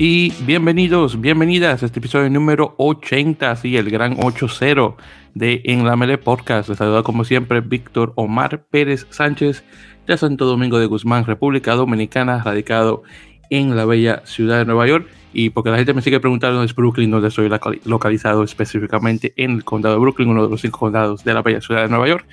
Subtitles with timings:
[0.00, 4.94] Y bienvenidos, bienvenidas a este episodio número 80, sí, el gran 8-0
[5.34, 6.68] de En la Mele Podcast.
[6.68, 9.64] Les saluda como siempre Víctor Omar Pérez Sánchez
[10.06, 13.02] de Santo Domingo de Guzmán, República Dominicana, radicado
[13.50, 15.06] en la bella ciudad de Nueva York.
[15.32, 17.50] Y porque la gente me sigue preguntando dónde es Brooklyn, donde estoy
[17.84, 21.60] localizado específicamente en el condado de Brooklyn, uno de los cinco condados de la bella
[21.60, 22.26] ciudad de Nueva York.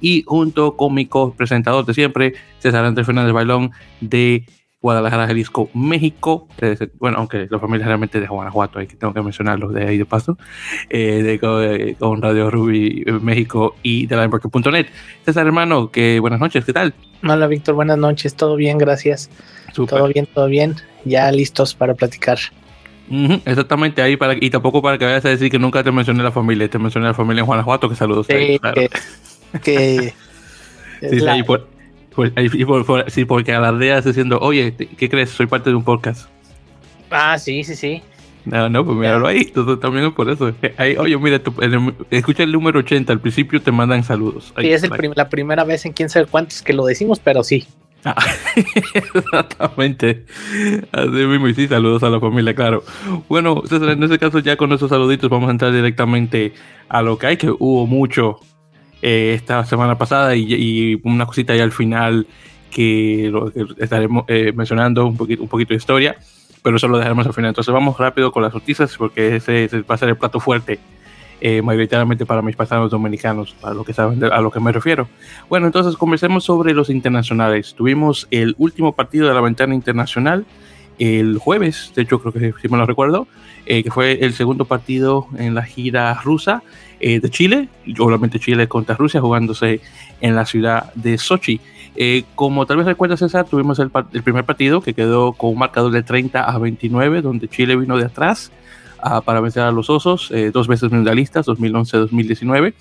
[0.00, 4.44] Y junto con mi co-presentador de siempre, César Andrés Fernández Bailón de
[4.82, 6.48] Guadalajara, Jalisco, México.
[6.98, 10.06] bueno, aunque la familia realmente de Guanajuato, hay que tengo que mencionarlo de ahí de
[10.06, 10.38] paso.
[10.88, 14.30] Eh, de, eh, con Radio Ruby eh, México y de la
[15.24, 16.94] César, hermano, que buenas noches, ¿qué tal?
[17.22, 19.30] Hola, Víctor, buenas noches, todo bien, gracias.
[19.74, 20.76] Todo bien, todo bien.
[21.04, 22.38] Ya listos para platicar.
[23.44, 26.32] exactamente ahí para y tampoco para que vayas a decir que nunca te mencioné la
[26.32, 28.26] familia, te mencioné la familia en Guanajuato, que saludos.
[28.28, 28.60] Sí,
[29.62, 30.12] que,
[31.00, 31.66] sí, sí, por,
[32.14, 32.32] pues,
[33.08, 35.30] sí, porque alardeas diciendo, oye, ¿qué crees?
[35.30, 36.28] Soy parte de un podcast.
[37.10, 38.02] Ah, sí, sí, sí.
[38.44, 40.52] No, no, pues míralo ahí, tú, también es por eso.
[40.98, 41.40] oye, mira,
[42.10, 44.52] escucha el número 80, al principio te mandan saludos.
[44.58, 47.66] sí, es la primera vez en quién sabe cuántos que lo decimos, pero sí.
[48.04, 48.16] Ah,
[48.94, 50.24] exactamente.
[50.92, 52.82] Así mismo, y sí, saludos a la familia, claro.
[53.28, 56.54] Bueno, en este caso ya con esos saluditos vamos a entrar directamente
[56.88, 58.40] a lo que hay, que hubo mucho
[59.02, 62.26] eh, esta semana pasada y, una cosita ya al final
[62.70, 63.32] que,
[63.78, 66.16] estaremos eh, mencionando un poquito, un poquito de historia,
[66.62, 67.50] pero eso lo dejaremos al final.
[67.50, 70.78] Entonces vamos rápido con las noticias porque ese, va a ser el plato fuerte.
[71.42, 75.08] Eh, mayoritariamente para mis paisanos dominicanos, a lo que saben a lo que me refiero.
[75.48, 77.74] Bueno, entonces comencemos sobre los internacionales.
[77.74, 80.44] Tuvimos el último partido de la ventana internacional
[80.98, 83.26] el jueves, de hecho creo que si me lo recuerdo,
[83.64, 86.62] que fue el segundo partido en la gira rusa
[87.00, 87.68] eh, de Chile,
[87.98, 89.80] obviamente Chile contra Rusia jugándose
[90.20, 91.58] en la ciudad de Sochi.
[91.96, 95.92] Eh, como tal vez recuerdas, César, tuvimos el, primer partido que quedó con un marcador
[95.92, 98.52] de 30 a 29, donde Chile vino de atrás
[99.02, 102.74] ah, para vencer a los Osos, eh, dos veces mundialistas, 2011-2019.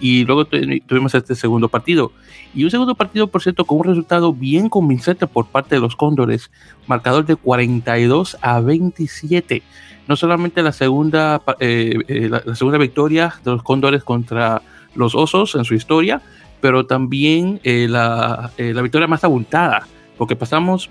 [0.00, 2.12] Y luego tuvimos este segundo partido.
[2.54, 5.96] Y un segundo partido, por cierto, con un resultado bien convincente por parte de los
[5.96, 6.52] Cóndores,
[6.86, 9.62] marcador de 42 a 27
[10.08, 14.62] no solamente la segunda, eh, eh, la, segunda victoria de los Cóndores contra
[14.94, 16.22] los Osos en su historia,
[16.62, 19.86] pero también eh, la, victoria más abultada,
[20.16, 20.90] porque pasamos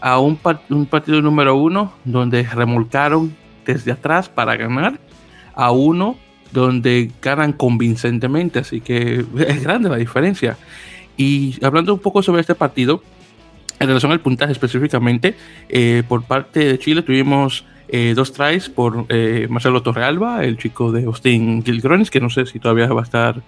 [0.00, 0.38] a un,
[0.70, 4.98] un, partido número uno donde remolcaron desde atrás para ganar,
[5.54, 6.16] a uno
[6.52, 10.56] donde ganan convincentemente, así que es grande la diferencia.
[11.16, 13.02] Y hablando un poco sobre este partido,
[13.78, 15.34] en relación al puntaje específicamente,
[16.08, 21.04] por parte de Chile tuvimos eh, dos tries por eh, Marcelo Torrealba, el chico de
[21.04, 23.42] Austin Gilgronis, que no sé si todavía va a estar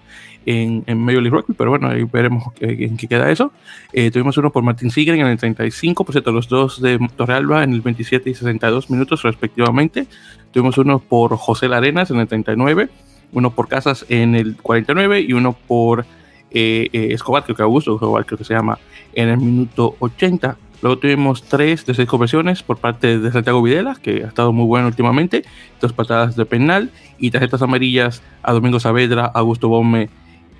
[0.45, 3.51] en, en Major League Rugby, pero bueno, ahí veremos en qué queda eso.
[3.93, 7.63] Eh, tuvimos uno por Martin Sigren en el 35, por cierto, los dos de Torrealba
[7.63, 10.07] en el 27 y 62 minutos respectivamente.
[10.51, 12.89] Tuvimos uno por José Larenas en el 39,
[13.33, 16.05] uno por Casas en el 49 y uno por
[16.49, 18.79] Escobar, creo que Augusto Escobar creo que se llama,
[19.13, 20.57] en el minuto 80.
[20.81, 24.65] Luego tuvimos tres de seis conversiones por parte de Santiago Videla, que ha estado muy
[24.65, 25.43] bueno últimamente,
[25.81, 30.09] dos patadas de penal y tarjetas amarillas a Domingo Saavedra, Augusto Bome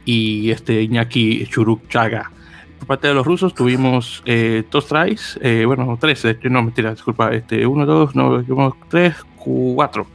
[0.05, 2.31] y este Iñaki Churuk Chaga.
[2.79, 7.29] Por parte de los rusos tuvimos eh, dos tries, eh, bueno, tres, no mentira, disculpa,
[7.33, 8.43] este, uno, dos, no,
[8.89, 10.07] tres, cuatro.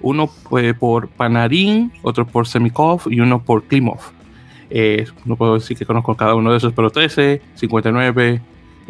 [0.00, 4.00] Uno eh, por Panarin, otro por Semikov y uno por Klimov.
[5.24, 8.40] no puedo decir que conozco cada uno de esos, pero 13, 59,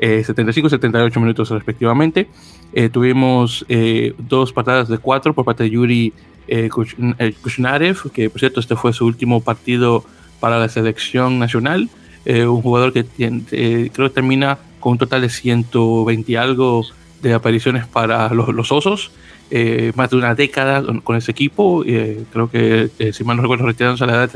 [0.00, 2.28] 75 y 78 minutos respectivamente.
[2.72, 6.12] Eh, tuvimos eh, dos patadas de cuatro por parte de Yuri
[6.47, 6.69] eh,
[7.42, 10.04] Kushnarev, que por cierto este fue su último partido
[10.41, 11.88] para la selección nacional.
[12.26, 16.84] un jugador que creo que termina con un total de 120 y algo
[17.22, 19.10] de apariciones para los, los osos.
[19.94, 21.82] más de una década con, ese equipo.
[21.82, 24.32] creo que, si mal no recuerdo, retirándose a la edad de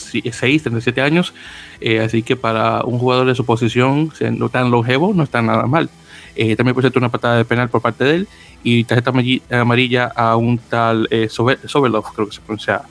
[0.00, 1.34] 36, 37 años.
[1.80, 5.66] Eh, así que para un jugador de su posición, siendo tan longevo, no está nada
[5.66, 5.90] mal.
[6.34, 8.28] Eh, también cierto una patada de penal por parte de él
[8.64, 9.12] y tarjeta
[9.50, 12.82] amarilla a un tal eh, creo que se pronuncia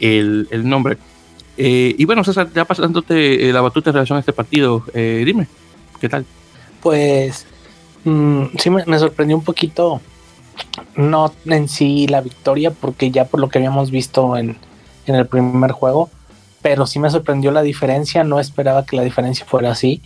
[0.00, 0.98] el, el nombre.
[1.56, 5.46] Eh, y bueno, César, ya pasándote la batuta en relación a este partido, dime,
[6.00, 6.26] ¿qué tal?
[6.82, 7.46] Pues
[8.04, 10.00] mm, sí me, me, sorprendió un poquito,
[10.96, 14.58] no en sí la victoria, porque ya por lo que habíamos visto en,
[15.06, 16.10] en el primer juego,
[16.64, 20.00] pero sí me sorprendió la diferencia, no esperaba que la diferencia fuera así.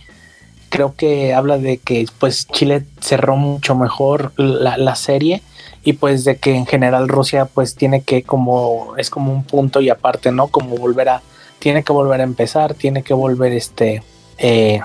[0.67, 5.41] Creo que habla de que pues Chile cerró mucho mejor la, serie
[5.85, 9.79] y pues de que en general Rusia pues tiene que como es como un punto
[9.79, 10.49] y aparte, ¿no?
[10.49, 11.21] Como volver a
[11.59, 14.03] tiene que volver a empezar, tiene que volver este
[14.37, 14.81] eh,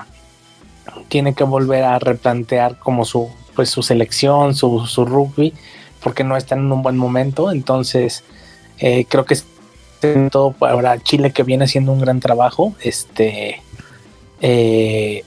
[1.09, 5.53] tiene que volver a replantear como su, pues su selección, su, su rugby,
[6.01, 7.51] porque no está en un buen momento.
[7.51, 8.23] Entonces,
[8.79, 9.35] eh, creo que
[10.31, 12.73] todo para Chile que viene haciendo un gran trabajo.
[12.81, 13.61] Este
[14.41, 15.23] eh,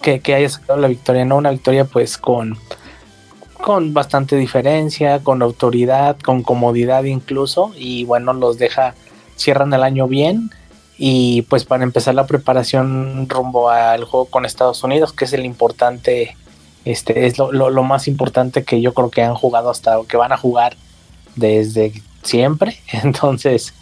[0.00, 2.58] que, que, haya sacado la victoria, no una victoria pues con,
[3.62, 8.94] con bastante diferencia, con autoridad, con comodidad incluso, y bueno, los deja,
[9.36, 10.50] cierran el año bien.
[10.98, 15.44] Y pues para empezar la preparación rumbo al juego con Estados Unidos, que es el
[15.44, 16.36] importante,
[16.84, 20.32] este es lo, lo, más importante que yo creo que han jugado hasta, que van
[20.32, 20.76] a jugar
[21.34, 22.78] desde siempre.
[22.92, 23.74] Entonces,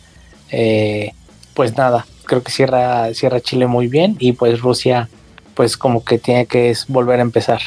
[0.50, 1.12] eh,
[1.54, 5.08] pues nada, creo que cierra, cierra Chile muy bien y pues Rusia
[5.54, 7.60] pues como que tiene que volver a empezar.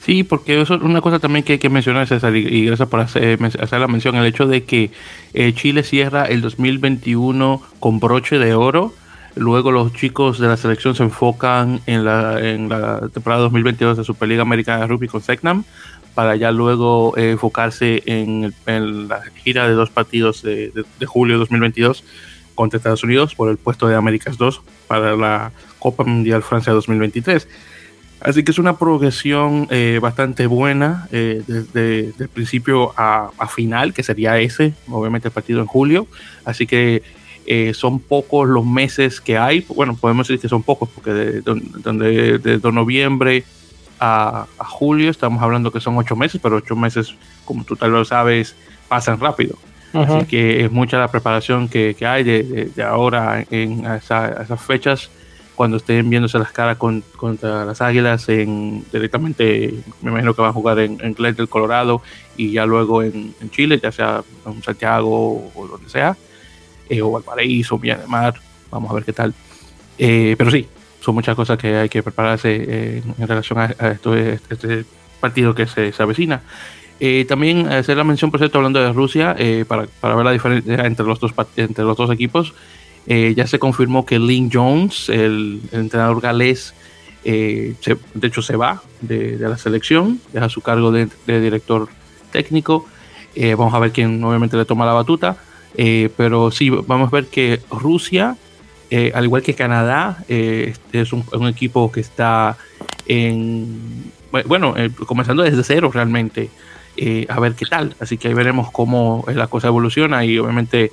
[0.00, 3.00] Sí, porque eso es una cosa también que hay que mencionar, César, y, gracias por
[3.00, 4.90] hacer, la mención, el hecho de que
[5.34, 8.94] eh, Chile cierra el 2021 con broche de oro,
[9.36, 14.04] luego los chicos de la selección se enfocan en la, en la temporada 2022 de
[14.04, 15.64] Superliga Americana de Rugby con Secnam,
[16.20, 18.52] para ya luego eh, enfocarse en,
[19.08, 20.70] la gira de dos partidos de,
[21.06, 22.04] julio de 2022
[22.54, 27.48] contra Estados Unidos por el puesto de Américas 2 para la Copa Mundial Francia 2023.
[28.20, 34.02] Así que es una progresión eh, bastante buena eh, desde, el principio a, final, que
[34.02, 36.06] sería ese, obviamente el partido en julio.
[36.44, 37.02] Así que
[37.72, 39.64] son pocos los meses que hay.
[39.74, 43.42] Bueno, podemos decir que son pocos, porque de, de noviembre
[44.00, 47.14] a, julio estamos hablando que son ocho meses, pero ocho meses,
[47.44, 48.56] como tú tal vez sabes,
[48.88, 49.56] pasan rápido.
[49.92, 55.10] Así que es mucha la preparación que, hay de, ahora en esas fechas,
[55.56, 60.54] cuando estén viéndose las caras contra las águilas, en, directamente, me imagino que van a
[60.54, 62.02] jugar en, en del Colorado
[62.36, 66.16] y ya luego en, Chile, ya sea en Santiago o donde sea,
[66.88, 68.34] eh, o Valparaíso, Villa de Mar,
[68.70, 69.34] vamos a ver qué tal.
[69.98, 70.66] Eh, pero sí,
[71.00, 73.74] son muchas cosas que hay que prepararse eh, en, relación a,
[74.50, 74.84] este
[75.20, 76.42] partido que se avecina.
[77.02, 80.32] Eh, también hacer la mención, por cierto, hablando de Rusia, eh, para, para, ver la
[80.32, 82.52] diferencia entre los dos, entre los dos equipos,
[83.06, 86.74] eh, ya se confirmó que Lynn Jones, el, entrenador galés,
[87.24, 87.74] de
[88.22, 91.88] hecho se va de, la selección, deja su cargo de, director
[92.32, 92.86] técnico.
[93.56, 95.36] vamos a ver quién obviamente le toma la batuta.
[96.16, 98.36] pero sí, vamos a ver que Rusia,
[99.14, 102.56] al igual que Canadá, es un, un, equipo que está
[103.06, 104.12] en,
[104.46, 104.74] bueno,
[105.06, 106.50] comenzando desde cero realmente.
[106.96, 107.94] Eh, a ver qué tal.
[107.98, 110.92] Así que ahí veremos cómo la cosa evoluciona y obviamente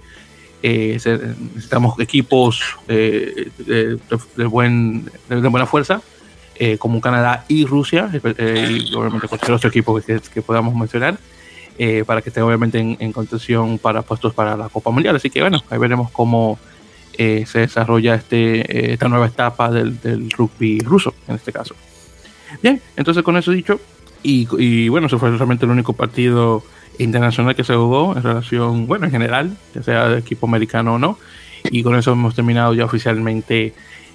[0.63, 6.01] eh, necesitamos equipos eh, de, buen, de, buena fuerza,
[6.79, 11.17] como Canadá y Rusia, y obviamente cualquier otro equipo que, que podamos mencionar.
[12.05, 15.15] para que estén obviamente en, contención para puestos para la Copa Mundial.
[15.15, 16.57] Así que bueno, ahí veremos cómo
[17.17, 21.75] se desarrolla este, esta nueva etapa del, del, rugby ruso, en este caso.
[22.61, 23.79] Bien, entonces con eso dicho,
[24.23, 26.63] y, bueno, ese fue realmente el único partido
[26.99, 30.99] internacional que se jugó en relación, bueno, en general, ya sea de equipo americano o
[30.99, 31.17] no.
[31.71, 33.73] Y con eso hemos terminado ya oficialmente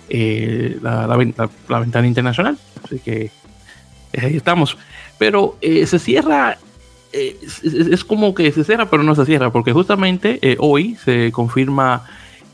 [0.08, 2.58] eh, la, la, ventana internacional.
[2.84, 3.30] Así que
[4.12, 4.76] eh, ahí estamos.
[5.18, 6.58] Pero eh, se cierra,
[7.12, 12.04] es, como que se cierra, pero no se cierra, porque justamente hoy se confirma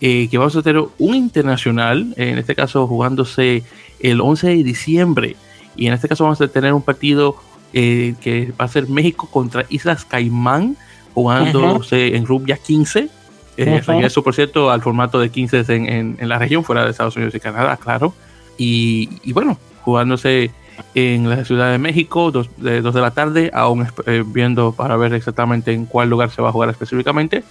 [0.01, 3.65] que vamos a tener un internacional, en este caso jugándose
[4.01, 5.37] el 11 de diciembre
[5.79, 7.37] y en este caso vamos a tener un partido
[7.73, 10.77] eh, que va a ser México contra Islas Caimán,
[11.15, 13.09] jugándose en Rubia 15.
[13.57, 17.17] Eh, Regreso, por cierto, al formato de 15 en, en, la región, fuera de Estados
[17.17, 18.13] Unidos y Canadá, claro.
[18.57, 20.51] Y, bueno, jugándose
[20.95, 24.97] en la Ciudad de México, dos de, dos de la tarde, aún eh, viendo para
[24.97, 27.45] ver exactamente en cuál lugar se va a jugar específicamente.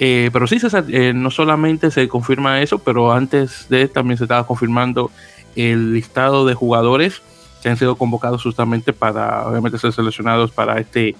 [0.00, 4.46] Eh, pero sí, César, no solamente se confirma eso, pero antes de también se estaba
[4.46, 5.10] confirmando
[5.56, 7.20] el listado de jugadores
[7.62, 11.16] que han sido convocados justamente para, obviamente, ser seleccionados para este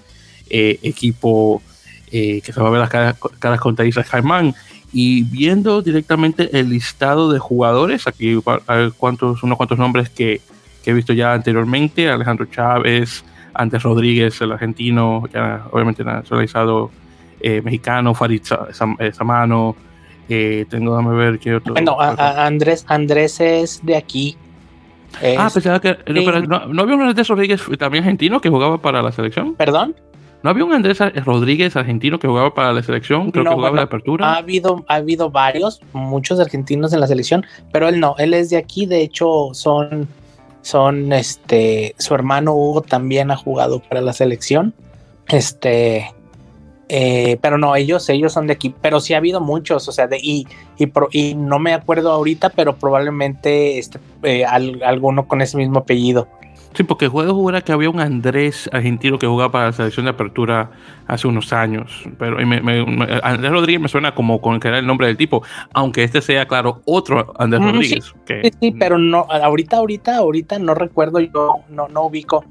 [0.50, 1.62] eh, equipo
[2.10, 4.54] eh, que se va a ver las caras, contra Isla Jaimán.
[4.92, 10.40] Y viendo directamente el listado de jugadores, aquí hay unos cuantos nombres que,
[10.82, 16.90] que, he visto ya anteriormente: Alejandro Chávez, Antes Rodríguez, el argentino, ya obviamente nacionalizado
[17.40, 18.42] eh, mexicano, Farid
[19.12, 19.76] Samano.
[20.28, 21.74] tengo, dame ver qué otro.
[21.74, 24.36] Bueno, Andrés, Andrés es de aquí,
[25.38, 25.96] ah, pensaba que.
[26.06, 29.54] No, había un Andrés Rodríguez también argentino que jugaba para la selección?
[29.54, 29.94] ¿Perdón?
[30.42, 33.32] ¿No había un Andrés Rodríguez argentino que jugaba para la selección?
[33.32, 34.34] Creo que jugaba la apertura.
[34.34, 38.50] Ha habido, ha habido varios, muchos argentinos en la selección, pero él no, él es
[38.50, 40.06] de aquí, de hecho son,
[40.62, 44.74] son este, su hermano Hugo también ha jugado para la selección.
[45.26, 46.08] Este,
[46.88, 50.06] Eh, pero no, ellos, ellos son de aquí, pero sí ha habido muchos, o sea,
[50.06, 50.46] de, y,
[51.12, 56.28] y, no me acuerdo ahorita, pero probablemente este, eh, alguno con ese mismo apellido.
[56.74, 60.10] Sí, porque juego era que había un Andrés argentino que jugaba para la selección de
[60.10, 60.70] apertura
[61.06, 62.04] hace unos años.
[62.18, 65.42] Pero Andrés Rodríguez me suena como con que era el nombre del tipo,
[65.72, 68.14] aunque este sea, claro, otro Andrés Rodríguez.
[68.26, 72.44] Sí, sí, pero no, ahorita, ahorita, ahorita no recuerdo, yo no, no ubico.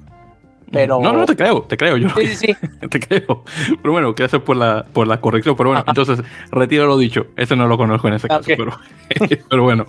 [0.71, 0.99] Pero...
[0.99, 2.09] No, no, te creo, te creo yo.
[2.09, 2.55] Sí, sí,
[2.89, 3.43] te creo.
[3.81, 5.55] Pero bueno, gracias por la, por la corrección.
[5.55, 6.21] Pero bueno, entonces
[6.51, 7.27] retiro lo dicho.
[7.35, 8.43] Ese no lo conozco en ese caso.
[8.45, 8.77] Pero,
[9.49, 9.85] pero, bueno.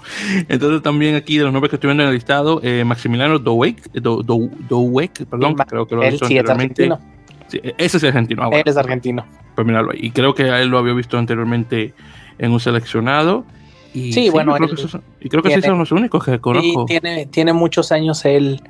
[0.49, 3.90] Entonces también aquí de los nombres que estoy viendo en el listado, eh, Maximiliano Dowek,
[3.92, 4.23] Do,
[5.28, 6.90] perdón, creo que lo he sí anteriormente.
[7.49, 8.42] Sí, ese es argentino.
[8.44, 9.25] Ah, él es argentino.
[9.54, 9.99] Pues míralo ahí.
[10.02, 11.94] Y creo que a él lo había visto anteriormente
[12.38, 13.44] en un seleccionado.
[13.94, 14.54] Y sí, bueno.
[15.20, 16.82] y creo que sí son los únicos que conozco.
[16.82, 18.61] Y tiene, tiene muchos años él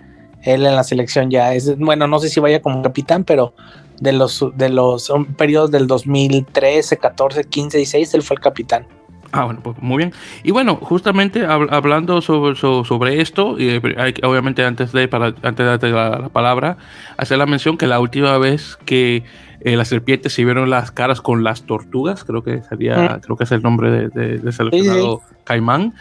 [0.42, 3.54] él en la selección ya es, bueno, no sé si vaya como capitán, pero
[4.00, 8.86] de los, de los periodos del 2013, 14, 15 y 16, él fue el capitán.
[9.30, 10.12] Ah, bueno, pues muy bien.
[10.42, 15.64] Y bueno, justamente hablando sobre, sobre, esto, y hay, obviamente antes de, para, antes de
[15.64, 16.78] darte la, palabra,
[17.18, 19.24] hacer la mención que la última vez que
[19.60, 23.44] eh, las serpientes se vieron las caras con las tortugas, creo que sería, creo que
[23.44, 25.94] es el nombre de, de, seleccionado Caimán,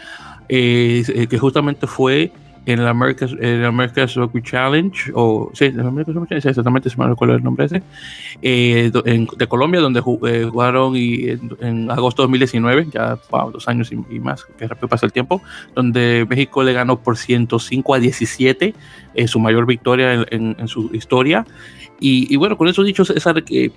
[0.48, 2.32] eh, eh, que justamente fue
[2.68, 7.06] en el America's, el America's Challenge, o sí, el America's Rugby Challenge, exactamente, se me
[7.06, 7.82] recuerdo el nombre ese,
[8.42, 14.20] eh, de Colombia, donde eh, jugaron y, en, agosto de 2019, ya dos años y,
[14.20, 15.40] más, que rápido pasa el tiempo,
[15.74, 18.74] donde México le ganó por 105 a 17,
[19.14, 21.46] eh, su mayor victoria en, su historia.
[22.00, 23.72] Y, bueno, con eso dicho, César, que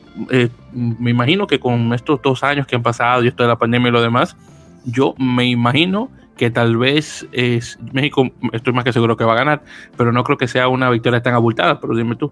[0.74, 3.88] me imagino que con estos dos años que han pasado y esto de la pandemia
[3.88, 4.36] y lo demás,
[4.84, 9.38] yo me imagino que tal vez es México, estoy más que seguro que va a
[9.38, 9.64] ganar,
[9.98, 12.32] pero no creo que sea una victoria tan abultada, pero dime tú.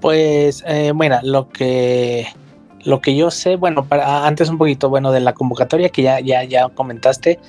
[0.00, 2.26] Pues, eh, bueno, lo que
[2.84, 6.20] lo que yo sé, bueno, para, antes un poquito, bueno, de la convocatoria que ya,
[6.20, 7.40] ya, ya comentaste,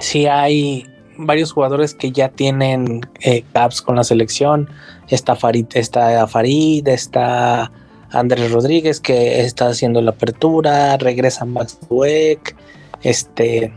[0.00, 4.68] sí hay varios jugadores que ya tienen eh, caps con la selección.
[5.08, 7.70] Está Farid, está Farid, está
[8.10, 12.56] Andrés Rodríguez que está haciendo la apertura, regresa Max Dweck,
[13.02, 13.72] este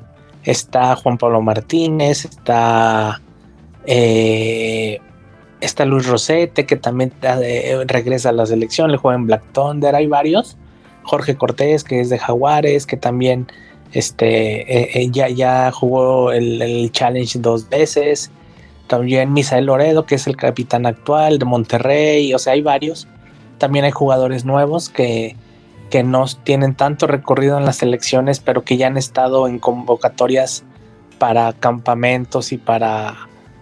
[0.48, 3.22] está Juan Pablo Martínez, está,
[3.86, 5.00] eh,
[5.60, 9.94] está Luis Rosete, que también eh, regresa a la selección, le juega en Black Thunder,
[9.94, 10.58] hay varios.
[11.04, 13.48] Jorge Cortés, que es de Jaguares, que también
[13.92, 18.32] este, eh, ya, ya jugó el, el, Challenge dos veces.
[18.88, 22.34] También Misael Loredo, que es el capitán actual de Monterrey.
[22.34, 23.08] O sea, hay varios.
[23.58, 25.36] También hay jugadores nuevos que,
[25.90, 30.64] que no tienen tanto recorrido en las elecciones, pero que ya han estado en convocatorias
[31.18, 33.16] para campamentos y para,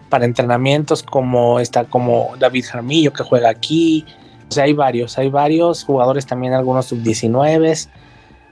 [0.10, 4.06] para entrenamientos, como está como David Jarmillo que juega aquí.
[4.50, 7.90] O sea, hay varios, hay varios jugadores también, algunos sub-19.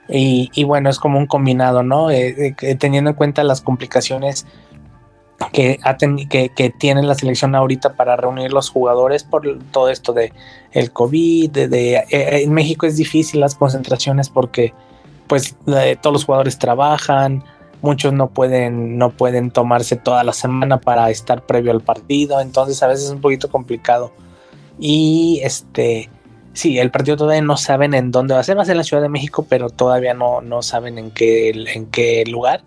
[0.09, 2.11] Y, y, bueno, es como un combinado, ¿no?
[2.11, 4.45] Eh, eh, teniendo en cuenta las complicaciones
[5.51, 5.79] que,
[6.29, 10.31] que, que, tiene la selección ahorita para reunir los jugadores por todo esto de
[10.71, 14.73] el COVID, de, eh, en México es difícil las concentraciones porque
[15.27, 15.55] pues
[16.01, 17.43] todos los jugadores trabajan,
[17.81, 22.81] muchos no pueden, no pueden tomarse toda la semana para estar previo al partido, entonces
[22.83, 24.11] a veces es un poquito complicado.
[24.79, 26.09] Y este,
[26.53, 28.79] sí, el partido todavía no saben en dónde va a ser, va a ser en
[28.79, 32.63] la Ciudad de México, pero todavía no, no saben en qué, en qué lugar.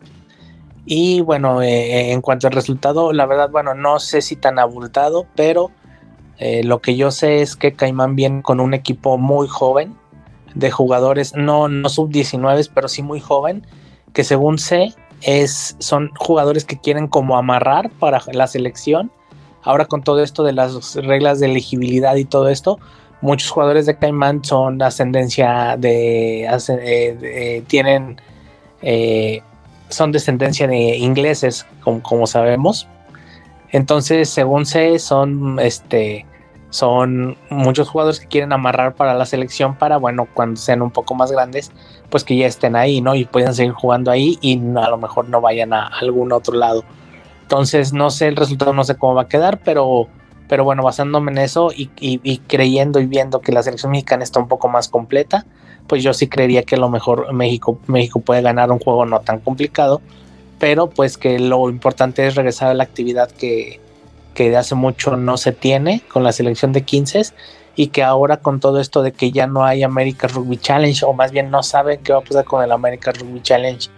[0.87, 5.27] Y bueno, eh, en cuanto al resultado, la verdad, bueno, no sé si tan abultado,
[5.35, 5.73] pero
[6.39, 9.97] eh, lo que yo sé es que Caimán viene con un equipo muy joven
[10.55, 13.67] de jugadores, no, no sub 19, pero sí muy joven,
[14.13, 19.11] que según sé es, son jugadores que quieren como amarrar para la selección.
[19.63, 22.79] Ahora con todo esto de las reglas de elegibilidad y todo esto,
[23.21, 28.21] muchos jugadores de Caimán son ascendencia de, eh, tienen
[29.89, 32.89] son descendencia de ingleses, como, sabemos.
[33.71, 36.27] Entonces, según sé, son este
[36.71, 41.15] son muchos jugadores que quieren amarrar para la selección para, bueno, cuando sean un poco
[41.15, 41.73] más grandes,
[42.11, 43.15] pues que ya estén ahí, ¿no?
[43.15, 46.85] Y puedan seguir jugando ahí y a lo mejor no vayan a algún otro lado.
[47.43, 50.09] Entonces, no sé el resultado, no sé cómo va a quedar, pero,
[50.49, 54.41] pero bueno, basándome en eso y, y creyendo y viendo que la selección mexicana está
[54.41, 55.47] un poco más completa,
[55.87, 59.21] pues yo sí creería que a lo mejor México, México puede ganar un juego no
[59.21, 60.01] tan complicado,
[60.59, 63.81] pero pues que lo importante es regresar a la actividad que,
[64.35, 67.23] que de hace mucho no se tiene con la selección de 15
[67.75, 71.13] y que ahora con todo esto de que ya no hay America Rugby Challenge o
[71.13, 73.89] más bien no saben qué va a pasar con el America Rugby Challenge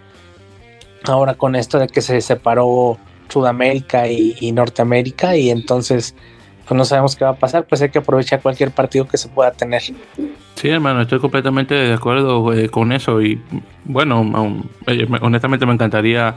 [1.05, 2.97] ahora con esto de que se separó
[3.29, 6.15] Sudamérica y, y Norteamérica y entonces
[6.69, 9.27] pues no sabemos qué va a pasar, pues hay que aprovechar cualquier partido que se
[9.27, 9.81] pueda tener.
[9.81, 13.41] Sí, hermano, estoy completamente de acuerdo eh, con eso y
[13.85, 16.35] bueno, eh, honestamente me encantaría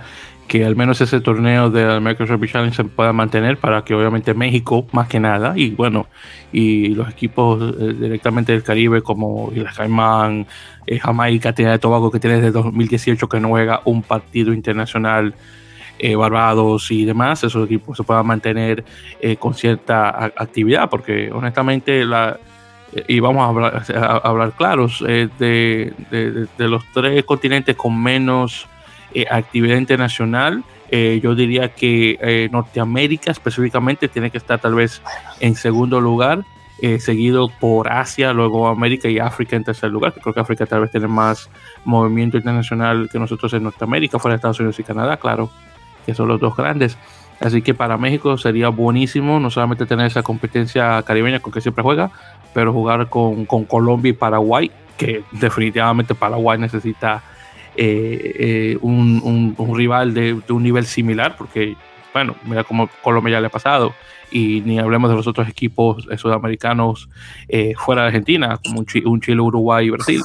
[0.49, 4.87] que al menos ese torneo del Microsoft Challenge se pueda mantener para que obviamente México,
[4.93, 6.07] más que nada, y bueno,
[6.51, 10.47] y los equipos eh, directamente del Caribe como Islas Caimán,
[10.99, 15.35] Jamaica, Trinidad de Tobago, que tiene desde 2018 que no juega un partido internacional,
[16.17, 18.85] Barbados y demás, esos equipos se puedan mantener
[19.39, 22.39] con cierta actividad, porque honestamente la
[23.09, 28.67] y vamos a hablar, claros, eh, de, los tres continentes con menos
[29.15, 35.01] eh, actividad internacional, eh, yo diría que Norteamérica específicamente tiene que estar tal vez
[35.41, 36.45] en segundo lugar,
[36.99, 40.13] seguido por Asia, luego América y África en tercer lugar.
[40.21, 41.49] Creo que África tal vez tiene más
[41.85, 45.49] movimiento internacional que nosotros en Norteamérica, fuera de Estados Unidos y Canadá, claro,
[46.07, 46.97] que son los dos grandes.
[47.43, 51.83] Así que para México sería buenísimo no solamente tener esa competencia caribeña con que siempre
[51.83, 52.13] juega,
[52.55, 57.23] pero jugar con, Colombia y Paraguay, que definitivamente Paraguay necesita
[57.75, 61.77] eh, eh, un, rival de, un nivel similar, porque,
[62.13, 63.93] bueno, mira cómo Colombia ya le ha pasado,
[64.31, 67.09] y ni hablemos de los otros equipos eh, sudamericanos
[67.77, 70.23] fuera de Argentina, como un, un Chile, Uruguay y Brasil.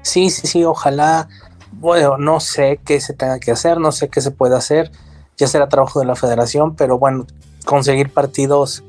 [0.00, 1.28] Sí, sí, sí, ojalá,
[1.72, 4.90] bueno, no sé qué se tenga que hacer, no sé qué se puede hacer,
[5.36, 7.26] ya será trabajo de la federación, pero bueno,
[7.64, 8.84] conseguir partidos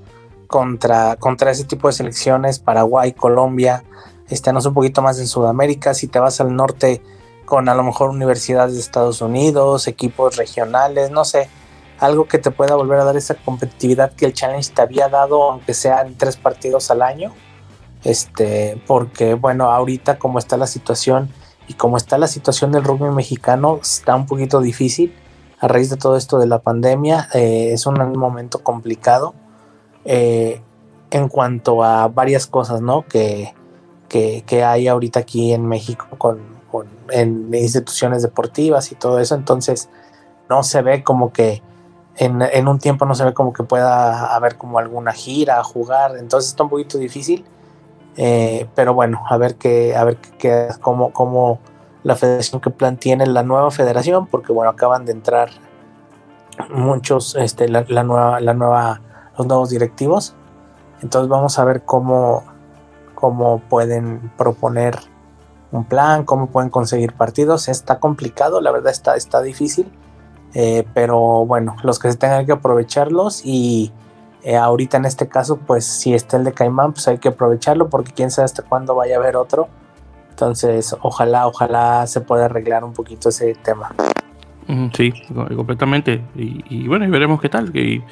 [0.48, 3.84] contra, contra ese tipo de selecciones, Paraguay, Colombia,
[4.30, 7.02] estamos un poquito más en Sudamérica, si te vas al norte
[7.46, 11.50] con a lo mejor universidades de Estados Unidos, equipos regionales, no sé,
[12.00, 15.52] algo que te pueda volver a dar esa competitividad que el challenge te había dado,
[15.52, 17.34] aunque sea tres partidos al año,
[18.04, 21.30] este, porque bueno, ahorita como está la situación
[21.68, 25.14] y como está la situación del rugby mexicano, está un poquito difícil
[25.60, 29.34] a raíz de todo esto de la pandemia, eh, es un momento complicado
[30.06, 30.62] eh,
[31.10, 33.04] en cuanto a varias cosas, ¿no?
[33.08, 33.54] Que,
[34.08, 36.40] que, hay ahorita aquí en México con,
[37.10, 39.36] en instituciones deportivas y todo eso.
[39.36, 39.90] Entonces,
[40.50, 41.62] no se ve como que
[42.18, 46.18] en, un tiempo no se ve como que pueda haber como alguna gira, jugar.
[46.18, 47.46] Entonces está un poquito difícil.
[48.18, 51.60] Eh, pero bueno, a ver qué, a ver qué, cómo, cómo
[52.04, 55.50] la federación que plan tiene la nueva federación, porque bueno, acaban de entrar
[56.70, 59.02] muchos, este, la, nueva, la nueva
[59.38, 60.36] los nuevos directivos.
[61.02, 62.44] Entonces vamos a ver cómo,
[63.16, 64.98] cómo pueden proponer
[65.72, 67.68] un plan, cómo pueden conseguir partidos.
[67.68, 69.92] Está complicado, la verdad está, está difícil.
[70.54, 73.92] Eh, pero bueno, los que se tengan que aprovecharlos y
[74.44, 77.90] eh, ahorita en este caso, pues si está el de Caimán, pues hay que aprovecharlo
[77.90, 79.68] porque quién sabe hasta cuándo vaya a haber otro.
[80.30, 83.94] Entonces, ojalá, ojalá se pueda arreglar un poquito ese tema.
[84.94, 85.14] Sí,
[85.56, 86.22] completamente.
[86.36, 87.76] Y, bueno, y veremos qué tal.
[87.76, 88.04] Y,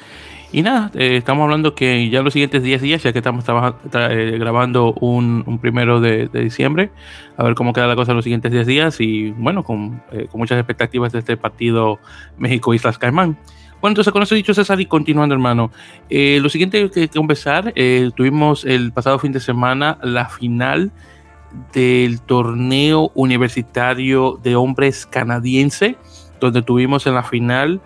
[0.52, 4.36] y nada, eh, estamos hablando que ya los siguientes 10 días, ya que estamos eh,
[4.38, 6.90] grabando un, primero de, diciembre,
[7.36, 10.28] a ver cómo queda la cosa en los siguientes 10 días y bueno, con, eh,
[10.30, 11.98] con muchas expectativas de este partido
[12.38, 13.36] México-Islas Caimán.
[13.86, 15.70] Bueno, entonces con eso dicho, César, y continuando, hermano.
[16.10, 17.72] lo siguiente que, que conversar,
[18.16, 20.90] tuvimos el pasado fin de semana la final
[21.72, 25.96] del torneo universitario de hombres canadiense,
[26.40, 27.80] donde tuvimos en la final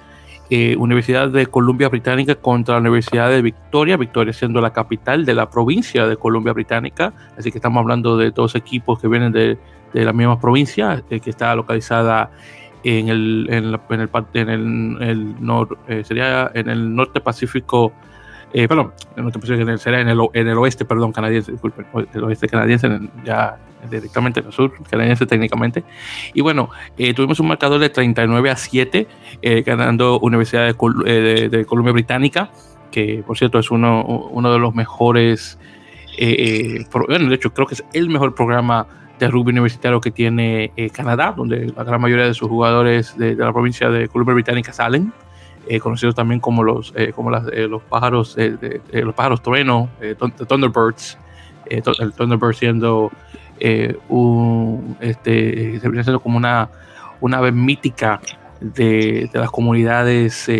[0.49, 5.35] eh, Universidad de Columbia Británica contra la Universidad de Victoria, Victoria siendo la capital de
[5.35, 9.59] la provincia de Columbia Británica, así que estamos hablando de dos equipos que vienen de,
[9.93, 12.31] de la misma provincia, eh, que está localizada
[12.85, 17.93] en el, en, en el, en el, el eh, sería en el norte pacífico
[18.53, 22.89] eh, perdón, en será en el, en el oeste, perdón, canadiense, disculpen, el oeste canadiense,
[23.25, 25.85] ya directamente en el sur, canadiense técnicamente.
[26.35, 29.07] Y bueno, eh, tuvimos un marcador de 39 a 7,
[29.43, 32.51] eh, ganando Universidad de, de, Columbia Británica,
[32.91, 35.59] que por cierto es uno, uno de los mejores,
[37.09, 38.87] bueno, de hecho creo que es el mejor programa
[39.27, 43.45] de rugby universitario que tiene Canadá, donde la gran mayoría de sus jugadores de, de
[43.45, 45.13] la provincia de Columbia Británica salen.
[45.69, 49.89] Eh, conocidos también como los, eh, como las, eh, los pájaros, los pájaros trueno,
[50.49, 51.19] Thunderbirds,
[51.67, 53.13] el Thunderbird siendo
[54.09, 56.71] un, este, siendo como una,
[57.21, 58.21] una ave mítica
[58.61, 60.51] de, de las comunidades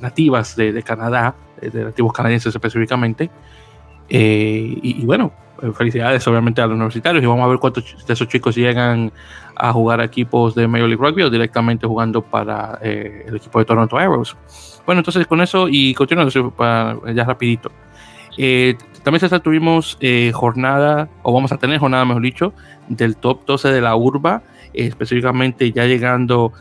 [0.00, 3.28] nativas de, de, Canadá, de nativos canadienses específicamente.
[4.14, 5.32] Y, bueno,
[5.74, 9.12] felicidades obviamente a los universitarios y vamos a ver cuántos de esos chicos llegan
[9.56, 13.64] a jugar equipos de Major League Rugby o directamente jugando para eh, el equipo de
[13.64, 14.36] Toronto Arrows.
[14.84, 16.32] Bueno, entonces con eso y continuando
[17.14, 17.70] ya rapidito.
[18.36, 22.52] Eh, también tuvimos eh, jornada, o vamos a tener jornada, mejor dicho,
[22.88, 24.42] del top 12 de la urba,
[24.74, 26.52] específicamente ya llegando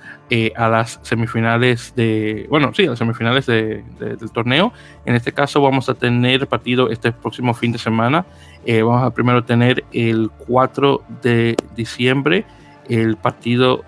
[0.56, 4.72] a las semifinales de, bueno, sí, a las semifinales del torneo.
[5.06, 8.26] En este caso vamos a tener partido este próximo fin de semana.
[8.66, 12.46] vamos a primero tener el 4 de diciembre
[12.92, 13.84] el partido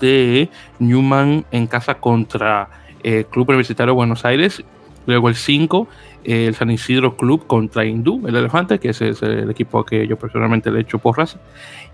[0.00, 2.68] de Newman en casa contra
[3.02, 4.64] el Club Universitario de Buenos Aires.
[5.06, 5.88] Luego el 5,
[6.24, 10.18] el San Isidro Club contra Hindú, el Elefante, que ese es el equipo que yo
[10.18, 11.38] personalmente le he hecho porras.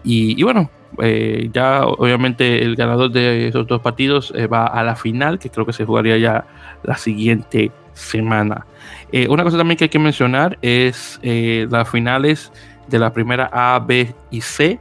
[0.02, 0.70] Y, y bueno,
[1.02, 5.50] eh, ya obviamente el ganador de esos dos partidos eh, va a la final, que
[5.50, 6.44] creo que se jugaría ya
[6.82, 8.66] la siguiente semana.
[9.12, 12.52] Eh, una cosa también que hay que mencionar es las finales
[12.88, 14.80] de la primera A, B y C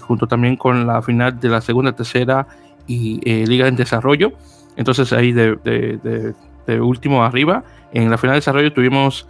[0.00, 2.46] junto también con la final de la segunda, tercera
[2.86, 4.32] y Liga en Desarrollo.
[4.76, 6.34] Entonces ahí de,
[6.80, 9.26] último arriba, en la final de desarrollo tuvimos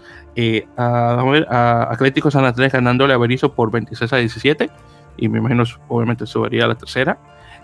[0.76, 4.70] a, a, Atlético San Andrés ganándole a Berizo por 26 a 17
[5.18, 7.18] y me imagino obviamente subiría a la tercera.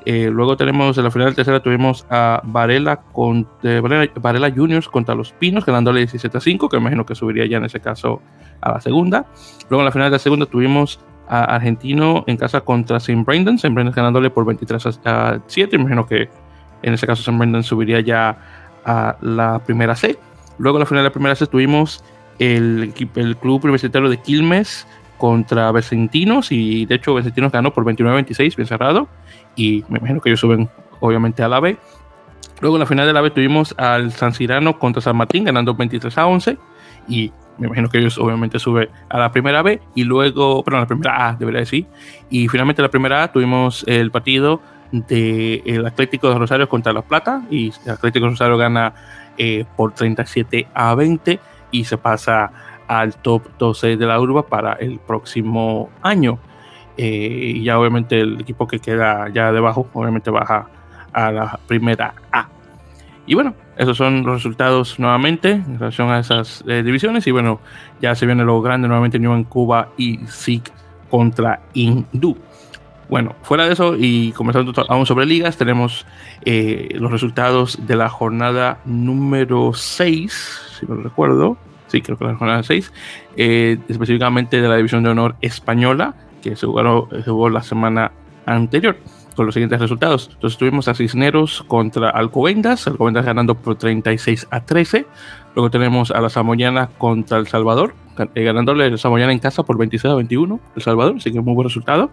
[0.06, 5.14] luego tenemos en la final de tercera tuvimos a Varela, con, Varela, Varela, Juniors contra
[5.14, 8.20] los Pinos ganándole 17 a 5, que me imagino que subiría ya en ese caso
[8.60, 9.26] a la segunda.
[9.70, 13.22] Luego en la final de la segunda tuvimos a Argentino en casa contra St.
[13.24, 13.54] Brendan.
[13.56, 13.72] St.
[13.72, 15.76] Brendan ganándole por 23 a 7.
[15.76, 16.28] Imagino que
[16.82, 17.36] en ese caso St.
[17.36, 18.36] Brendan subiría ya
[18.84, 20.18] a la primera C.
[20.58, 22.04] Luego en la final de la primera C tuvimos
[22.38, 24.86] el, el club universitario de Quilmes
[25.18, 29.08] contra Vicentinos y de hecho Vicentinos ganó por 29-26, bien cerrado.
[29.56, 30.68] Y me imagino que ellos suben
[31.00, 31.76] obviamente a la B.
[32.60, 35.74] Luego en la final de la B tuvimos al San Cirano contra San Martín ganando
[35.74, 36.58] 23 a 11
[37.08, 40.86] y me imagino que ellos obviamente suben a la primera B y luego, perdón, la
[40.86, 41.86] primera A, debería decir.
[42.30, 44.60] Y finalmente la primera A tuvimos el partido
[44.92, 48.94] del Atlético de Rosario contra La Plata y el Atlético de Rosario gana
[49.36, 52.52] eh, por 37 a 20 y se pasa
[52.88, 56.38] al top 12 de la urba para el próximo año.
[56.96, 60.68] Eh, y ya obviamente el equipo que queda ya debajo, obviamente baja
[61.12, 62.48] a la primera A.
[63.26, 67.26] Y bueno, esos son los resultados nuevamente en relación a esas eh, divisiones.
[67.26, 67.60] Y bueno,
[68.00, 70.70] ya se viene lo grande nuevamente en Cuba y SIC
[71.10, 72.36] contra Hindú.
[73.08, 76.06] Bueno, fuera de eso y comenzando aún sobre ligas, tenemos
[76.44, 81.56] eh, los resultados de la jornada número 6, si no recuerdo.
[81.86, 82.92] Sí, creo que la jornada 6,
[83.36, 88.12] eh, específicamente de la división de honor española, que se jugó, se jugó la semana
[88.46, 88.96] anterior
[89.34, 90.30] con los siguientes resultados.
[90.32, 95.06] Entonces tuvimos a Cisneros contra Alcobendas, Alcobendas ganando por 36 a 13.
[95.54, 97.94] Luego tenemos a la Samoyana contra El Salvador,
[98.34, 101.54] eh, ganándole el Samoyana en casa por 26 a 21, El Salvador, así que muy
[101.54, 102.10] buen resultado.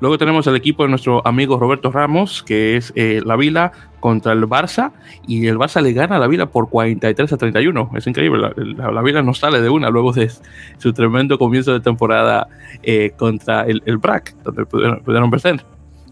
[0.00, 4.32] Luego tenemos el equipo de nuestro amigo Roberto Ramos, que es eh, la Vila contra
[4.32, 4.92] el Barça,
[5.26, 7.90] y el Barça le gana a la Vila por 43 a 31.
[7.94, 10.30] Es increíble, la, Vila no sale de una luego de
[10.78, 12.48] su tremendo comienzo de temporada
[12.82, 15.64] eh, contra el, el BRAC, donde pudieron, pudieron vencer.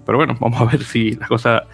[0.09, 1.64] Pero bueno, vamos a ver si la cosa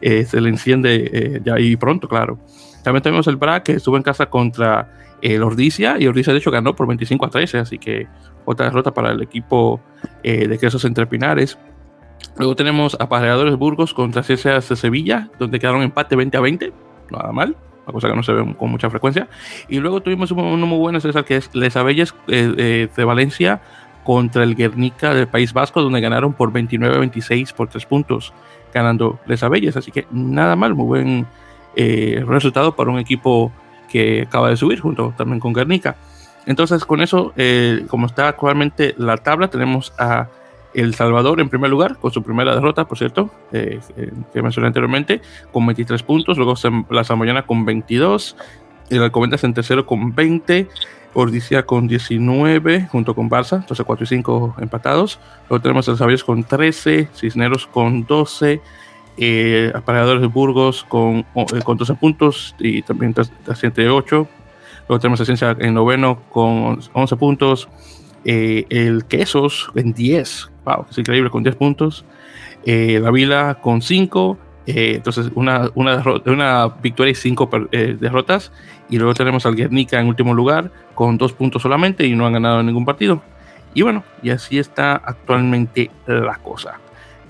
[0.00, 2.38] eh, se le enciende eh, ya ahí pronto, claro.
[2.82, 6.50] También tenemos el BRA que estuvo en casa contra el Ordicia y Ordicia de hecho
[6.50, 8.08] ganó por 25 a 13, así que
[8.44, 9.80] otra derrota para el equipo
[10.22, 11.58] eh, de Quesos Entre Pinares.
[12.36, 16.72] Luego tenemos a Pareadores Burgos contra Ciencias de Sevilla, donde quedaron empate 20 a 20,
[17.10, 19.28] nada mal, una cosa que no se ve con mucha frecuencia.
[19.68, 23.60] Y luego tuvimos uno muy bueno, César, que es Les Abelles de Valencia
[24.04, 28.32] contra el Guernica del País Vasco, donde ganaron por 29-26 por 3 puntos,
[28.72, 29.76] ganando Les Abelles.
[29.76, 31.26] Así que nada mal, muy buen
[31.76, 33.52] eh, resultado para un equipo
[33.88, 35.96] que acaba de subir junto también con Guernica.
[36.46, 40.28] Entonces, con eso, eh, como está actualmente la tabla, tenemos a
[40.74, 43.80] El Salvador en primer lugar, con su primera derrota, por cierto, eh,
[44.32, 45.20] que mencioné anteriormente,
[45.52, 46.36] con 23 puntos.
[46.36, 46.54] Luego
[46.90, 48.36] la Samoyana con 22.
[48.90, 50.68] El Alcobendas en tercero con 20.
[51.14, 55.18] Ordizia con 19 junto con Barça, entonces 4 y 5 empatados.
[55.48, 58.60] Luego tenemos a los con 13, Cisneros con 12,
[59.18, 64.28] eh, Apareadores de Burgos con, eh, con 12 puntos y también 8.
[64.88, 67.68] Luego tenemos a Ciencia en noveno con 11 puntos.
[68.24, 72.04] Eh, el Quesos en 10, wow, es increíble, con 10 puntos.
[72.64, 74.38] Eh, la Vila con 5.
[74.66, 77.50] Eh, entonces, una, una, una, victoria y 5
[77.98, 78.52] derrotas.
[78.88, 82.34] Y luego tenemos al Guernica en último lugar con dos puntos solamente y no han
[82.34, 83.22] ganado ningún partido.
[83.74, 86.78] Y bueno, y así está actualmente la cosa.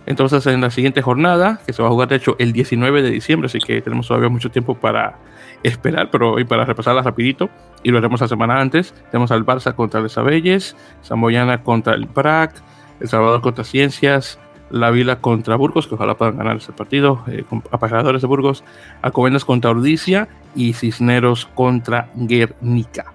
[0.06, 3.10] Entonces en la siguiente jornada, que se va a jugar de hecho el 19 de
[3.10, 5.16] diciembre, así que tenemos todavía mucho tiempo para
[5.62, 7.50] esperar, pero hoy para repasarla rapidito,
[7.82, 12.06] y lo haremos la semana antes, tenemos al Barça contra el Sabelles, Zamboyana contra el
[12.06, 12.54] Prac,
[13.00, 14.38] El Salvador contra Ciencias,
[14.72, 18.64] la Vila contra Burgos, que ojalá puedan ganar ese partido, eh, de Burgos,
[19.02, 23.12] Alcobendas contra Ordicia y Cisneros contra Guernica.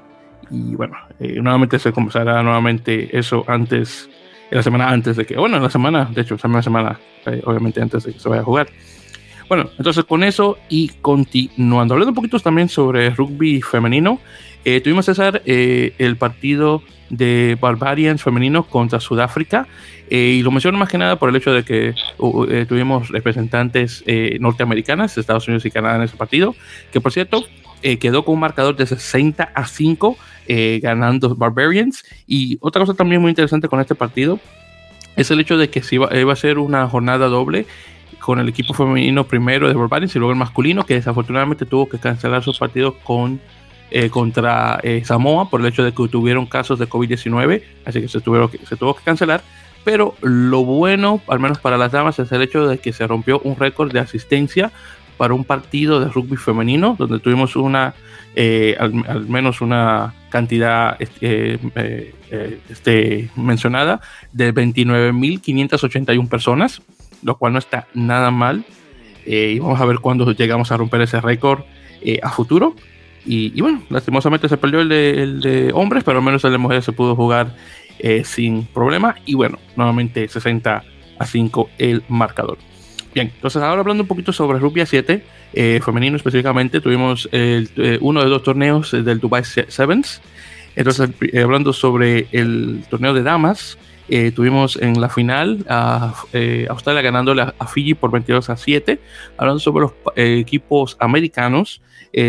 [0.51, 4.09] Y bueno, eh, nuevamente se comenzará nuevamente eso antes,
[4.51, 8.03] la semana antes de que, bueno, la semana, de hecho, la semana, eh, obviamente antes
[8.03, 8.67] de que se vaya a jugar.
[9.47, 14.19] Bueno, entonces con eso y continuando, hablando un poquito también sobre rugby femenino,
[14.65, 19.65] eh, tuvimos César el partido de Barbarians femenino contra Sudáfrica
[20.09, 21.95] y lo menciono más que nada por el hecho de que
[22.67, 24.03] tuvimos representantes
[24.39, 26.53] norteamericanas, Estados Unidos y Canadá en ese partido,
[26.91, 27.45] que por cierto
[27.81, 30.17] quedó con un marcador de 60 a 5
[30.49, 32.05] eh, ganando Barbarians.
[32.25, 34.39] Y otra cosa también muy interesante con este partido
[35.17, 37.65] es el hecho de que se iba, a ser una jornada doble
[38.27, 41.97] con el equipo femenino primero de Barbarians y luego el masculino, que desafortunadamente tuvo que
[41.97, 43.39] cancelar su partido con,
[43.89, 48.09] eh, contra eh, Samoa por el hecho de que tuvieron casos de COVID-19, así que
[48.09, 49.41] se, tuvieron que se tuvo que cancelar.
[49.85, 53.39] Pero lo bueno, al menos para las damas, es el hecho de que se rompió
[53.45, 54.73] un récord de asistencia
[55.15, 57.95] para un partido de rugby femenino, donde tuvimos una,
[58.77, 61.57] al, menos una cantidad eh,
[62.29, 64.01] eh, este, mencionada
[64.33, 66.81] de 29.581 personas,
[67.23, 68.65] lo cual no está nada mal.
[69.25, 71.63] Eh, y vamos a ver cuándo llegamos a romper ese récord
[72.21, 72.75] a futuro.
[73.25, 74.87] Y, bueno, lastimosamente se perdió el
[75.41, 77.53] de, hombres, pero al menos el de mujeres se pudo jugar
[78.23, 79.15] sin problema.
[79.25, 80.83] Y bueno, nuevamente 60
[81.19, 82.57] a 5 el marcador.
[83.13, 88.21] Bien, entonces ahora hablando un poquito sobre Rugby 7, eh, femenino específicamente, tuvimos eh, uno
[88.21, 90.21] de dos torneos eh, del Dubai Sevens.
[90.75, 91.09] Entonces,
[91.43, 93.79] hablando sobre el torneo de damas,
[94.35, 96.13] tuvimos en la final a
[96.69, 98.99] Australia ganándole a, Fiji por 22 a 7.
[99.37, 101.81] Hablando sobre los equipos americanos,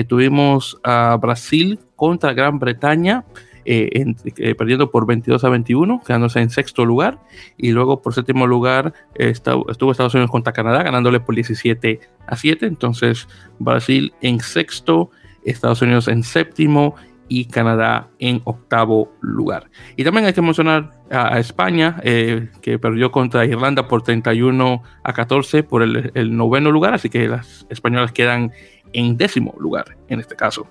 [0.09, 3.25] tuvimos a Brasil contra Gran Bretaña
[3.71, 7.21] eh, eh, perdiendo por 22 a 21, quedándose en sexto lugar.
[7.59, 12.65] Y luego por séptimo lugar estuvo Estados Unidos contra Canadá, ganándole por 17 a 7.
[12.65, 15.11] Entonces Brasil en sexto,
[15.45, 16.95] Estados Unidos en séptimo
[17.29, 19.71] y Canadá en octavo lugar.
[19.97, 25.13] Y también hay que mencionar a, España, eh, que perdió contra Irlanda por 31 a
[25.13, 28.53] 14 por el, noveno lugar, así que las españolas quedan
[28.93, 30.67] en décimo lugar en este caso.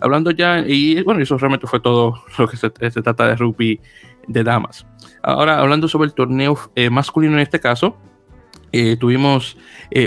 [0.00, 3.80] Hablando ya, y bueno, eso realmente fue todo lo que se, trata de rugby
[4.28, 4.86] de damas.
[5.22, 7.96] Ahora, hablando sobre el torneo eh, masculino en este caso,
[8.74, 9.58] eh, tuvimos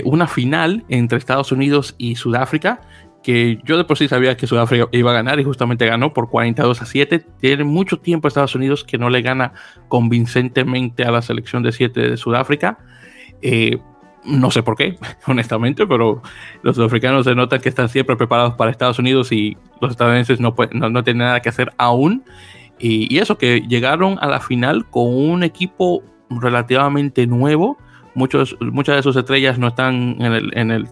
[0.02, 2.80] una final entre Estados Unidos y Sudáfrica,
[3.26, 6.30] que yo de por sí sabía que Sudáfrica iba a ganar y justamente ganó por
[6.30, 7.26] 42 a 7.
[7.40, 9.52] Tiene mucho tiempo Estados Unidos que no le gana
[9.88, 12.78] convincentemente a la selección de 7 de Sudáfrica.
[14.24, 16.22] No sé por qué, honestamente, pero
[16.62, 20.54] los africanos se notan que están siempre preparados para Estados Unidos y los estadounidenses no,
[20.70, 22.22] no, tienen nada que hacer aún.
[22.78, 27.76] Y, eso, que llegaron a la final con un equipo relativamente nuevo.
[28.14, 30.88] Muchos, muchas de sus estrellas no están en el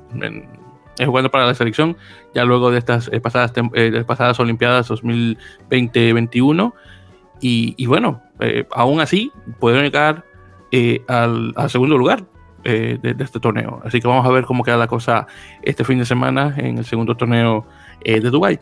[1.04, 1.96] jugando para la selección,
[2.34, 6.72] ya luego de estas eh, pasadas, eh, pasadas Olimpiadas 2020-21.
[7.40, 10.24] Y, y, bueno, eh, aún así pudieron llegar
[11.08, 12.24] al, al, segundo lugar.
[12.66, 13.82] Eh, de, este torneo.
[13.84, 15.26] Así que vamos a ver cómo queda la cosa
[15.62, 17.66] este fin de semana en el segundo torneo
[18.02, 18.58] eh, de Dubai.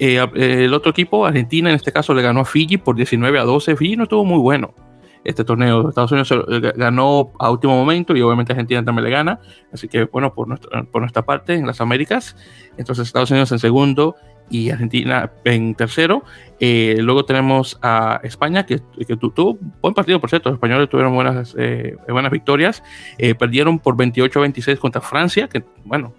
[0.00, 3.44] Eh, el otro equipo, Argentina, en este caso le ganó a Fiji por 19 a
[3.44, 3.76] 12.
[3.76, 4.74] Fiji no estuvo muy bueno
[5.24, 5.88] este torneo.
[5.88, 6.32] Estados Unidos
[6.76, 9.40] ganó a último momento y obviamente Argentina también le gana.
[9.72, 12.36] Así que bueno, por nuestra, por nuestra parte en las Américas.
[12.76, 14.16] Entonces Estados Unidos en segundo
[14.50, 16.24] y Argentina en tercero.
[16.60, 20.50] Eh, luego tenemos a España, que, que tuvo buen partido, por cierto.
[20.50, 22.82] Los españoles tuvieron buenas, eh, buenas victorias.
[23.18, 26.14] Eh, perdieron por 28 a 26 contra Francia, que bueno,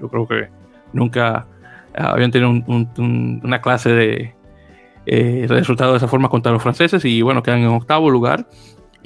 [0.00, 0.48] yo creo que
[0.92, 1.46] nunca
[1.96, 4.33] habían tenido una clase de
[5.06, 8.48] resultado de esa forma contra los franceses y bueno, quedan en octavo lugar.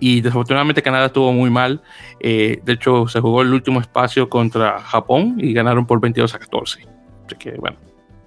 [0.00, 1.82] Y desafortunadamente Canadá estuvo muy mal.
[2.20, 6.86] de hecho, se jugó el último espacio contra Japón y ganaron por 22 a 14.
[7.26, 7.78] Así que bueno,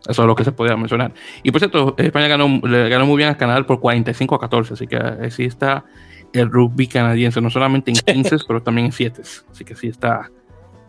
[0.07, 1.13] eso es lo que se podía mencionar.
[1.43, 4.88] Y por cierto, España ganó, ganó muy bien a Canadá por 45 a 14, así
[4.88, 5.86] que sí está
[6.34, 9.21] el rugby canadiense, no solamente en 15, pero también en 7.
[9.51, 10.29] Así que sí está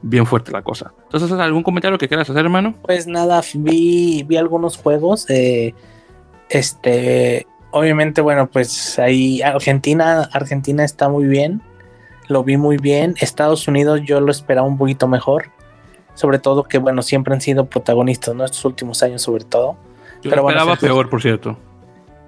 [0.00, 0.92] bien fuerte la cosa.
[1.04, 2.74] Entonces, ¿algún comentario que quieras hacer, hermano?
[2.82, 5.28] Pues nada, vi, vi algunos juegos.
[5.28, 5.74] Eh,
[6.52, 11.62] este, obviamente, bueno, pues ahí Argentina, Argentina está muy bien.
[12.28, 13.14] Lo vi muy bien.
[13.20, 15.50] Estados Unidos yo lo esperaba un poquito mejor
[16.14, 18.44] sobre todo que, bueno, siempre han sido protagonistas, ¿no?
[18.44, 19.76] Estos últimos años sobre todo.
[20.22, 21.56] Yo Pero esperaba peor, por cierto.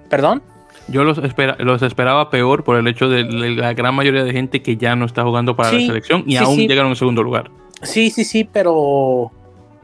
[0.09, 0.41] ¿Perdón?
[0.87, 1.19] Yo los,
[1.59, 5.05] los esperaba peor por el hecho de la gran mayoría de gente que ya no
[5.05, 7.49] está jugando para la selección y aún llegaron en segundo lugar.
[7.81, 9.31] Sí, sí, sí, pero.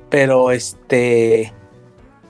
[0.10, 1.54] Pero este.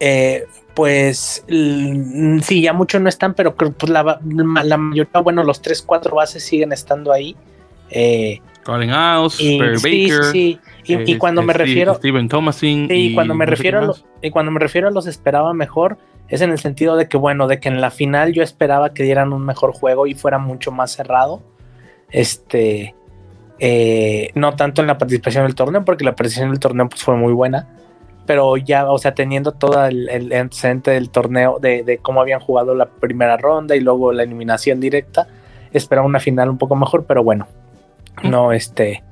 [0.04, 5.84] Eh, pues sí, ya muchos no están, pero pues la, la, mayoría, bueno, los tres,
[5.84, 7.36] cuatro bases siguen estando ahí.
[7.92, 9.78] Eh, Colin House, Baker.
[9.78, 10.60] Sí, sí.
[10.86, 11.94] Y, cuando me refiero.
[11.94, 12.88] Steven Thomasin.
[12.90, 16.42] y cuando me refiero a los, y cuando me refiero a los esperaba mejor, es
[16.42, 19.34] en el sentido de que, bueno, de que en la final yo esperaba que dieran
[19.34, 21.44] un mejor juego y fuera mucho más cerrado.
[22.10, 22.96] Este,
[23.60, 27.16] eh, no tanto en la participación del torneo, porque la participación del torneo pues, fue
[27.16, 27.68] muy buena,
[28.26, 32.76] pero ya, o sea, teniendo todo el, el antecedente del torneo, de, cómo habían jugado
[32.76, 35.28] la primera ronda y luego la eliminación directa,
[35.74, 37.48] esperaba una final un poco mejor, pero bueno,
[38.24, 39.04] no, este,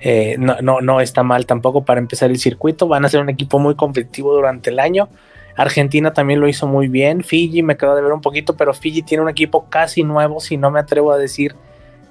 [0.00, 3.30] eh, no, no, no está mal tampoco para empezar el circuito, van a ser un
[3.30, 5.08] equipo muy competitivo durante el año.
[5.56, 7.22] Argentina también lo hizo muy bien.
[7.22, 10.56] Fiji me quedó de ver un poquito, pero Fiji tiene un equipo casi nuevo, si
[10.56, 11.54] no me atrevo a decir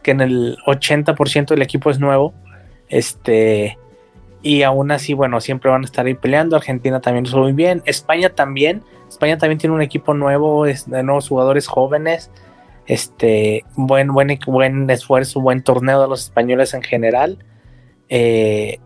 [0.03, 2.33] que en el 80% del equipo es nuevo.
[2.87, 3.77] Este,
[4.41, 6.55] y aún así, bueno, siempre van a estar ahí peleando.
[6.55, 7.81] Argentina también lo muy bien.
[7.85, 8.83] España también.
[9.07, 12.31] España también tiene un equipo nuevo, es, de nuevos jugadores jóvenes.
[12.87, 17.37] Este, buen, buen, buen esfuerzo, buen torneo de los españoles en general.
[18.09, 18.79] Eh,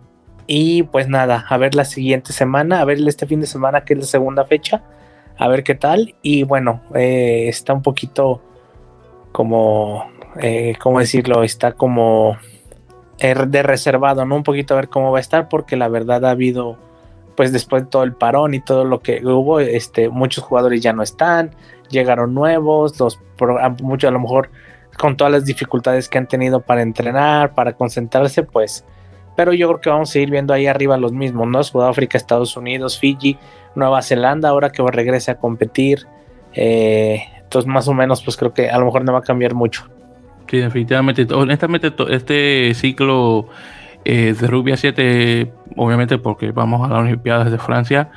[0.47, 3.93] y pues nada, a ver la siguiente semana, a ver este fin de semana que
[3.93, 4.83] es la segunda fecha,
[5.37, 6.15] a ver qué tal.
[6.21, 8.41] Y bueno, eh, está un poquito
[9.31, 10.05] como
[10.41, 11.43] eh, ¿cómo decirlo?
[11.43, 12.37] Está como
[13.17, 14.35] de reservado, ¿no?
[14.35, 16.77] Un poquito a ver cómo va a estar, porque la verdad ha habido,
[17.35, 20.93] pues después de todo el parón y todo lo que hubo, este, muchos jugadores ya
[20.93, 21.51] no están,
[21.89, 23.19] llegaron nuevos, los
[23.81, 24.49] muchos a lo mejor
[24.97, 28.85] con todas las dificultades que han tenido para entrenar, para concentrarse, pues,
[29.35, 31.63] pero yo creo que vamos a seguir viendo ahí arriba los mismos, ¿no?
[31.63, 33.37] Sudáfrica, Estados Unidos, Fiji,
[33.75, 36.07] Nueva Zelanda, ahora que regrese a competir,
[36.53, 39.53] eh, entonces más o menos, pues creo que a lo mejor no va a cambiar
[39.53, 39.89] mucho.
[40.47, 41.27] Sí, definitivamente.
[41.33, 43.47] Honestamente, este ciclo
[44.05, 48.11] eh, de rugby a 7, obviamente porque vamos a las Olimpiadas de Francia,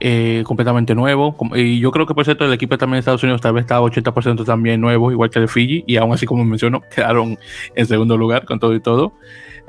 [0.00, 1.36] eh, completamente nuevo.
[1.54, 3.86] Y yo creo que por cierto el equipo también de Estados Unidos tal vez estaba
[3.86, 7.38] 80% también nuevo, igual que el de Fiji, y aún así como menciono, quedaron
[7.74, 9.12] en segundo lugar con todo y todo.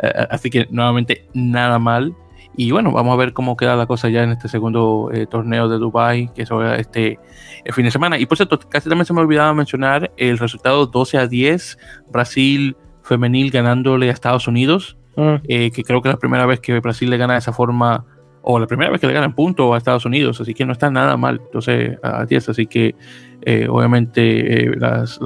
[0.01, 2.15] Eh, así que nuevamente nada mal.
[2.55, 5.69] Y bueno, vamos a ver cómo queda la cosa ya en este segundo eh, torneo
[5.69, 7.19] de Dubai que es este
[7.63, 8.17] el fin de semana.
[8.17, 11.77] Y por cierto, casi también se me olvidaba mencionar el resultado 12 a 10,
[12.11, 15.35] Brasil femenil ganándole a Estados Unidos, mm.
[15.47, 18.05] eh, que creo que es la primera vez que Brasil le gana de esa forma,
[18.41, 20.73] o la primera vez que le gana en punto a Estados Unidos, así que no
[20.73, 22.95] está nada mal, 12 a 10, así que
[23.41, 25.19] eh, obviamente las,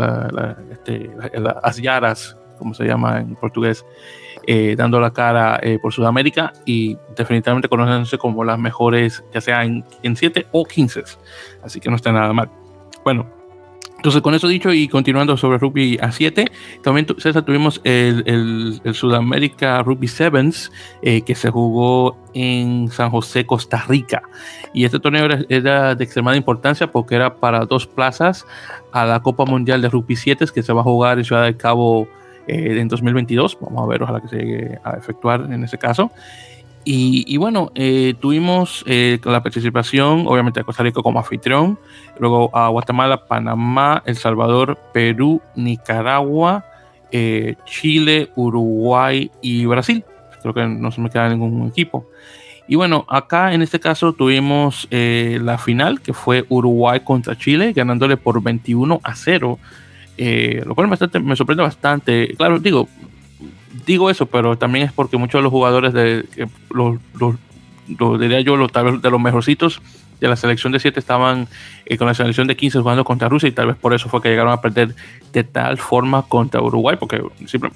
[0.71, 3.85] este, las yaras, como se llama en portugués,
[4.47, 9.63] eh, dando la cara eh, por Sudamérica y definitivamente conociéndose como las mejores, ya sea
[9.63, 11.03] en 7 o 15.
[11.61, 12.49] Así que no está nada mal.
[13.03, 13.27] Bueno,
[14.03, 18.93] entonces con eso dicho y continuando sobre rugby a 7, también César tuvimos el, el,
[18.93, 24.21] Sudamérica Rugby Sevens eh, que se jugó en San José, Costa Rica.
[24.73, 28.45] Y este torneo era, era, de extremada importancia porque era para dos plazas
[28.91, 31.55] a la Copa Mundial de Rugby 7 que se va a jugar en Ciudad del
[31.55, 32.09] Cabo
[32.47, 33.57] eh, en 2022.
[33.61, 36.11] Vamos a ver, ojalá que se llegue a efectuar en ese caso.
[36.85, 41.79] Y, bueno, eh, tuvimos eh, la participación, obviamente, de Costa Rica como anfitrión,
[42.19, 46.65] luego a Guatemala, Panamá, El Salvador, Perú, Nicaragua,
[47.65, 50.03] Chile, Uruguay y Brasil.
[50.41, 52.09] Creo que no se me queda ningún equipo.
[52.67, 58.17] Y bueno, acá en este caso tuvimos la final, que fue Uruguay contra Chile, ganándole
[58.17, 59.57] por 21 a 0
[60.17, 62.35] eh, lo cual me, sorprende bastante.
[62.35, 62.87] Claro, digo,
[63.85, 66.25] digo eso, pero también es porque muchos de los jugadores de
[66.69, 69.81] los, los, diría yo, los, de los mejorcitos
[70.19, 71.49] de la selección de 7 estaban
[71.85, 74.21] eh, con la selección de 15 jugando contra Rusia y tal vez por eso fue
[74.21, 74.95] que llegaron a perder
[75.33, 77.21] de tal forma contra Uruguay, porque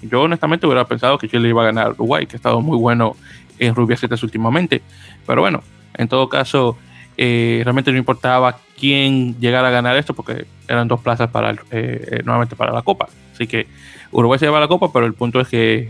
[0.03, 3.17] yo honestamente hubiera pensado que Chile iba a ganar Uruguay, que ha estado muy bueno
[3.59, 4.81] en Rubia 7 últimamente,
[5.25, 5.61] pero bueno,
[5.95, 6.77] en todo caso,
[7.19, 11.57] eh, realmente no importaba quién llegara a ganar esto porque eran dos plazas para eh,
[11.71, 13.07] eh, nuevamente para la Copa.
[13.33, 13.65] Así que
[14.11, 15.89] Uruguay se lleva la Copa, pero el punto es que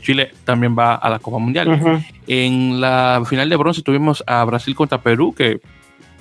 [0.00, 2.02] Chile también va a la Copa Mundial.
[2.26, 5.60] En la final de bronce tuvimos a Brasil contra Perú, que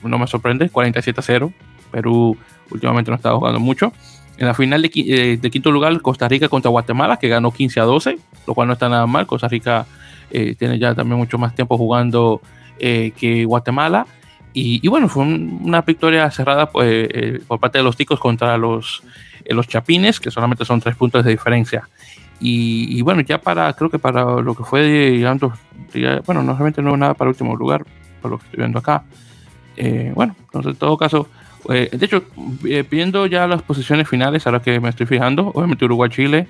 [0.03, 1.53] no me sorprende, 47 a 0.
[1.89, 2.37] Perú
[2.69, 3.93] últimamente no está jugando mucho.
[4.37, 7.83] En la final de, de, quinto lugar, Costa Rica contra Guatemala, que ganó 15 a
[7.83, 9.25] 12, lo cual no está nada mal.
[9.25, 9.85] Costa Rica
[10.29, 12.41] tiene ya también mucho más tiempo jugando
[12.77, 14.05] que Guatemala.
[14.53, 19.01] Y, bueno, fue una victoria cerrada pues, eh, por parte de los ticos contra los,
[19.45, 21.87] eh, los chapines, que solamente son tres puntos de diferencia.
[22.43, 25.53] Y, bueno, ya para, creo que para lo que fue, digamos,
[26.25, 27.85] bueno, no realmente no nada para el último lugar,
[28.19, 29.03] por lo que estoy viendo acá.
[29.77, 31.27] Eh, bueno, entonces en todo caso,
[31.69, 32.23] de hecho,
[32.89, 36.47] viendo ya las posiciones finales, ahora que me estoy fijando, obviamente Uruguay, Chile,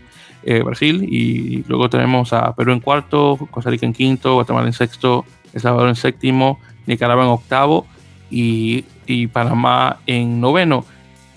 [0.63, 5.25] Brasil, y luego tenemos a Perú en cuarto, Costa Rica en quinto, Guatemala en sexto,
[5.53, 6.57] El Salvador en séptimo,
[6.87, 7.85] Nicaragua en octavo
[8.31, 8.85] y,
[9.27, 10.85] Panamá en noveno.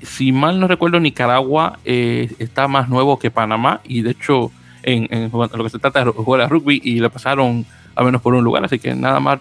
[0.02, 4.52] Si mal no recuerdo, Nicaragua eh, está más nuevo que Panamá y de hecho
[4.84, 7.66] en, lo que se trata de jugar a rugby y le pasaron
[7.96, 9.40] al menos por un lugar, así que nada más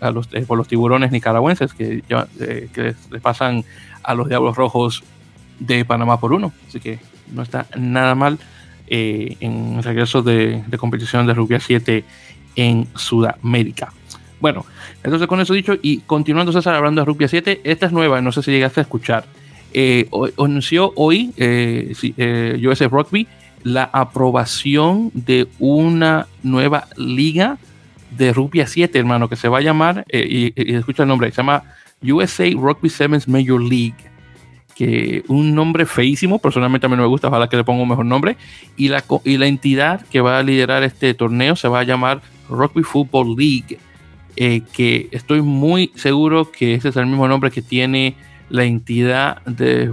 [0.00, 2.02] a, los, por los tiburones nicaragüenses que,
[2.72, 3.64] que les, pasan
[4.02, 5.04] a los Diablos Rojos
[5.60, 6.52] de Panamá por uno.
[6.66, 6.98] Así que
[7.32, 8.38] no está nada mal
[8.88, 12.04] en el regreso de, de competición de Rugby 7
[12.56, 13.92] en Sudamérica.
[14.40, 14.64] Bueno,
[15.02, 18.32] entonces con eso dicho y continuando César hablando de Rugby 7, esta es nueva, no
[18.32, 19.24] sé si llegaste a escuchar.
[19.72, 23.28] Eh, anunció hoy eh, eh Rugby
[23.62, 27.58] la aprobación de una nueva liga
[28.16, 31.36] de Rugby 7, hermano, que se va a llamar, eh, y, escucha el nombre, se
[31.36, 31.62] llama
[32.02, 33.94] USA Rugby Sevens Major League.
[34.74, 37.88] Que un nombre feísimo, personalmente a mí no me gusta, ojalá que le ponga un
[37.90, 38.38] mejor nombre.
[38.78, 42.22] Y la, y la entidad que va a liderar este torneo se va a llamar
[42.48, 43.78] Rugby Football League.
[44.36, 48.16] Eh, que estoy muy seguro que ese es el mismo nombre que tiene
[48.48, 49.92] la entidad de,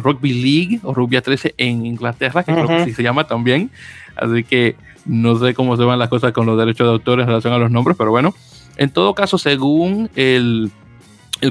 [0.00, 3.70] Rugby League o Rugby 13 en Inglaterra, que creo que sí se llama también.
[4.16, 7.26] Así que no sé cómo se van las cosas con los derechos de autor en
[7.26, 8.34] relación a los nombres, pero bueno.
[8.76, 10.70] En todo caso, según el,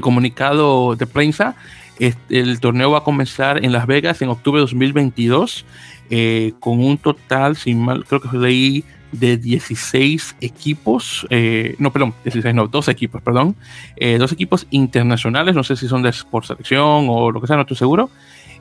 [0.00, 1.54] comunicado de prensa,
[1.98, 5.64] el torneo va a comenzar en Las Vegas en octubre de 2022
[6.10, 12.14] eh, con un total, sin mal, creo que leí de 16 equipos, eh, no, perdón,
[12.24, 13.54] 16, no, dos equipos, perdón,
[13.96, 17.56] eh, dos equipos internacionales, no sé si son de por selección o lo que sea,
[17.56, 18.10] no estoy seguro,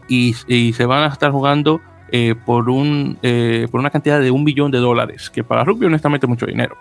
[0.07, 1.79] y, se van a estar jugando
[2.11, 3.17] eh, por, un,
[3.71, 6.75] por una cantidad de un billón de dólares, que para rugby honestamente es mucho dinero.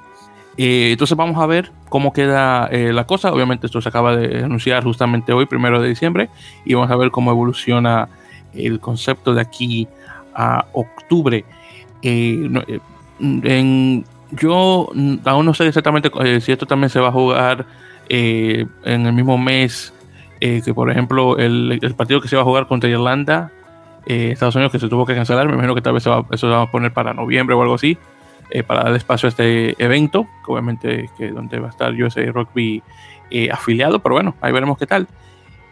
[0.56, 5.32] entonces vamos a ver cómo queda la cosa, obviamente esto se acaba de anunciar justamente
[5.32, 6.28] hoy, primero de diciembre,
[6.64, 8.08] y vamos a ver cómo evoluciona
[8.52, 9.86] el concepto de aquí
[10.34, 11.44] a octubre.
[12.02, 12.80] Eh,
[14.32, 14.90] yo
[15.24, 17.66] aún no sé exactamente eh, si esto también se va a jugar
[18.08, 19.92] eh, en el mismo mes
[20.40, 23.52] eh, que, por ejemplo, el, partido que se va a jugar contra Irlanda,
[24.06, 25.46] Estados Unidos, que se tuvo que cancelar.
[25.46, 27.98] Me imagino que tal vez eso se va a poner para noviembre o algo así,
[28.66, 32.82] para dar espacio a este evento, que obviamente que donde va a estar USA Rugby
[33.52, 35.06] afiliado, pero bueno, ahí veremos qué tal.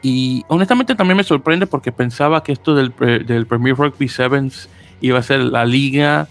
[0.02, 2.92] Y honestamente también me sorprende porque pensaba que esto del,
[3.26, 4.68] del Premier Rugby Sevens
[5.00, 6.28] iba a ser la liga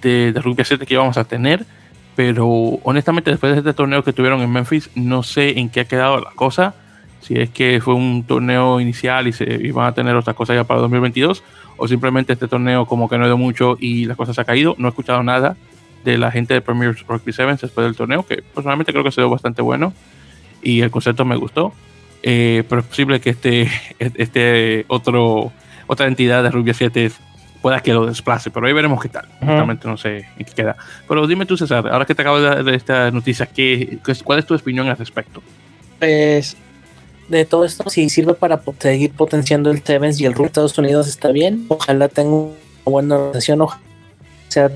[0.00, 1.64] de, de rugby 7 que íbamos a tener,
[2.16, 2.48] pero
[2.82, 6.20] honestamente después de este torneo que tuvieron en Memphis, no sé en qué ha quedado
[6.20, 6.74] la cosa,
[7.20, 10.64] si es que fue un torneo inicial y se iban a tener otras cosas ya
[10.64, 11.42] para 2022,
[11.76, 14.74] o simplemente este torneo como que no ido mucho y las cosas se ha caído,
[14.78, 15.56] no he escuchado nada
[16.04, 19.20] de la gente de Premier Rugby 7 después del torneo, que personalmente creo que se
[19.20, 19.92] dio bastante bueno
[20.62, 21.72] y el concepto me gustó.
[22.24, 23.68] Eh, pero es posible que este,
[23.98, 25.52] este otro,
[25.86, 27.10] otra entidad de Rugby 7
[27.62, 29.26] pueda que lo desplace, pero ahí veremos qué tal.
[29.40, 30.76] Realmente no sé en qué queda.
[31.08, 34.46] Pero dime tú, César, ahora que te acabo de dar esta noticia, ¿qué, ¿cuál es
[34.46, 35.40] tu opinión al respecto?
[36.00, 36.56] Pues
[37.28, 40.76] de todo esto, si sirve para seguir potenciando el Sevens y el RUF de Estados
[40.76, 41.66] Unidos, está bien.
[41.68, 42.54] Ojalá tenga una
[42.84, 43.80] buena organización, ojalá
[44.48, 44.70] sea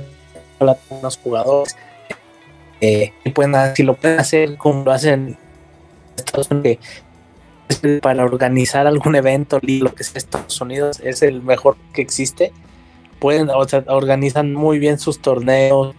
[1.02, 1.76] los jugadores.
[2.80, 5.36] Eh, y puedan, si lo pueden hacer como lo hacen
[6.16, 6.78] Estados Unidos,
[8.00, 12.52] para organizar algún evento, lo que sea Estados Unidos, es el mejor que existe
[13.18, 15.94] pueden, o sea, organizan muy bien sus torneos,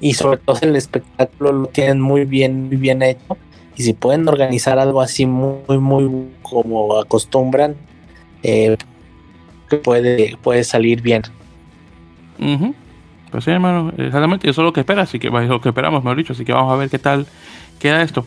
[0.00, 3.36] y sobre todo el espectáculo lo tienen muy bien, muy bien hecho.
[3.76, 7.76] Y si pueden organizar algo así muy, muy como acostumbran,
[8.42, 8.76] eh,
[9.82, 11.22] puede, puede salir bien.
[13.30, 16.02] Pues sí, hermano, exactamente eso es lo que espera, así que es lo que esperamos,
[16.02, 17.26] mejor dicho, así que vamos a ver qué tal
[17.78, 18.26] queda esto.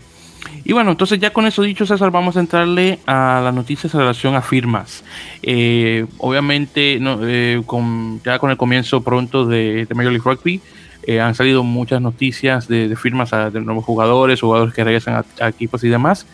[0.65, 3.99] Y bueno, entonces ya con eso dicho, César, vamos a entrarle a las noticias en
[3.99, 5.03] relación a firmas.
[5.41, 10.61] Eh, obviamente, eh, con, ya con el comienzo pronto de, Major League Rugby,
[11.05, 15.83] eh, han salido muchas noticias de, firmas de nuevos jugadores, jugadores que regresan a, equipos
[15.83, 16.25] y demás.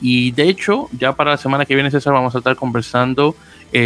[0.00, 3.34] Y de hecho, ya para la semana que viene, César, vamos a estar conversando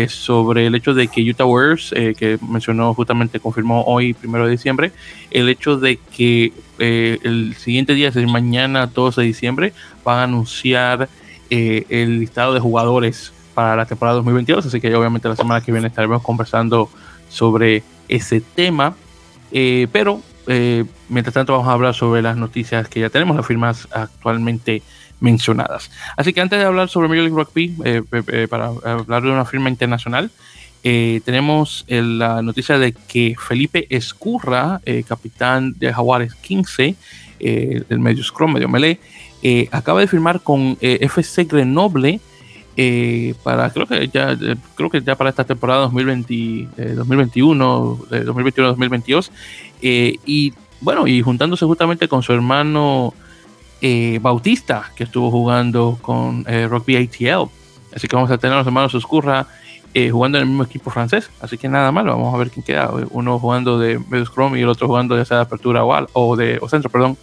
[0.09, 4.91] sobre el hecho de que Utah Warriors, que mencionó justamente, confirmó hoy, primero de diciembre,
[5.31, 9.73] el hecho de que eh, el siguiente día, es decir, mañana 12 de diciembre,
[10.05, 11.09] van a anunciar
[11.51, 14.67] eh, el listado de jugadores para la temporada 2022.
[14.67, 16.91] Así que obviamente la semana que viene estaremos conversando
[17.29, 18.95] sobre ese tema.
[19.53, 20.23] Eh, pero
[21.09, 24.81] mientras tanto vamos a hablar sobre las noticias que ya tenemos, las firmas actualmente
[25.19, 25.91] mencionadas.
[26.17, 30.31] Así que antes de hablar sobre Major League Rugby, para hablar de una firma internacional,
[30.89, 36.95] eh, tenemos la noticia de que Felipe Escurra, eh, capitán de Jaguares 15,
[37.41, 39.01] eh, del medio Scrum, medio Melee,
[39.73, 42.21] acaba de firmar con FC Grenoble
[43.43, 44.39] para, creo que ya,
[44.77, 49.31] creo que ya para esta temporada 2020, 2021, 2021-2022,
[49.83, 53.13] y bueno, y juntándose justamente con su hermano
[54.21, 57.51] Bautista, que estuvo jugando con Rugby ATL.
[57.93, 59.49] Así que vamos a tener a los hermanos Escurra
[59.99, 61.31] eh, jugando en el mismo equipo francés.
[61.41, 62.91] Así que nada malo, vamos a ver quién queda.
[63.13, 66.59] Uno jugando de medio scrum y el otro jugando de esa apertura o, o de
[66.61, 67.17] o centro, perdón.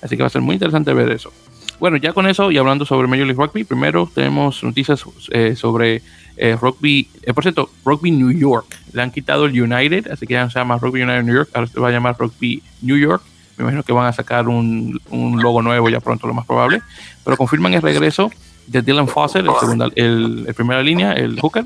[0.00, 1.32] Así que va a ser muy interesante ver eso.
[1.80, 6.02] Bueno, ya con eso y hablando sobre Major League Rugby, primero tenemos noticias eh, sobre
[6.36, 8.66] eh, rugby, por cierto, Rugby New York.
[8.92, 11.50] Le han quitado el United, así que ya no se llama Rugby United New York,
[11.52, 13.24] ahora se va a llamar Rugby New York.
[13.56, 16.80] Me imagino que van a sacar un, logo nuevo ya pronto, lo más probable.
[17.24, 18.30] Pero confirman el regreso
[18.68, 21.64] de Dylan Fawcett, el, segunda, el, primera línea, el hooker.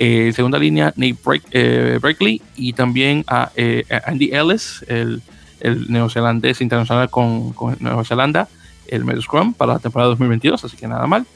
[0.00, 5.20] Eh, segunda línea, Nate Break, eh, y también a, eh, Andy Ellis, el,
[5.58, 8.46] el, neozelandés internacional con, con, Nueva Zelanda,
[8.86, 11.26] el medio scrum para la temporada 2022, así que nada mal.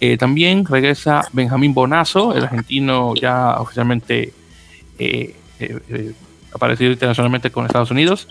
[0.00, 4.32] Eh, también regresa Benjamín Bonazo, el argentino ya oficialmente
[6.54, 8.28] aparecido internacionalmente con Estados Unidos.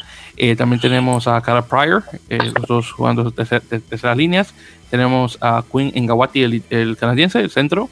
[0.58, 4.56] también tenemos a Cara Pryor, los dos jugando terceras líneas.
[4.90, 7.88] Tenemos a Quinn Engawati, el, el canadiense, el centro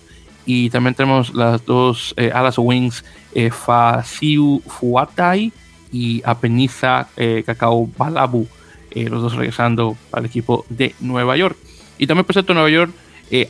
[0.46, 3.04] y también tenemos las dos eh, alas wings
[3.36, 5.52] eh, Fasiu Fuatai
[5.92, 8.48] y Apeniza eh, Cacao Balabu,
[8.92, 11.58] eh, los dos regresando al equipo de Nueva York.
[11.98, 12.92] Y también presento Nueva York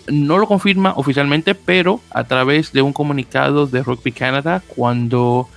[0.08, 5.50] no lo confirma oficialmente, pero a través de un comunicado de Rugby Canada cuando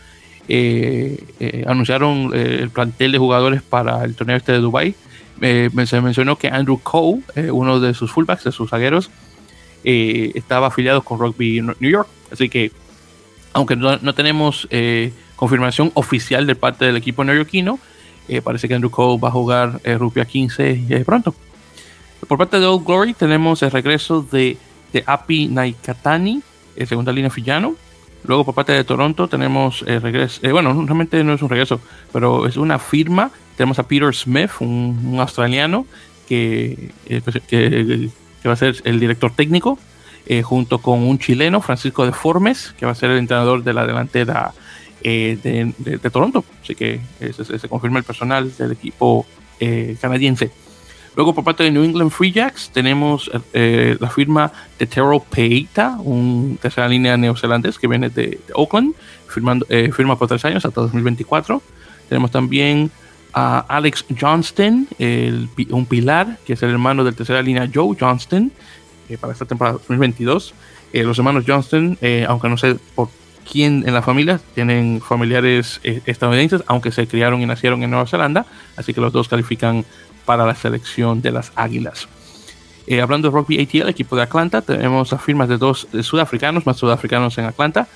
[1.65, 4.97] anunciaron el plantel de jugadores para el torneo este de Dubai,
[5.41, 7.23] se mencionó que Andrew Cole,
[7.53, 9.13] uno de sus fullbacks, de sus zagueros,
[9.89, 12.09] eh, estaba afiliado con Rugby New York.
[12.33, 12.73] Así que,
[13.53, 17.79] aunque no, tenemos eh, confirmación oficial de parte del equipo neoyorquino,
[18.27, 21.37] eh, parece que Andrew Cole va a jugar Rugby a 15 pronto.
[22.27, 24.57] Por parte de Old Glory tenemos el regreso de,
[24.93, 26.43] de Api Naikatani,
[26.85, 27.77] segunda línea Fillano.
[28.25, 31.81] Luego por parte de Toronto tenemos el regreso, bueno, realmente no es un regreso,
[32.13, 33.31] pero es una firma.
[33.57, 35.87] Tenemos a Peter Smith, un, australiano
[36.27, 36.91] que,
[37.23, 38.11] pues, que,
[38.47, 39.77] que va a ser el director técnico,
[40.25, 43.73] eh, junto con un chileno, Francisco de Formes, que va a ser el entrenador de
[43.73, 44.53] la delantera
[45.03, 46.45] eh, de, Toronto.
[46.63, 49.27] Así que se, confirma el personal del equipo
[49.59, 50.53] eh, canadiense.
[51.17, 56.57] Luego, por parte de New England Free Jacks, tenemos la firma de Tero Peita, un
[56.63, 58.95] tercera línea neozelandés que viene de, Oakland,
[59.27, 61.61] firmando, firma por tres años hasta 2024.
[62.09, 62.93] Tenemos también
[63.33, 64.89] a Alex Johnston,
[65.71, 68.51] un pilar, que es el hermano del tercera línea Joe Johnston,
[69.09, 70.55] eh, para esta temporada 2022.
[70.93, 73.09] Eh, los hermanos Johnston, eh, aunque no sé por
[73.51, 78.47] quién en la familia, tienen familiares estadounidenses, aunque se criaron y nacieron en Nueva Zelanda,
[78.77, 79.85] así que los dos califican
[80.25, 82.09] para la selección de las Águilas.
[83.01, 87.39] hablando de Rugby ATL, equipo de Atlanta, tenemos las firmas de dos sudafricanos, más sudafricanos
[87.39, 87.87] en Atlanta,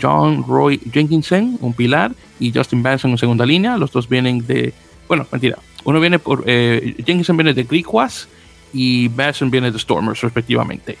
[0.00, 3.76] John Roy Jenkinson, un pilar, y Justin Benson en segunda línea.
[3.76, 4.74] Los dos vienen de.
[5.08, 5.58] Bueno, mentira.
[5.84, 6.44] Uno viene por.
[6.46, 8.28] Eh, Jenkinson viene de Griquas
[8.72, 10.98] y Benson viene de Stormers, respectivamente.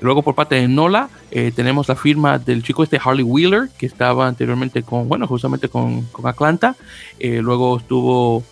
[0.00, 3.86] Luego, por parte de Nola, eh, tenemos la firma del chico este Harley Wheeler, que
[3.86, 6.76] estaba anteriormente con, bueno, justamente con, con Atlanta.
[7.18, 8.44] Eh, luego estuvo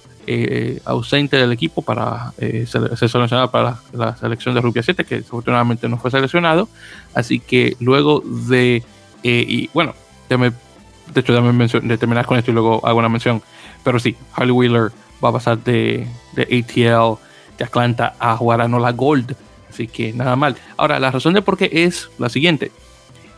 [0.85, 5.99] ausente del equipo para ser, seleccionado para la, selección de Rugby 7, que desafortunadamente no
[5.99, 6.69] fue seleccionado.
[7.15, 8.83] Así que luego de
[9.23, 9.95] eh, y bueno,
[10.29, 13.43] de hecho, de terminar con esto y luego hago una mención.
[13.85, 14.93] Pero sí, Harley Wheeler
[15.25, 17.19] va a pasar de, de ATL,
[17.59, 19.37] de Atlanta, a jugar a Nola Gold.
[19.71, 20.57] Así que nada mal.
[20.77, 22.73] Ahora, la razón de por qué es la siguiente.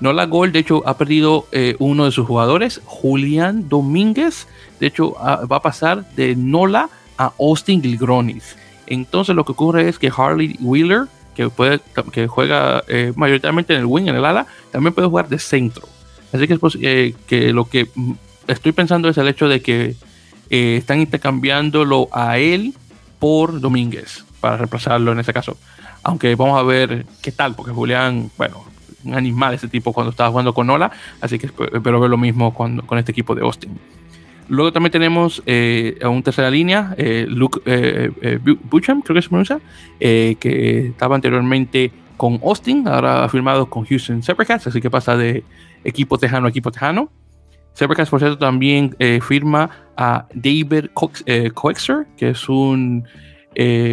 [0.00, 4.46] Nola Gold, de hecho, ha perdido eh, uno de sus jugadores, Julián Domínguez.
[4.78, 8.56] De hecho, va a pasar de Nola a Austin Gilgronis.
[8.86, 11.06] Entonces, lo que ocurre es que Harley Wheeler
[12.12, 15.88] que, juega eh, mayoritariamente en el wing, en el ala, también puede jugar de centro.
[16.32, 17.88] Así que eh, que lo que
[18.48, 19.94] estoy pensando es el hecho de que
[20.50, 22.74] eh, están intercambiándolo a él
[23.18, 25.56] por Domínguez para reemplazarlo en ese caso.
[26.02, 28.64] Aunque vamos a ver qué tal, porque Julián, bueno,
[29.04, 32.52] un animal ese tipo cuando estaba jugando con Ola, así que espero ver lo mismo
[32.52, 33.78] con este equipo de Austin.
[34.48, 38.38] Luego también tenemos eh, a un tercera línea, eh, Luke eh,
[38.70, 39.60] Bucham, creo que se pronuncia,
[39.98, 45.44] que estaba anteriormente con Austin, ahora ha firmado con Houston Supercats, así que pasa de
[45.84, 47.10] equipo tejano a equipo tejano.
[47.74, 50.86] Supercats, por cierto, también firma a David
[51.54, 53.04] Coexer, que es un,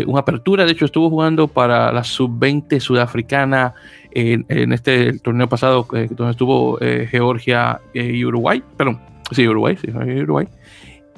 [0.07, 3.73] una apertura, de hecho estuvo jugando para la sub-20 sudafricana
[4.11, 6.79] en, en, este torneo pasado, donde estuvo
[7.11, 10.47] Georgia y Uruguay, perdón, Sí, Uruguay, sí, Uruguay.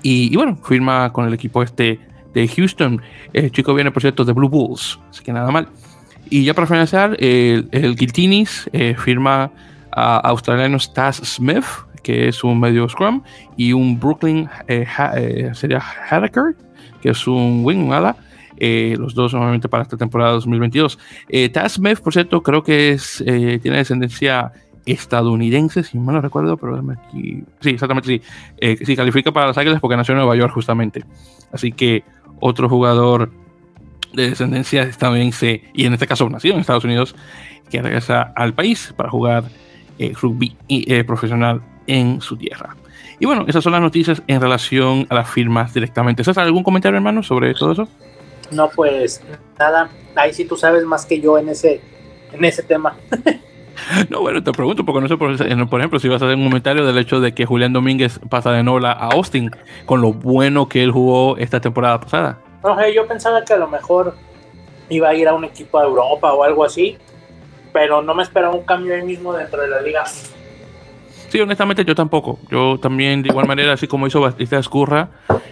[0.02, 2.00] Y, bueno, firma con el equipo este
[2.34, 3.02] de Houston.
[3.34, 5.68] El chico viene, por cierto, de Blue Bulls, así que nada mal.
[6.30, 7.96] Y ya para finalizar, el, el
[8.74, 9.52] eh, firma
[9.92, 11.66] a australiano Stas Smith,
[12.04, 13.24] que es un medio scrum,
[13.56, 14.86] y un Brooklyn eh,
[15.16, 16.56] eh, sería Hacker,
[17.02, 18.16] que es un wing, ala.
[18.60, 21.00] los dos nuevamente para esta temporada 2022.
[21.54, 24.52] Taz Smith, por cierto, creo que es, tiene descendencia
[24.88, 27.44] estadounidense, si mal no recuerdo, pero aquí.
[27.60, 28.22] Sí, exactamente, sí.
[28.58, 31.04] Eh, sí, califica para las Águilas porque nació en Nueva York, justamente.
[31.52, 32.04] Así que
[32.40, 33.30] otro jugador
[34.14, 37.16] de descendencia estadounidense y en este caso nacido en Estados Unidos
[37.70, 39.44] que regresa al país para jugar
[40.00, 42.76] eh, rugby eh, profesional en su tierra.
[43.20, 46.24] Y bueno, esas son las noticias en relación a las firmas directamente.
[46.24, 47.88] ¿César, algún comentario, hermano, sobre todo eso?
[48.52, 49.22] No, pues
[49.60, 49.90] nada.
[50.16, 51.82] Ahí sí tú sabes más que yo en ese,
[52.32, 52.96] en ese tema.
[54.10, 56.86] No, bueno, te pregunto, porque no sé, por, ejemplo, si vas a hacer un comentario
[56.86, 59.52] del hecho de que Julián Domínguez pasa de Nola a Austin,
[59.86, 62.40] con lo bueno que él jugó esta temporada pasada.
[62.64, 64.16] No, yo pensaba que a lo mejor
[64.90, 66.98] iba a ir a un equipo de Europa o algo así,
[67.74, 70.04] pero no me esperaba un cambio ahí mismo dentro de la liga.
[71.30, 72.40] Sí, honestamente yo tampoco.
[72.50, 75.10] Yo también, de igual manera, así como hizo Batista Escurra,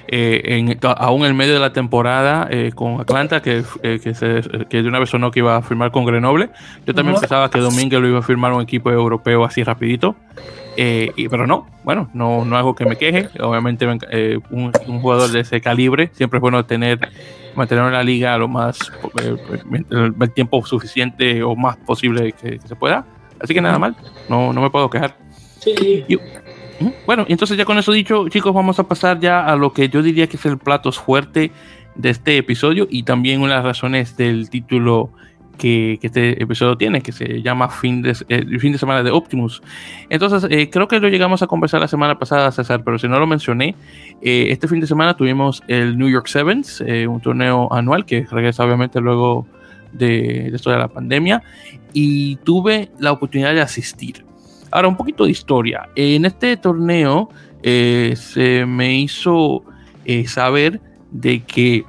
[0.07, 4.41] eh, en, aún en medio de la temporada eh, con Atlanta, que, eh, que, se,
[4.69, 6.49] que, de una vez sonó que iba a firmar con Grenoble,
[6.85, 10.15] yo también pensaba que Domínguez lo iba a firmar un equipo europeo así rapidito.
[10.77, 13.29] Y, pero no, bueno, no, no algo que me queje.
[13.39, 16.99] Obviamente un, un, jugador de ese calibre siempre es bueno tener
[17.55, 18.91] mantener en la liga lo más
[19.23, 23.05] el, tiempo suficiente o más posible que, que se pueda.
[23.39, 23.95] Así que nada mal,
[24.27, 25.15] no, no me puedo quejar.
[27.05, 30.01] Bueno, entonces ya con eso dicho, chicos, vamos a pasar ya a lo que yo
[30.01, 31.51] diría que es el plato fuerte
[31.95, 35.11] de este episodio y también una de las razones del título
[35.57, 39.61] que, este episodio tiene, que se llama fin de, eh, fin de semana de Optimus.
[40.09, 43.19] Entonces, eh, creo que lo llegamos a conversar la semana pasada, César, pero si no
[43.19, 43.75] lo mencioné,
[44.21, 48.65] eh, este fin de semana tuvimos el New York Sevens, un torneo anual que regresa
[48.65, 49.47] obviamente luego
[49.93, 51.41] de, de esto de la pandemia,
[51.93, 54.25] y tuve la oportunidad de asistir.
[54.75, 55.87] Ahora, un poquito de historia.
[55.95, 57.29] En este torneo
[57.63, 59.63] eh, se me hizo
[60.03, 61.85] eh, saber de que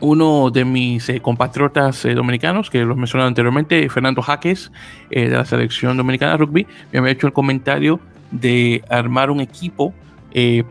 [0.00, 4.72] uno de mis eh, compatriotas dominicanos, que los mencionado anteriormente, Fernando Jaques,
[5.08, 8.00] de la selección dominicana de rugby, me había hecho el comentario
[8.32, 9.94] de armar un equipo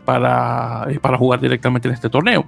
[0.04, 2.44] para, para jugar directamente en este torneo.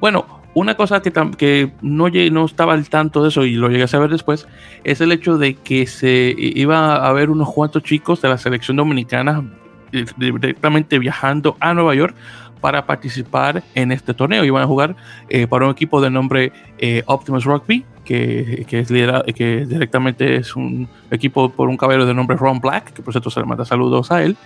[0.00, 3.84] Bueno, una cosa que, que no, no estaba al tanto de eso y lo llegué
[3.84, 4.48] a saber después
[4.84, 8.76] es el hecho de que se iba a haber unos cuantos chicos de la selección
[8.76, 9.44] dominicana
[9.92, 12.14] eh, directamente viajando a Nueva York
[12.60, 14.44] para participar en este torneo.
[14.44, 14.96] Iban a jugar
[15.28, 20.36] eh, para un equipo de nombre eh, Optimus Rugby, que, que, es liderado, que directamente
[20.36, 23.46] es un equipo por un caballero de nombre Ron Black, que por cierto se le
[23.46, 24.36] manda saludos a él.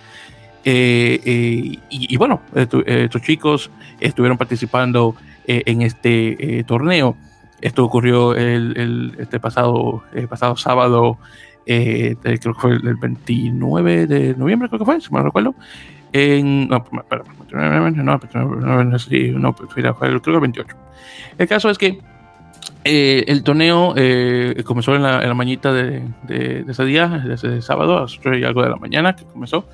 [0.63, 5.15] y, y, bueno, estos chicos estuvieron participando
[5.47, 7.15] eh, en este eh, torneo.
[7.61, 11.17] Esto ocurrió el, este pasado, el pasado sábado,
[11.65, 15.55] eh, creo que fue el 29 de noviembre, creo que fue, si me recuerdo.
[16.13, 18.27] En, no, espera, no, no, que
[20.07, 20.75] el 28.
[21.37, 21.99] El caso es que
[22.83, 23.95] el torneo
[24.63, 28.17] comenzó en la, en la mañita de, de, ese día, de ese sábado, a las
[28.17, 29.67] 8 y algo de la mañana que comenzó.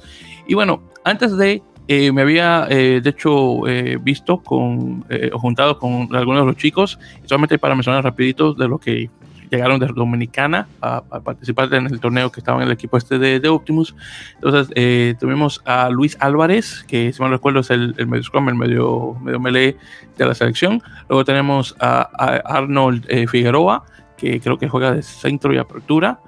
[0.47, 5.77] Y bueno, antes de eh, me había, eh, de hecho, eh, visto con, o juntado
[5.77, 9.09] con algunos de los chicos, solamente para mencionar rapidito de lo que
[9.49, 13.49] llegaron de Dominicana a, participar en el torneo que estaba en el equipo este de,
[13.49, 13.93] Optimus.
[14.35, 19.17] Entonces, tuvimos a Luis Álvarez, que si mal recuerdo es el, medio scrum, el medio,
[19.21, 19.75] medio melee
[20.17, 20.81] de la selección.
[21.09, 22.03] Luego tenemos a,
[22.45, 23.83] Arnold Figueroa,
[24.15, 26.21] que creo que juega de centro y apertura.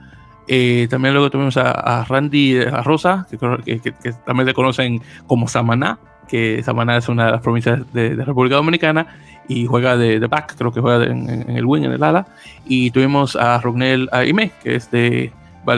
[0.47, 3.93] Eh, también luego tuvimos a, Randy Rosa, que,
[4.25, 9.07] también le conocen como Samaná, que Samaná es una de las provincias de, República Dominicana
[9.47, 12.27] y juega de, back, creo que juega en, el wing, en el ala.
[12.65, 15.31] Y tuvimos a Rognel Aime, que es de,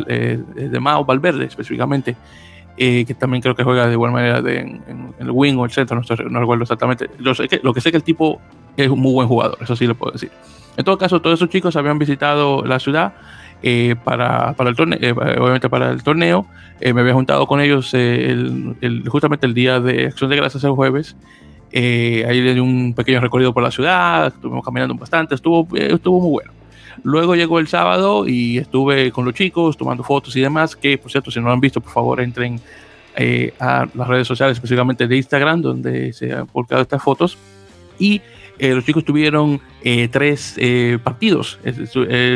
[0.08, 2.16] eh, de Mao Valverde específicamente,
[2.78, 6.02] eh, que también creo que juega de igual manera en, el wing o el centro,
[6.30, 7.10] no, recuerdo exactamente.
[7.20, 8.42] Lo, sé que, lo que sé que el tipo
[8.76, 10.32] es un muy buen jugador, eso sí lo puedo decir.
[10.78, 13.14] En todo caso, todos esos chicos habían visitado la ciudad
[13.68, 16.46] eh, para, para, el torneo, eh, obviamente para el torneo.
[16.80, 20.70] Eh, me había juntado con ellos el, justamente el día de Acción de Gracias el
[20.74, 21.16] jueves.
[21.74, 26.30] ahí le di un pequeño recorrido por la ciudad, estuvimos caminando bastante, estuvo, estuvo muy
[26.30, 26.52] bueno.
[27.02, 31.10] Luego llegó el sábado y estuve con los chicos tomando fotos y demás, que por
[31.10, 32.62] cierto, si no lo han visto, por favor entren
[33.60, 37.36] a las redes sociales, específicamente de Instagram, donde se han publicado estas fotos.
[37.98, 38.22] Y
[38.58, 41.60] eh, los chicos tuvieron eh, tres eh, partidos.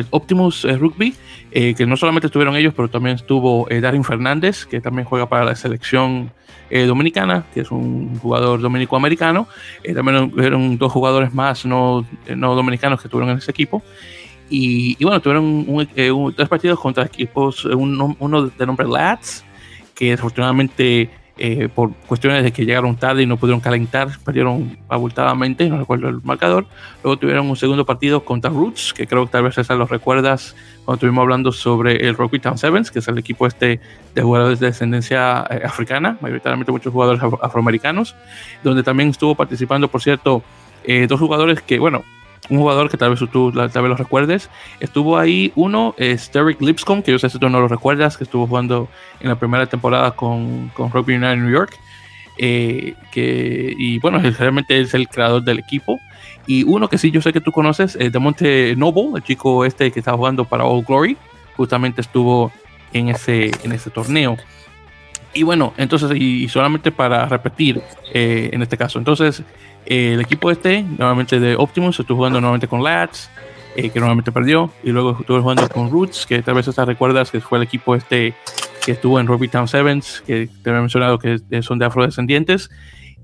[0.10, 1.14] Optimus Rugby,
[1.52, 5.56] que no solamente estuvieron ellos, pero también estuvo Darin Fernández, que también juega para la
[5.56, 6.32] selección
[6.70, 9.48] dominicana, que es un jugador dominico-americano.
[9.96, 12.06] también hubieron dos jugadores más no,
[12.36, 13.82] no dominicanos que estuvieron en ese equipo.
[14.52, 15.88] Y, bueno, tuvieron
[16.36, 19.46] tres partidos contra equipos, uno, uno de nombre Lads,
[19.96, 21.10] que desafortunadamente
[21.42, 26.10] eh, por cuestiones de que llegaron tarde y no pudieron calentar, perdieron abultadamente, no recuerdo
[26.10, 26.66] el marcador.
[27.02, 30.56] Luego tuvieron un segundo partido contra Roots, que creo que tal vez esa lo recuerdas
[30.84, 33.80] cuando estuvimos hablando sobre el Rocky Town Sevens, que es el equipo este
[34.14, 38.16] de jugadores de descendencia eh, africana, mayoritariamente muchos jugadores afroamericanos,
[38.62, 40.44] donde también estuvo participando, por cierto,
[41.08, 42.04] dos jugadores que, bueno,
[42.50, 44.50] un jugador que tal vez tú tal vez lo recuerdes.
[44.80, 48.24] Estuvo ahí uno, es Derek Lipscomb, que yo sé si tú no lo recuerdas, que
[48.24, 48.90] estuvo jugando
[49.20, 51.78] en la primera temporada con, con Rugby United New York.
[52.42, 56.00] Eh, que, y bueno, realmente es el creador del equipo.
[56.48, 59.66] Y uno que sí yo sé que tú conoces, es de Monte Noble, el chico
[59.66, 61.18] este que estaba jugando para All Glory,
[61.56, 62.52] justamente estuvo
[62.94, 64.38] en ese, en ese torneo.
[65.34, 67.82] Y bueno, entonces, y, solamente para repetir
[68.14, 69.44] eh, en este caso, entonces
[69.90, 73.30] el equipo este, nuevamente de Optimus, estuvo jugando nuevamente con Lads,
[73.76, 77.32] eh, que nuevamente perdió, y luego estuvo jugando con Roots, que tal vez hasta recuerdas
[77.32, 78.36] que fue el equipo este
[78.86, 82.70] que estuvo en Rugby Town Sevens, que te había mencionado que son de afrodescendientes,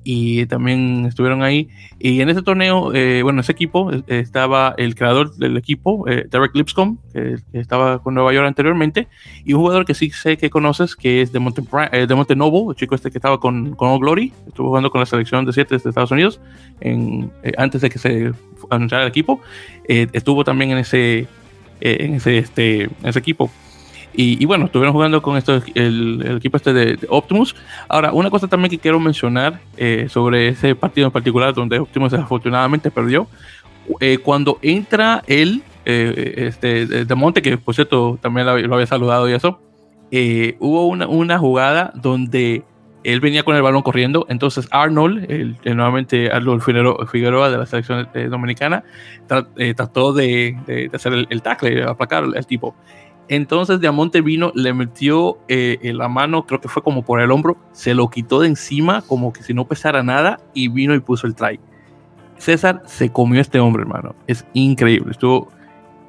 [0.05, 1.67] y también estuvieron ahí.
[1.99, 6.27] Y en ese torneo, eh, bueno, ese equipo eh, estaba el creador del equipo, eh,
[6.29, 9.07] Derek Lipscomb, que, estaba con Nueva York anteriormente,
[9.43, 12.69] y un jugador que sí sé que conoces, que es de Monte, de Monte Noble,
[12.69, 15.53] el chico este que estaba con, con All Glory, estuvo jugando con la selección de
[15.53, 16.39] 7 de Estados Unidos
[16.81, 18.31] en, antes de que se
[18.69, 19.41] anunciara el equipo.
[19.87, 21.27] estuvo también en ese,
[21.81, 23.49] en ese, este, en ese equipo.
[24.17, 27.55] Y, bueno, estuvieron jugando con esto, el, equipo este de, Optimus.
[27.89, 32.11] Ahora, una cosa también que quiero mencionar eh, sobre ese partido en particular, donde Optimus
[32.11, 33.27] desafortunadamente perdió.
[33.99, 39.29] Eh, cuando entra él, eh, este, de Monte, que por cierto también lo, había saludado
[39.29, 39.59] y eso,
[40.59, 42.63] hubo una, una, jugada donde
[43.03, 48.07] él venía con el balón corriendo, entonces Arnold, el, nuevamente Arnold Figueroa, de la selección
[48.29, 48.83] dominicana,
[49.27, 52.75] trató de, hacer el, el tackle, aplacar al tipo.
[53.27, 57.31] Entonces Diamante vino, le metió eh, en la mano, creo que fue como por el
[57.31, 60.99] hombro, se lo quitó de encima como que si no pesara nada y vino y
[60.99, 61.59] puso el try.
[62.37, 64.13] César se comió a este hombre, hermano.
[64.27, 65.11] Es increíble.
[65.11, 65.51] Estuvo,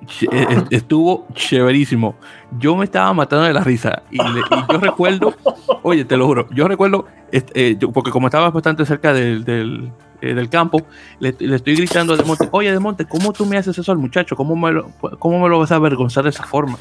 [0.31, 2.17] eh, estuvo chéverísimo.
[2.59, 5.35] Yo me estaba matando de la risa y, yo recuerdo,
[5.83, 10.83] oye, te lo juro, yo recuerdo, eh, porque como estaba bastante cerca del, del, campo,
[11.19, 14.37] le, estoy gritando a Demonte, oye Demonte, ¿cómo tú me haces eso al muchacho?
[14.37, 16.77] ¿Cómo me lo, cómo me lo vas a avergonzar de esa forma?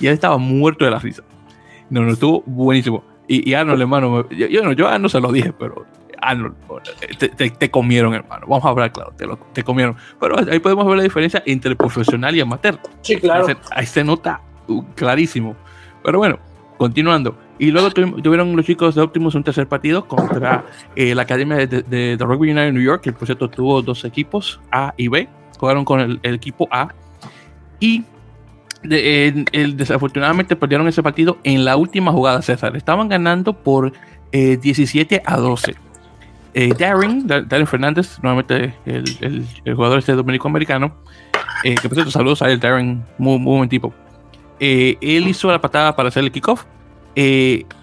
[0.00, 1.22] Y él estaba muerto de la risa.
[1.90, 3.04] No, no, estuvo buenísimo.
[3.26, 5.86] Y, y Arnold, hermano, yo, yo, no, yo a Arnold se lo dije, pero
[6.20, 6.54] Arnold,
[7.18, 8.46] te, te, comieron, hermano.
[8.48, 9.96] Vamos a hablar claro, te, lo, te comieron.
[10.20, 12.78] Pero ahí podemos ver la diferencia entre profesional y amateur.
[13.02, 13.46] Sí, claro.
[13.70, 15.54] Ahí se, nota uh, clarísimo.
[16.02, 16.38] Pero bueno,
[16.78, 17.36] continuando.
[17.58, 20.64] Y luego tuvieron los chicos de Optimus un tercer partido contra
[20.96, 24.60] eh, la Academia de, de, Rugby United New York, que por cierto tuvo dos equipos,
[24.72, 25.28] A y B.
[25.58, 26.88] Jugaron con el, el equipo A.
[27.78, 28.04] Y
[28.90, 32.76] el, desafortunadamente perdieron ese partido en la última jugada, César.
[32.76, 33.92] Estaban ganando por
[34.32, 35.74] 17 eh, a 12.
[36.54, 40.94] Eh, Darren, Darren Fernández, nuevamente el, jugador este dominico-americano,
[41.64, 43.92] eh, que por cierto, saludos a él, Darren, muy, muy buen tipo.
[44.60, 46.64] él hizo la patada para hacer el kickoff,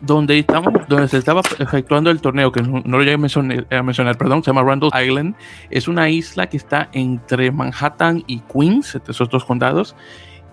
[0.02, 3.84] donde, estamos, donde se estaba efectuando el torneo, que no, lo llegué a mencionar, a
[3.84, 5.36] mencionar, perdón, se llama Randall Island.
[5.70, 9.96] Es una isla que está entre Manhattan y Queens, esos dos condados.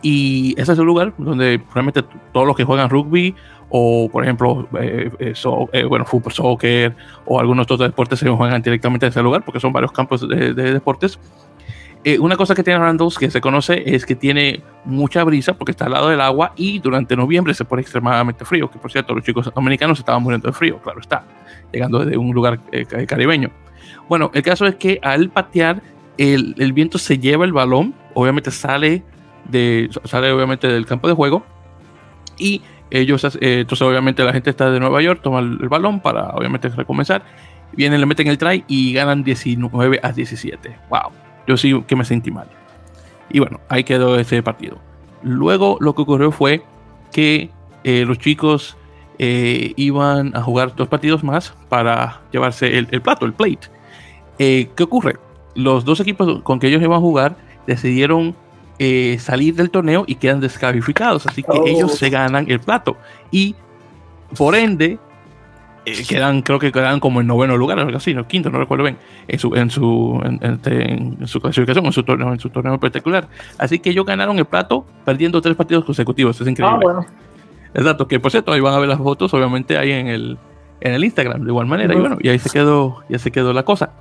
[0.01, 3.35] Y ese es el lugar donde realmente todos los que juegan rugby
[3.71, 5.35] o, por ejemplo, eh, eh,
[5.73, 6.97] eh, bueno, fútbol, soccer
[7.27, 10.55] o algunos otros deportes se juegan directamente en ese lugar porque son varios campos de,
[10.55, 11.19] deportes.
[12.21, 15.85] una cosa que tiene Randalls que se conoce es que tiene mucha brisa porque está
[15.87, 19.25] al lado del agua y durante noviembre se pone extremadamente frío, que por cierto los
[19.25, 21.25] chicos americanos estaban muriendo de frío, claro está,
[21.73, 22.61] llegando de un lugar
[23.07, 23.51] caribeño.
[24.09, 25.83] Bueno, el caso es que al patear
[26.17, 29.03] el, el viento se lleva el balón, obviamente sale
[29.49, 31.45] de, sale obviamente del campo de juego
[32.39, 36.31] y ellos, eh, entonces obviamente la gente está de Nueva York, toma el, balón para
[36.31, 37.23] obviamente recomenzar,
[37.73, 40.77] vienen, le meten el try y ganan 19 a 17.
[40.89, 41.13] Wow,
[41.47, 42.49] yo sí que me sentí mal.
[43.31, 44.79] Y bueno, ahí quedó ese partido.
[45.23, 46.63] Luego lo que ocurrió fue
[47.13, 47.51] que
[47.85, 48.77] eh, los chicos
[49.19, 53.69] eh, iban a jugar dos partidos más para llevarse el, plato, el plate.
[54.39, 55.17] ¿Qué ocurre?
[55.55, 57.37] Los dos equipos con que ellos iban a jugar
[57.67, 58.35] decidieron
[58.79, 61.27] eh, salir del torneo y quedan descalificados.
[61.27, 61.97] Así que ellos oh.
[61.97, 62.97] se ganan el plato.
[63.31, 63.55] Y
[64.37, 64.99] por ende,
[65.85, 68.85] eh, quedan, creo que quedan como en noveno lugar, algo así, no, quinto, no recuerdo
[68.85, 72.79] bien, en su, en su, este, en, su clasificación, en su torneo, en su torneo
[72.79, 73.29] particular.
[73.59, 76.41] Así que ellos ganaron el plato perdiendo tres partidos consecutivos.
[76.41, 76.87] Es increíble.
[76.89, 77.07] Ah,
[77.75, 80.39] Exacto, que por cierto, ahí van a ver las fotos, obviamente, ahí en el,
[80.81, 81.95] en el Instagram, de igual manera.
[81.95, 83.93] Y bueno, y ahí se quedó, ya se quedó la cosa.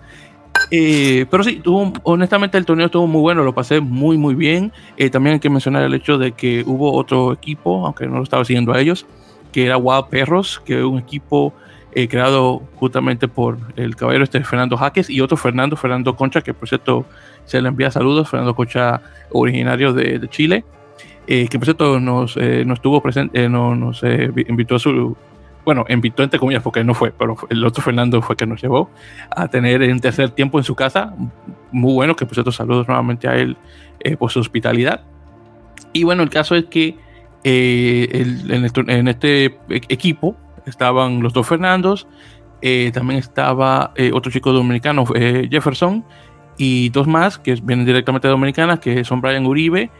[0.69, 4.71] Eh, pero sí, tuvo, honestamente el torneo estuvo muy bueno, lo pasé muy, muy bien.
[4.97, 8.23] Eh, también hay que mencionar el hecho de que hubo otro equipo, aunque no lo
[8.23, 9.05] estaba siguiendo a ellos,
[9.51, 11.53] que era Wild Perros, que es un equipo
[11.93, 16.53] eh, creado justamente por el caballero este Fernando Jaques y otro Fernando, Fernando Concha, que
[16.53, 17.05] por cierto
[17.45, 19.01] se le envía saludos, Fernando Concha,
[19.31, 20.65] originario de, de Chile,
[21.25, 25.17] que por cierto nos, nos estuvo presente, nos invitó a su
[25.67, 28.89] bueno, invitó entre comillas porque no fue, pero el otro Fernando fue que nos llevó
[29.29, 31.13] a tener en tercer tiempo en su casa,
[31.73, 33.57] muy bueno, que por cierto saludos nuevamente a él
[34.17, 35.01] por su hospitalidad.
[35.91, 36.97] Y bueno, el caso es que
[37.43, 42.07] en, este equipo estaban los dos Fernandos,
[42.93, 46.05] también estaba otro chico dominicano, Jefferson,
[46.57, 49.91] y dos más que vienen directamente de Dominicana, que son Brian Uribe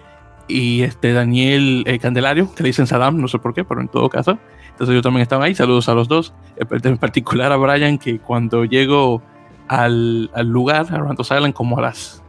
[0.47, 3.89] y este Daniel eh, Candelario, que le dicen Saddam, no sé por qué, pero en
[3.89, 4.39] todo caso.
[4.78, 8.63] Entonces yo también estaba ahí, saludos a los dos, en particular a Brian, que cuando
[8.63, 9.23] llego
[9.67, 12.21] al, al lugar, a Rantos Island, como a las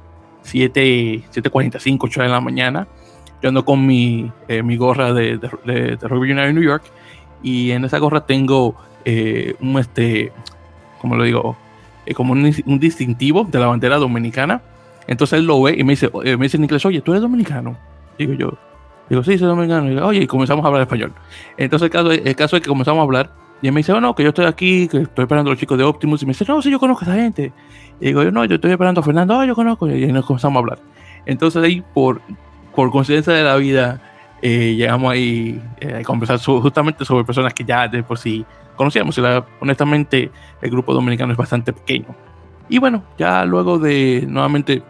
[0.45, 2.89] 7, 7.45, 8 de la mañana,
[3.43, 6.85] yo ando con mi, eh, mi gorra de, de, de, Rugby United New York,
[7.43, 10.33] y en esa gorra tengo eh, un, este,
[11.03, 11.55] como lo digo,
[12.15, 14.63] como un, un, distintivo de la bandera dominicana.
[15.07, 17.77] Entonces él lo ve y me dice, me dice en inglés, oye, ¿tú eres dominicano?
[18.17, 18.55] Digo yo,
[19.09, 19.87] digo, sí, soy dominicano.
[19.87, 21.13] Y digo, oye, y comenzamos a hablar español.
[21.57, 23.31] Entonces el caso, el caso es que comenzamos a hablar
[23.61, 25.59] y él me dice, oh, no, que yo estoy aquí, que estoy esperando a los
[25.59, 26.23] chicos de Optimus.
[26.23, 27.53] Y me dice, no, sí, yo conozco a esa gente.
[28.01, 29.89] Y digo, yo no, yo estoy esperando a Fernando, oh, yo conozco.
[29.89, 30.79] Y nos comenzamos a hablar.
[31.27, 32.21] Entonces ahí, por,
[32.75, 34.01] por coincidencia de la vida,
[34.43, 38.45] eh, llegamos ahí eh, a conversar justamente sobre personas que ya de por sí
[38.77, 39.19] conocíamos.
[39.19, 40.31] Y la, honestamente,
[40.63, 42.15] el grupo dominicano es bastante pequeño.
[42.69, 44.83] Y bueno, ya luego de nuevamente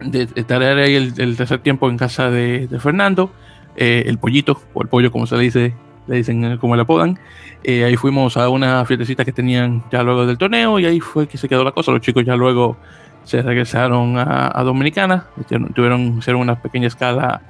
[0.00, 3.30] de estar ahí el, tercer tiempo en casa de, Fernando,
[3.76, 5.74] eh, el pollito, o el pollo como se le dice,
[6.06, 7.18] le dicen eh, como le apodan.
[7.64, 11.26] Eh, ahí fuimos a una fiestecita que tenían ya luego del torneo y ahí fue
[11.26, 11.92] que se quedó la cosa.
[11.92, 12.76] Los chicos ya luego
[13.24, 15.26] se regresaron a, Dominicana,
[15.74, 17.42] tuvieron hacer una pequeña escala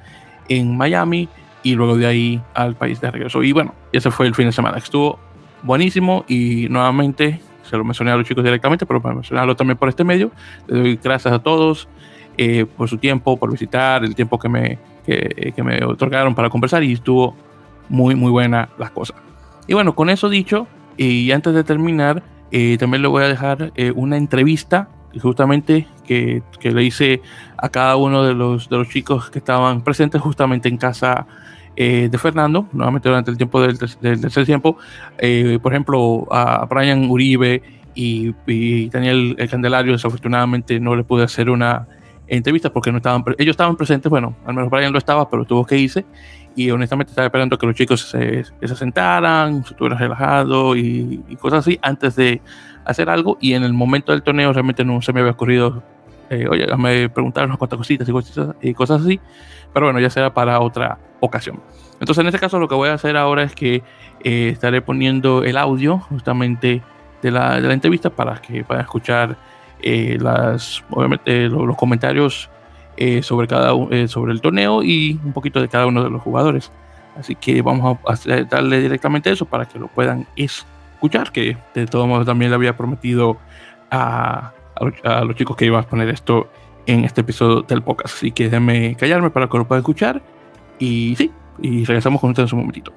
[0.48, 1.28] en Miami
[1.62, 3.42] y luego de ahí al país de regreso.
[3.44, 4.78] Y bueno, ese fue el fin de semana.
[4.78, 5.20] Estuvo
[5.62, 9.88] buenísimo y nuevamente se lo mencioné a los chicos directamente, pero para mencionarlo también por
[9.88, 10.32] este medio.
[10.66, 11.88] Les doy gracias a todos
[12.40, 16.48] eh, por su tiempo, por visitar, el tiempo que me, que, que, me otorgaron para
[16.48, 17.34] conversar y estuvo
[17.88, 19.16] muy, muy buena las cosas.
[19.66, 22.22] Y bueno, con eso dicho, y antes de terminar,
[22.52, 24.88] eh, también le voy a dejar eh, una entrevista
[25.20, 27.22] justamente que, que, le hice
[27.56, 31.26] a cada uno de los, de los chicos que estaban presentes justamente en casa
[31.74, 34.78] de Fernando, nuevamente durante el tiempo del, del tercer tiempo.
[35.62, 37.62] por ejemplo, a Brian Uribe
[37.94, 41.86] y, y Daniel el Candelario, desafortunadamente no le pude hacer una
[42.28, 45.64] entrevistas porque no estaban, ellos estaban presentes, bueno, al menos Brian lo estaba, pero tuvo
[45.64, 46.04] que irse
[46.54, 51.60] y honestamente estaba esperando que los chicos se, se sentaran, se estuvieran relajados y, cosas
[51.60, 52.40] así antes de
[52.84, 55.82] hacer algo y en el momento del torneo realmente no se me había ocurrido,
[56.30, 59.20] eh, oye, me preguntaron unas cuantas cositas y cosas, y cosas así,
[59.72, 61.60] pero bueno, ya será para otra ocasión.
[62.00, 63.82] Entonces en este caso lo que voy a hacer ahora es que
[64.24, 66.82] eh, estaré poniendo el audio justamente
[67.22, 69.36] de la, de la entrevista para que puedan escuchar
[69.82, 72.48] eh, las, obviamente los, comentarios
[72.96, 76.22] eh, sobre, cada, eh, sobre el torneo y un poquito de cada uno de los
[76.22, 76.70] jugadores.
[77.16, 82.06] Así que vamos a darle directamente eso para que lo puedan escuchar, que de todos
[82.06, 83.38] modos también le había prometido
[83.90, 84.52] a,
[85.04, 86.48] a, los chicos que iba a poner esto
[86.86, 88.16] en este episodio del podcast.
[88.16, 90.22] Así que déjenme callarme para que lo puedan escuchar.
[90.78, 92.92] Y sí, y regresamos con ustedes un momentito.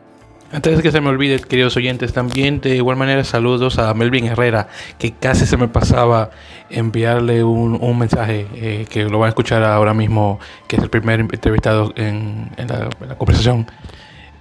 [0.53, 4.25] Antes de que se me olvide, queridos oyentes, también de igual manera saludos a Melvin
[4.25, 6.31] Herrera, que casi se me pasaba
[6.69, 11.21] enviarle un, mensaje eh, que lo van a escuchar ahora mismo, que es el primer
[11.21, 13.65] entrevistado en, la, conversación.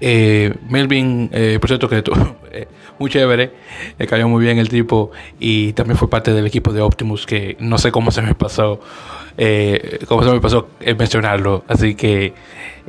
[0.00, 2.02] Eh, Melvin, eh, por cierto, que
[2.52, 2.66] eh,
[2.98, 3.52] muy chévere,
[3.96, 7.56] le cayó muy bien el tipo y también fue parte del equipo de Optimus, que
[7.60, 8.80] no sé cómo se me pasó
[9.42, 11.64] eh, como se me pasó mencionarlo.
[11.66, 12.34] Así que,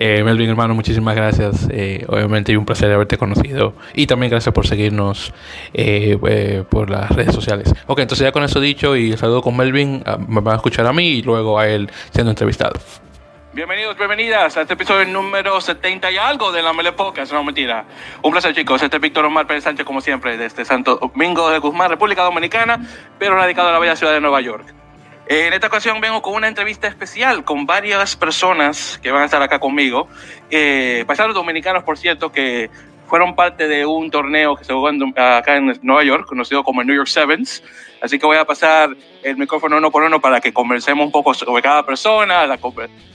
[0.03, 1.67] eh, Melvin, hermano, muchísimas gracias.
[1.69, 3.75] Eh, obviamente, un placer haberte conocido.
[3.93, 5.31] Y también gracias por seguirnos
[5.75, 7.71] eh, por las redes sociales.
[7.85, 10.87] Ok, entonces ya con eso dicho y saludo con Melvin, ah, me van a escuchar
[10.87, 12.73] a mí y luego a él siendo entrevistado.
[13.53, 17.85] Bienvenidos, bienvenidas a este episodio número 70 y algo de la Mele Podcast, no mentira.
[18.23, 18.81] Un placer, chicos.
[18.81, 22.79] Este es Víctor Omar Pérez Sánchez, como siempre, desde Santo Domingo de Guzmán, República Dominicana,
[23.19, 24.80] pero radicado en la bella ciudad de Nueva York.
[25.33, 29.41] En esta ocasión vengo con una entrevista especial con varias personas que van a estar
[29.41, 30.09] acá conmigo.
[30.49, 32.69] Eh, paisanos dominicanos, por cierto, que
[33.07, 36.87] fueron parte de un torneo que se jugó acá en Nueva York, conocido como el
[36.87, 37.63] New York Sevens.
[38.01, 38.89] Así que voy a pasar
[39.23, 42.57] el micrófono uno por uno para que conversemos un poco sobre cada persona, la,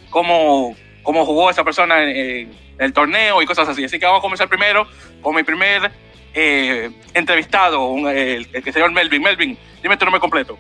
[0.09, 3.85] cómo, cómo jugó esa persona en, el torneo y cosas así.
[3.85, 4.87] Así que vamos a comenzar primero
[5.21, 5.91] con mi primer
[6.33, 9.21] eh, entrevistado, el, el, que señor Melvin.
[9.21, 10.57] Melvin, dime tu nombre completo.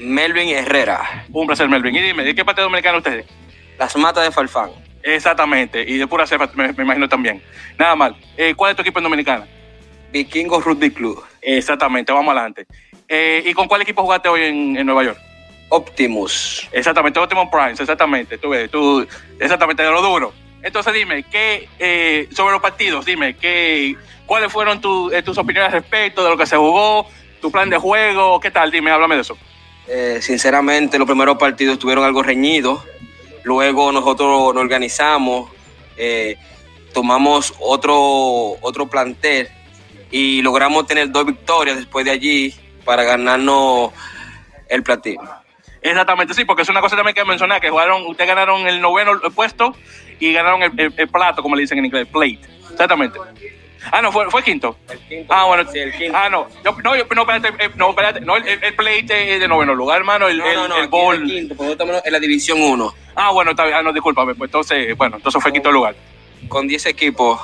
[0.00, 1.26] Melvin Herrera.
[1.30, 1.94] Un placer, Melvin.
[1.94, 3.26] Y dime, ¿de qué parte dominicana ustedes?
[3.78, 4.70] Las Matas de Falfán.
[5.02, 7.42] Exactamente, y de pura cepa, me, imagino también.
[7.78, 8.16] Nada mal.
[8.36, 9.46] Eh, ¿Cuál es tu equipo en Dominicana?
[10.12, 11.24] Vikingos Rugby Club.
[11.40, 12.66] Exactamente, vamos adelante.
[13.08, 15.18] Eh, ¿Y con cuál equipo jugaste hoy en, Nueva York?
[15.70, 16.68] Optimus.
[16.72, 18.38] Exactamente, Optimus Prime, exactamente.
[18.38, 19.06] Tú ves, tú,
[19.38, 20.32] exactamente, de lo duro.
[20.62, 23.96] Entonces dime, ¿qué, eh, sobre los partidos, dime, ¿qué,
[24.26, 27.06] ¿cuáles fueron tus opiniones respecto de lo que se jugó,
[27.40, 28.38] tu plan de juego?
[28.40, 28.70] ¿Qué tal?
[28.70, 29.38] Dime, háblame de eso.
[29.88, 32.82] Eh, sinceramente, los primeros partidos estuvieron algo reñidos.
[33.42, 35.50] Luego nosotros nos organizamos,
[35.96, 36.36] eh,
[36.92, 37.96] tomamos otro,
[38.60, 39.48] otro plantel
[40.10, 42.54] y logramos tener dos victorias después de allí
[42.84, 43.92] para ganarnos
[44.68, 45.22] el platino.
[45.82, 49.18] Exactamente, sí, porque es una cosa también que mencionar, que jugaron, ustedes ganaron el noveno
[49.34, 49.74] puesto
[50.18, 52.40] y ganaron el, el- el plato, como le dicen en inglés, plate.
[52.70, 53.18] Exactamente.
[53.90, 54.76] Ah, no, fue, fue quinto.
[55.28, 55.70] Ah, bueno.
[55.70, 56.16] Sí, el quinto.
[56.16, 56.48] Ah, no.
[56.64, 58.20] Yo- no, yo- no, espérate, eh, no, espérate.
[58.20, 60.28] No, el, el plate es de noveno lugar, hermano.
[60.28, 61.16] El, No, el, no, no, el bowl.
[61.16, 63.76] en el quinto, porque estamos en la división 1, Ah, bueno, está bien.
[63.76, 64.34] Ah, no, discúlpame.
[64.34, 65.94] Pues entonces, bueno, entonces fue quinto lugar.
[66.48, 67.40] con 10 equipos.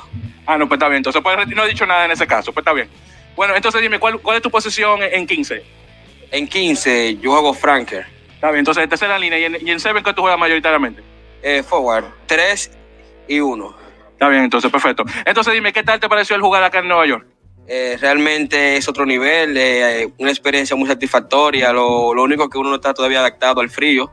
[0.46, 0.98] Ah, no, pues está bien.
[0.98, 2.52] Entonces, pues, no he dicho nada en ese caso.
[2.52, 2.88] Pues está bien.
[3.34, 5.62] Bueno, entonces dime, ¿cuál, cuál es tu posición en en 15?
[6.30, 9.38] En 15 yo hago Franker, Está bien, entonces tercera línea.
[9.38, 11.02] ¿Y en, y en Seven qué tú juegas mayoritariamente?
[11.42, 12.70] eh, forward, 3
[13.28, 13.76] y 1.
[14.16, 15.04] Está bien, entonces, perfecto.
[15.26, 17.26] Entonces dime, ¿qué tal te pareció el jugar acá en Nueva York?
[17.68, 21.70] Eh, realmente es otro nivel, eh, una experiencia muy satisfactoria.
[21.70, 24.10] Lo, lo único que uno no está todavía adaptado al frío,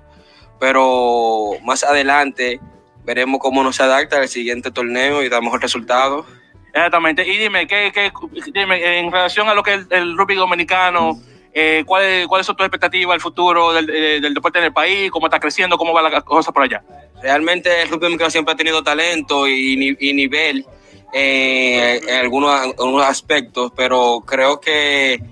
[0.60, 2.60] pero más adelante
[3.06, 6.26] veremos cómo nos adapta al siguiente torneo y da mejor resultado.
[6.74, 7.26] Exactamente.
[7.26, 8.12] Y dime, ¿qué, qué,
[8.52, 11.18] dime en relación a lo que es el, el rugby dominicano,
[11.54, 15.10] eh, ¿cuáles cuáles son tus expectativas al futuro del, eh, del deporte en el país?
[15.12, 15.78] ¿Cómo está creciendo?
[15.78, 16.84] ¿Cómo va la cosa por allá?
[17.24, 20.66] Realmente el rugby dominicano siempre ha tenido talento y, y nivel
[21.14, 25.24] eh, en algunos, en algunos aspectos, pero creo que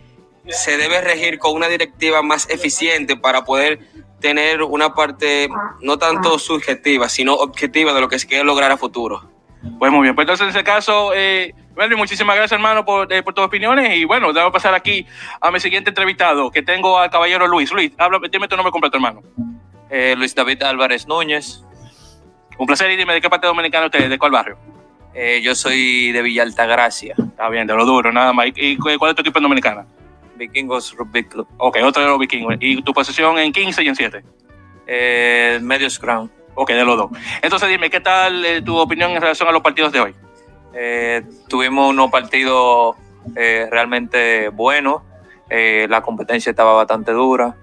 [0.47, 3.79] se debe regir con una directiva más eficiente para poder
[4.21, 5.49] tener una parte
[5.81, 9.29] no tanto subjetiva, sino objetiva de lo que se quiere lograr a futuro.
[9.77, 13.21] Pues muy bien, pues entonces en ese caso, eh, Melvin, muchísimas gracias hermano por, eh,
[13.21, 15.05] por tus opiniones y bueno, debo pasar aquí
[15.41, 17.69] a mi siguiente entrevistado, que tengo al caballero Luis.
[17.73, 19.21] Luis, habla, dime tu nombre completo, hermano.
[19.89, 21.65] Eh, Luis David Álvarez Núñez.
[22.57, 24.57] Un placer y dime de qué parte dominicana usted, de cuál barrio.
[25.13, 28.47] Eh, yo soy de Villa Altagracia, Está bien, de lo duro, nada más.
[28.47, 29.85] ¿Y, y cuál es tu equipo en dominicana?
[30.41, 31.47] Vikingos Rugby Club.
[31.57, 32.55] Ok, otro de los vikingos.
[32.59, 34.23] ¿Y tu posición en 15 y en 7?
[34.87, 36.29] Eh, medio scrum.
[36.55, 37.11] Ok, de los dos.
[37.41, 40.15] Entonces dime, ¿qué tal eh, tu opinión en relación a los partidos de hoy?
[40.73, 42.95] Eh, tuvimos unos partidos
[43.35, 45.03] realmente buenos.
[45.49, 47.55] La competencia estaba bastante dura.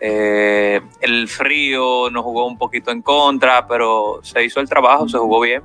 [0.00, 5.18] Eh, el frío nos jugó un poquito en contra, pero se hizo el trabajo, se
[5.18, 5.62] jugó bien.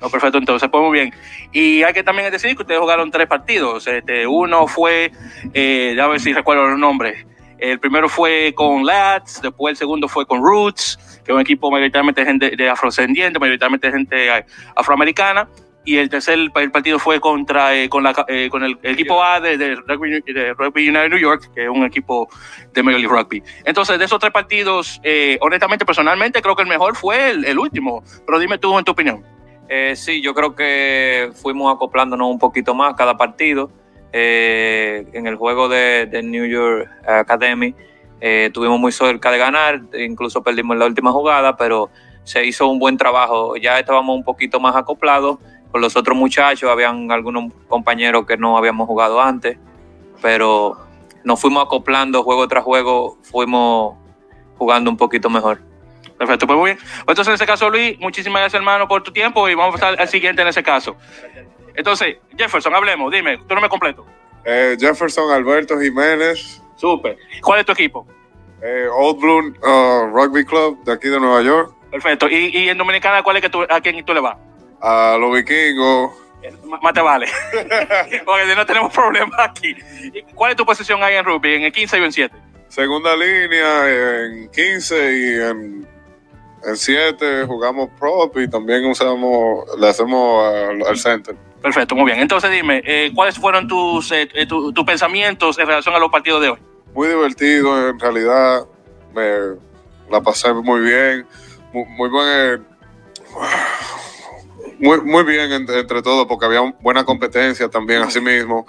[0.00, 1.14] No, perfecto, entonces, pues muy bien.
[1.52, 3.86] Y hay que también decir que ustedes jugaron tres partidos.
[3.86, 5.10] Este, uno fue,
[5.54, 7.26] eh, a ver si recuerdo los nombres.
[7.58, 11.70] El primero fue con Lads, después el segundo fue con Roots, que es un equipo
[11.70, 14.28] mayoritariamente gente de afrodescendiente, mayoritariamente gente
[14.76, 15.48] afroamericana.
[15.84, 19.40] Y el tercer el partido fue contra eh, con, la, eh, con el, equipo A
[19.40, 22.28] de, de Rugby, de Rugby United New York, que es un equipo
[22.72, 23.42] de Major League Rugby.
[23.64, 27.58] Entonces, de esos tres partidos, eh, honestamente, personalmente, creo que el mejor fue el, el
[27.58, 28.04] último.
[28.26, 29.24] Pero dime tú en tu opinión.
[29.72, 33.70] Eh, sí, yo creo que fuimos acoplándonos un poquito más cada partido.
[34.12, 37.76] Eh, en el juego de, de New York Academy
[38.20, 41.88] eh, estuvimos muy cerca de ganar, incluso perdimos en la última jugada, pero
[42.24, 43.56] se hizo un buen trabajo.
[43.56, 45.38] Ya estábamos un poquito más acoplados
[45.70, 49.58] con los otros muchachos, habían algunos compañeros que no habíamos jugado antes,
[50.22, 50.76] pero
[51.24, 53.96] nos fuimos acoplando juego tras juego, fuimos
[54.58, 55.60] jugando un poquito mejor.
[56.18, 56.78] Perfecto, pues muy bien.
[56.78, 59.78] Pues entonces, en ese caso, Luis, muchísimas gracias, hermano, por tu tiempo y vamos a
[59.78, 60.96] pasar al siguiente en ese caso.
[61.74, 64.04] Entonces, Jefferson, hablemos, dime, tu nombre completo.
[64.44, 67.16] Eh, Jefferson Alberto Jiménez, Súper.
[67.42, 68.06] ¿Cuál es tu equipo?
[68.62, 72.28] eh, Old Blue uh, Rugby Club de aquí de Nueva York, Perfecto.
[72.28, 74.36] ¿Y, y en Dominicana cuál es que tú, a quién tú le vas?
[74.80, 76.12] A los vikingos,
[76.82, 77.26] Más te vale.
[78.24, 79.76] Porque no tenemos problemas aquí.
[80.14, 81.54] ¿Y ¿Cuál es tu posición ahí en rugby?
[81.54, 82.36] ¿En el 15 y en 7?
[82.68, 85.88] segunda línea en 15 y en,
[86.64, 91.34] en 7 jugamos prop y también usamos, le hacemos al, al center.
[91.60, 92.20] Perfecto, muy bien.
[92.20, 96.10] Entonces dime, eh, ¿cuáles fueron tus, eh, eh, tu- tus pensamientos en relación a los
[96.10, 96.58] partidos de hoy?
[96.94, 98.64] Muy divertido, en realidad
[99.14, 99.58] me
[100.08, 101.26] la pasé muy bien,
[101.72, 102.66] muy, muy buen...
[104.80, 108.66] Muy, muy bien entre, entre todos porque había buena competencia también así mismo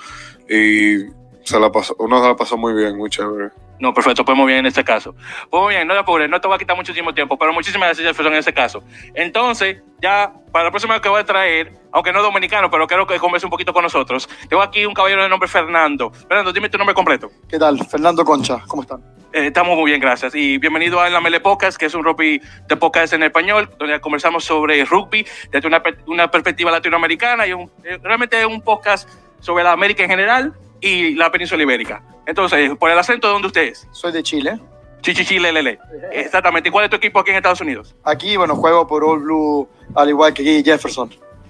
[0.50, 1.06] y
[1.44, 3.50] se la pasó, uno se la pasó muy bien, muy chévere.
[3.80, 5.16] No, perfecto, pues muy bien en este caso.
[5.50, 7.88] Pues muy bien, no te apures, no te va a quitar muchísimo tiempo, pero muchísimas
[7.88, 8.84] gracias, Jefferson, en este caso.
[9.16, 12.86] Entonces, ya para la próxima vez que voy a traer, aunque no es dominicano, pero
[12.86, 16.12] creo que converse un poquito con nosotros, tengo aquí un caballero de nombre Fernando.
[16.12, 17.32] Fernando, dime tu nombre completo.
[17.50, 17.84] ¿Qué tal?
[17.86, 19.02] Fernando Concha, ¿cómo están?
[19.34, 20.36] Eh, estamos muy bien, gracias.
[20.36, 24.00] Y bienvenido a La Mele Podcast, que es un rugby de podcast en español, donde
[24.02, 29.08] conversamos sobre rugby desde una, una perspectiva latinoamericana y un- eh, realmente es un podcast
[29.40, 32.04] sobre la América en general y la península ibérica.
[32.26, 33.88] Entonces, por el acento, ¿de dónde usted es?
[33.92, 34.60] Soy de Chile.
[35.02, 35.80] Chichichilelele.
[36.12, 36.70] Exactamente.
[36.70, 37.96] ¿Y cuál es tu equipo aquí en Estados Unidos?
[38.04, 41.10] Aquí, bueno, juego por All Blue, al igual que aquí Jefferson.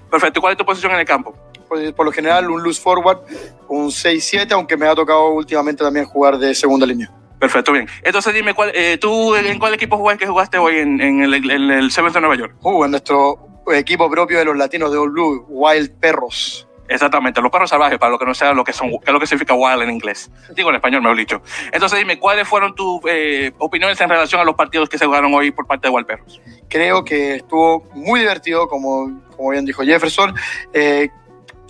[0.10, 0.40] Perfecto.
[0.40, 1.36] ¿Y cuál es tu posición en el campo?
[1.68, 3.20] Por, por lo general, un loose forward,
[3.68, 7.12] un 6-7, aunque me ha tocado últimamente también jugar de segunda línea.
[7.42, 7.88] Perfecto, bien.
[8.04, 11.34] Entonces dime, ¿cuál, eh, ¿tú en cuál equipo jugaste, que jugaste hoy en, en el,
[11.50, 12.54] en el Sevens de Nueva York?
[12.62, 16.68] Uh, en nuestro equipo propio de los latinos de All Blue, Wild Perros.
[16.88, 19.20] Exactamente, los perros salvajes, para los que no sepan lo que son, qué es lo
[19.20, 20.30] que significa wild en inglés.
[20.56, 21.42] Digo en español, mejor dicho.
[21.72, 25.34] Entonces dime, ¿cuáles fueron tus eh, opiniones en relación a los partidos que se jugaron
[25.34, 26.39] hoy por parte de Wild Perros?
[26.70, 30.36] Creo que estuvo muy divertido, como, como bien dijo Jefferson.
[30.74, 31.10] Eh,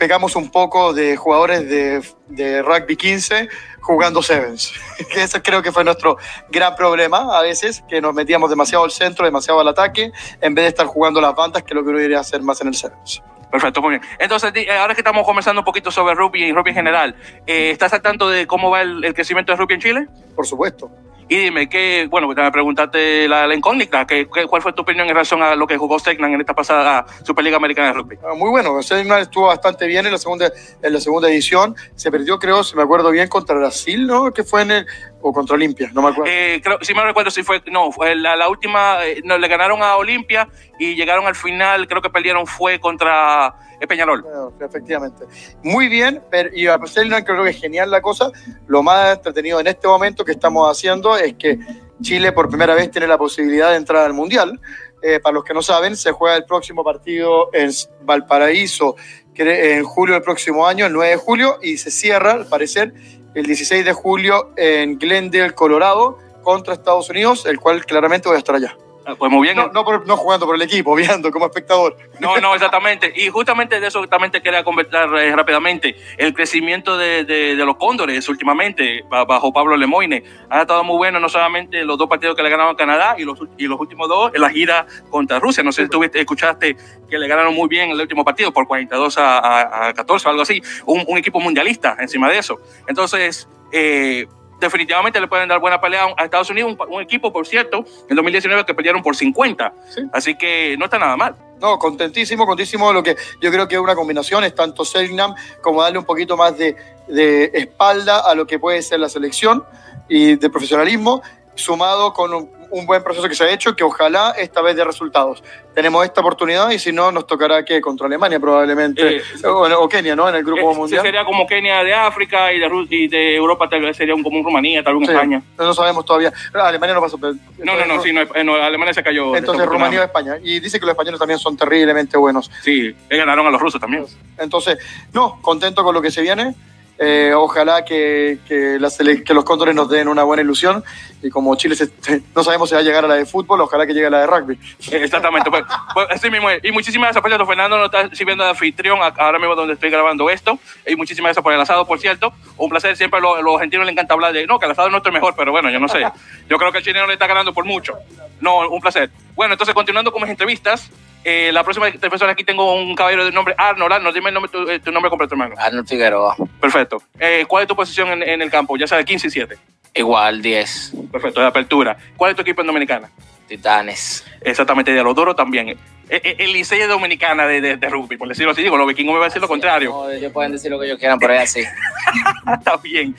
[0.02, 3.48] pegamos un poco de jugadores de, de rugby 15
[3.82, 4.74] jugando sevens.
[5.14, 6.18] que ese creo que fue nuestro
[6.50, 10.64] gran problema a veces, que nos metíamos demasiado al centro, demasiado al ataque, en vez
[10.64, 12.74] de estar jugando las bandas, que es lo que uno debería hacer más en el
[12.74, 13.22] sevens.
[13.52, 14.02] Perfecto, muy bien.
[14.18, 17.70] Entonces, eh, ahora que estamos conversando un poquito sobre rugby y rugby en general, eh,
[17.70, 20.08] ¿estás al tanto de cómo va el, el crecimiento de rugby en Chile?
[20.36, 20.90] Por supuesto.
[21.32, 25.08] Y dime, ¿qué, bueno, me preguntaste la, la incógnita, ¿qué, qué- ¿cuál fue tu opinión
[25.08, 28.18] en relación a lo que jugó Segnan en esta pasada Superliga Americana de Rugby?
[28.22, 30.52] Ah, Muy bueno, Selman estuvo bastante bien en la segunda,
[30.82, 31.74] en la segunda edición.
[31.96, 34.34] Se perdió, creo, si me acuerdo bien, contra Brasil, ¿no?
[34.34, 34.88] Que fue en el.
[35.22, 36.32] O contra Olimpia, no me acuerdo.
[36.32, 39.48] Eh, creo, si me recuerdo, si fue, no, fue la, la última, eh, no, le
[39.48, 40.48] ganaron a Olimpia
[40.80, 44.22] y llegaron al final, creo que perdieron fue contra eh, Peñarol.
[44.22, 45.26] Bueno, efectivamente.
[45.64, 48.32] Muy bien, pero, y a Selman creo que es genial la cosa.
[48.68, 51.60] Lo más entretenido en este momento que estamos haciendo es que
[52.02, 54.60] Chile por primera vez tiene la posibilidad de entrar al Mundial.
[55.04, 57.72] Eh, para los que no saben, se juega el próximo partido en
[58.04, 58.96] Valparaíso
[59.44, 62.94] en julio del próximo año, el 9 de julio, y se cierra, al parecer,
[63.34, 68.40] el 16 de julio en Glendale, Colorado, contra Estados Unidos, el cual claramente voy a
[68.40, 68.76] estar allá.
[69.12, 69.56] Ah, Pues muy bien.
[69.58, 71.98] No, no, por- no jugando por el equipo, viendo como espectador.
[72.20, 73.12] No, no, exactamente.
[73.16, 75.96] Y justamente de eso también te quería conversar eh, rápidamente.
[76.18, 80.98] El crecimiento de, de- de los cóndores últimamente, ba- bajo Pablo Lemoine, ha estado muy
[80.98, 83.80] bueno, no solamente los dos partidos que le ganaron a Canadá y los, y los
[83.80, 85.64] últimos dos en la gira contra Rusia.
[85.64, 86.76] No sé si tú viste- escuchaste
[87.10, 90.32] que le ganaron muy bien el último partido por 42 a, a- a 14 o
[90.32, 90.62] algo así.
[90.86, 92.60] Un, un equipo mundialista encima de eso.
[92.88, 94.28] Entonces, eh,
[94.62, 98.64] definitivamente le pueden dar buena pelea a Estados Unidos, un, equipo, por cierto, en 2019
[98.64, 99.74] que perdieron por 50.
[99.90, 100.02] Sí.
[100.14, 101.36] Así que no está nada mal.
[101.60, 102.94] No, contentísimo, contentísimo.
[102.94, 106.38] Lo que yo creo que es una combinación es tanto Selknam como darle un poquito
[106.38, 106.76] más de,
[107.08, 109.64] de espalda a lo que puede ser la selección
[110.08, 111.22] y de profesionalismo,
[111.56, 114.84] sumado con un, un buen proceso que se ha hecho, que ojalá esta vez dé
[114.84, 115.44] resultados.
[115.76, 119.90] Tenemos esta oportunidad y si no, nos tocará que contra Alemania probablemente, Eh, o, o
[119.90, 120.28] Kenia, ¿no?
[120.30, 121.02] En el grupo Eh, mundial.
[121.02, 124.38] sería como Kenia de África y de, y de Europa tal vez sería un, como
[124.40, 125.42] un Rumanía, tal vez Sí, España.
[125.58, 126.32] No sabemos todavía.
[126.54, 127.18] Alemania no pasó.
[127.18, 129.36] pero- No, no, no, sí, no, eh, no, Alemania se cayó.
[129.36, 130.38] Entonces Rumanía o España.
[130.44, 132.50] Y dice que los españoles también son terriblemente buenos.
[132.64, 134.06] Sí, ganaron a los rusos también.
[134.38, 134.78] Entonces,
[135.14, 136.56] no, contento con lo que se viene.
[137.04, 140.84] Eh, ojalá que, que, la sele- que los cóndores nos den una buena ilusión.
[141.24, 141.90] Y como Chile se-
[142.36, 144.20] no sabemos si va a llegar a la de fútbol, ojalá que llegue a la
[144.20, 144.54] de rugby.
[144.92, 145.50] Eh, Exactamente.
[145.50, 145.64] Pues,
[145.96, 146.64] pues, así mismo es.
[146.64, 147.46] Y muchísimas gracias, por cierto.
[147.48, 150.60] Fernando nos está sirviendo de anfitrión ahora mismo donde estoy grabando esto.
[150.86, 152.34] Y muchísimas gracias por el asado, por cierto.
[152.58, 152.96] Un placer.
[152.96, 155.12] Siempre a los, los argentinos les encanta hablar de, no, que el asado es nuestro
[155.12, 156.04] mejor, pero bueno, yo no sé.
[156.48, 157.96] Yo creo que el chileno le está ganando por mucho.
[158.40, 159.10] No, un placer.
[159.34, 160.92] Bueno, entonces, continuando con mis entrevistas.
[161.24, 163.94] Eh, la próxima persona aquí tengo un caballero de nombre Arnold.
[163.94, 165.56] Arnold, dime el nombre, tu, eh, tu nombre completo, hermano.
[165.58, 166.36] Arnold Figueroa.
[166.60, 167.02] Perfecto.
[167.20, 168.78] Eh, ¿Cuál es tu posición en, en el campo?
[168.78, 169.58] Ya sea de 15 y 7.
[169.94, 170.94] Igual 10.
[171.12, 171.98] Perfecto, de apertura.
[172.16, 173.10] ¿Cuál es tu equipo en Dominicana?
[173.48, 174.26] Titanes.
[174.42, 175.70] Exactamente, de los Doros también.
[175.70, 175.78] Eh,
[176.10, 178.62] eh, El Licey Dominicana de, de, de rugby, por decirlo así.
[178.62, 179.92] Digo, los vikingos me van a decir lo contrario.
[179.92, 181.64] No, ellos pueden decir lo que ellos quieran, pero es así.
[182.54, 183.16] Está bien.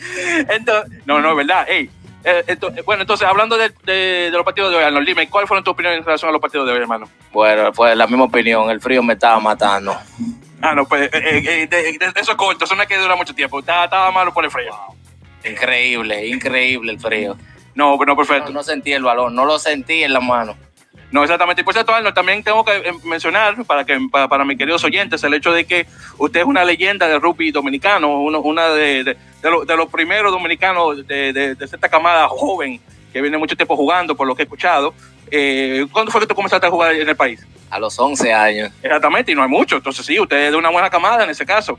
[0.49, 1.67] Entonces, no, no, es verdad.
[1.69, 1.91] Ey,
[2.25, 5.49] eh, ento- bueno, entonces, hablando de, de, de los partidos de hoy, Arnold, dime, ¿cuáles
[5.49, 7.09] fueron tus opiniones en relación a los partidos de hoy, hermano?
[7.33, 8.71] Bueno, fue la misma opinión.
[8.71, 9.97] El frío me estaba matando.
[10.61, 13.17] Ah, no, pues, eh, eh, eh, de- eso es corto, eso no es que dura
[13.17, 13.59] mucho tiempo.
[13.61, 14.73] Estaba, estaba malo por el frío.
[15.45, 17.37] Increíble, increíble el frío.
[17.75, 18.53] No, pero No, perfecto.
[18.53, 20.57] no sentí el balón, no lo sentí en la mano.
[21.13, 21.61] No, exactamente.
[21.61, 24.83] Y por cierto, Arnold, también tengo que eh, mencionar para que para, para mis queridos
[24.83, 25.87] oyentes el hecho de que
[26.19, 29.89] usted es una leyenda del rugby dominicano, uno- una de, de, de lo- de los
[29.89, 32.81] primeros dominicanos de, esta camada joven
[33.13, 34.95] que viene mucho tiempo jugando, por lo que he escuchado.
[35.31, 37.47] Eh, ¿Cuándo fue que tú comenzaste a jugar en el país?
[37.71, 38.71] A los 11 años.
[38.83, 39.77] Exactamente, y no hay mucho.
[39.77, 41.79] Entonces, sí, usted es de una buena camada en ese caso.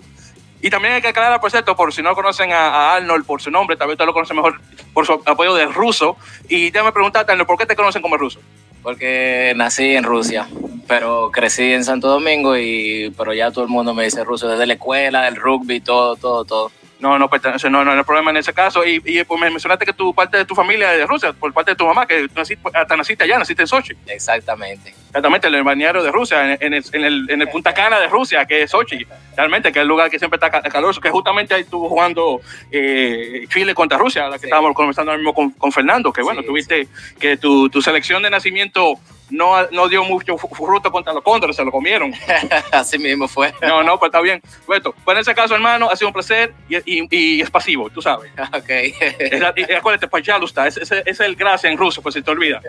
[0.62, 3.42] Y también hay que aclarar, por cierto, por si no conocen a, a Arnold por
[3.42, 4.62] su nombre, tal vez usted lo conoce mejor
[4.94, 6.18] por su apoyo de ruso.
[6.48, 8.40] Y déjame preguntarte, Arnold, ¿por qué te conocen como ruso?
[8.84, 10.48] Porque nací en Rusia,
[10.88, 14.66] pero crecí en Santo Domingo y pero ya todo el mundo me dice ruso desde
[14.66, 16.72] la escuela, el rugby, todo, todo, todo.
[17.00, 18.86] No, no, pertenece, no, no, no hay problema en ese caso.
[18.86, 21.52] Y, y pues me mencionaste que tu parte de tu familia es de Rusia, por
[21.52, 23.94] parte de tu mamá, que naciste, hasta naciste allá, naciste en Sochi.
[24.08, 24.94] Exactamente.
[25.14, 28.00] Exactamente, en el balneario de Rusia, en, en el, en, el, en el Punta Cana
[28.00, 29.06] de Rusia, que es Sochi,
[29.38, 32.42] realmente, que es el lugar que siempre está ca- caloroso, que justamente ahí estuvo jugando
[32.72, 34.46] eh, Chile contra Rusia, la que Sí.
[34.48, 36.88] estábamos conversando ahora mismo con, con Fernando, que bueno, Sí, tuviste
[37.20, 38.96] que tu, tu selección de nacimiento
[39.30, 42.12] no, no dio mucho fruto contra los cóndores, se lo comieron.
[42.72, 43.54] Así mismo fue.
[43.62, 44.42] No, no, pues está bien.
[44.66, 47.90] Bueno, pues en ese caso, hermano, ha sido un placer y, y- y es pasivo,
[47.92, 48.32] tú sabes.
[48.54, 48.70] ok.
[48.70, 52.32] Es y acuérdate, Pachalusta, ese, ese, ese es el gracia en ruso, pues si te
[52.32, 52.62] olvida.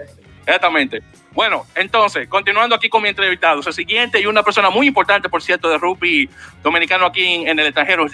[0.47, 1.03] Exactamente.
[1.33, 5.43] Bueno, entonces, continuando aquí con mi entrevistado, el siguiente y una persona muy importante, por
[5.43, 6.31] cierto, de rugby
[6.63, 8.07] dominicano aquí en, en el extranjero,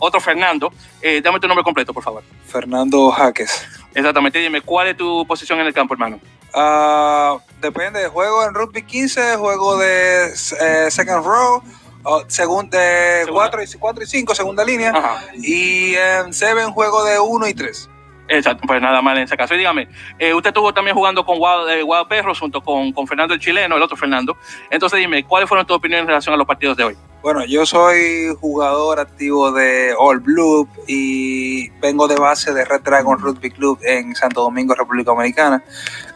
[0.00, 0.72] otro Fernando.
[1.00, 2.22] Eh, dame tu nombre completo, por favor.
[2.46, 3.64] Fernando Jaques.
[3.94, 6.18] Exactamente, dime, ¿cuál es tu posición en el campo, hermano?
[6.52, 11.62] Ah, depende, juego en rugby 15, juego de eh, second row,
[12.02, 13.50] o segun- de Segunda.
[13.50, 15.24] 4 y, 4 y 5, segunda línea, Ajá.
[15.34, 17.88] y en seven juego de 1 y 3.
[18.28, 19.54] Exacto, pues nada mal en ese caso.
[19.54, 19.88] Y dígame,
[20.18, 23.76] eh, usted estuvo también jugando con Wild, eh, Perros junto con, con Fernando el chileno,
[23.76, 24.36] el otro Fernando.
[24.70, 26.96] Entonces dime, ¿cuáles fueron tus opiniones en relación a los partidos de hoy?
[27.22, 33.18] Bueno, yo soy jugador activo de All Blue y vengo de base de Red Dragon
[33.18, 35.64] Rugby Club en Santo Domingo, República Dominicana.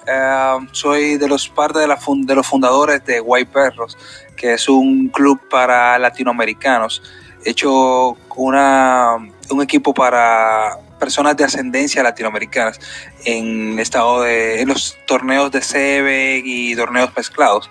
[0.07, 3.97] Eh, soy de los parte de, los fundadores de White Perros,
[4.37, 7.03] que es un club para latinoamericanos,
[7.45, 9.17] hecho una,
[9.51, 12.81] un equipo para personas de ascendencia latinoamericanas
[13.25, 17.69] en estado de en los torneos de SEBE y torneos mezclados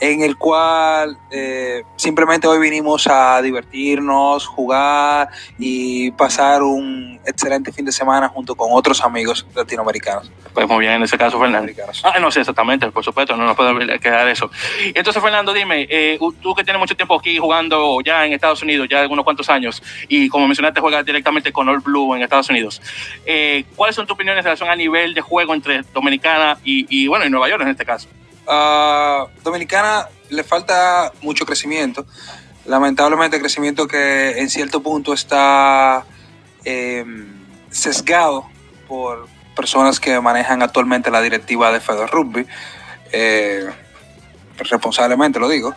[0.00, 7.84] en el cual eh, simplemente hoy vinimos a divertirnos, jugar y pasar un excelente fin
[7.84, 10.30] de semana junto con otros amigos latinoamericanos.
[10.52, 11.72] Pues muy bien, en ese caso, Fernando.
[12.02, 14.50] Ah, no sé exactamente, por supuesto, no nos puede quedar eso.
[14.94, 18.88] Entonces, Fernando, dime, eh, tú que tienes mucho tiempo aquí jugando ya en Estados Unidos,
[18.88, 22.80] ya unos cuantos años, y como mencionaste, juegas directamente con All Blue en Estados Unidos.
[23.24, 27.24] Eh, ¿Cuáles son tus opiniones en relación a nivel de juego entre Dominicana y, bueno,
[27.24, 28.08] y Nueva York en este caso?
[28.46, 32.06] A Dominicana le falta mucho crecimiento.
[32.64, 36.04] Lamentablemente, crecimiento que en cierto punto está
[36.64, 37.04] eh,
[37.70, 38.46] sesgado
[38.88, 42.46] por personas que manejan actualmente la directiva de Feder Rugby.
[43.12, 43.68] Eh,
[44.58, 45.74] responsablemente lo digo.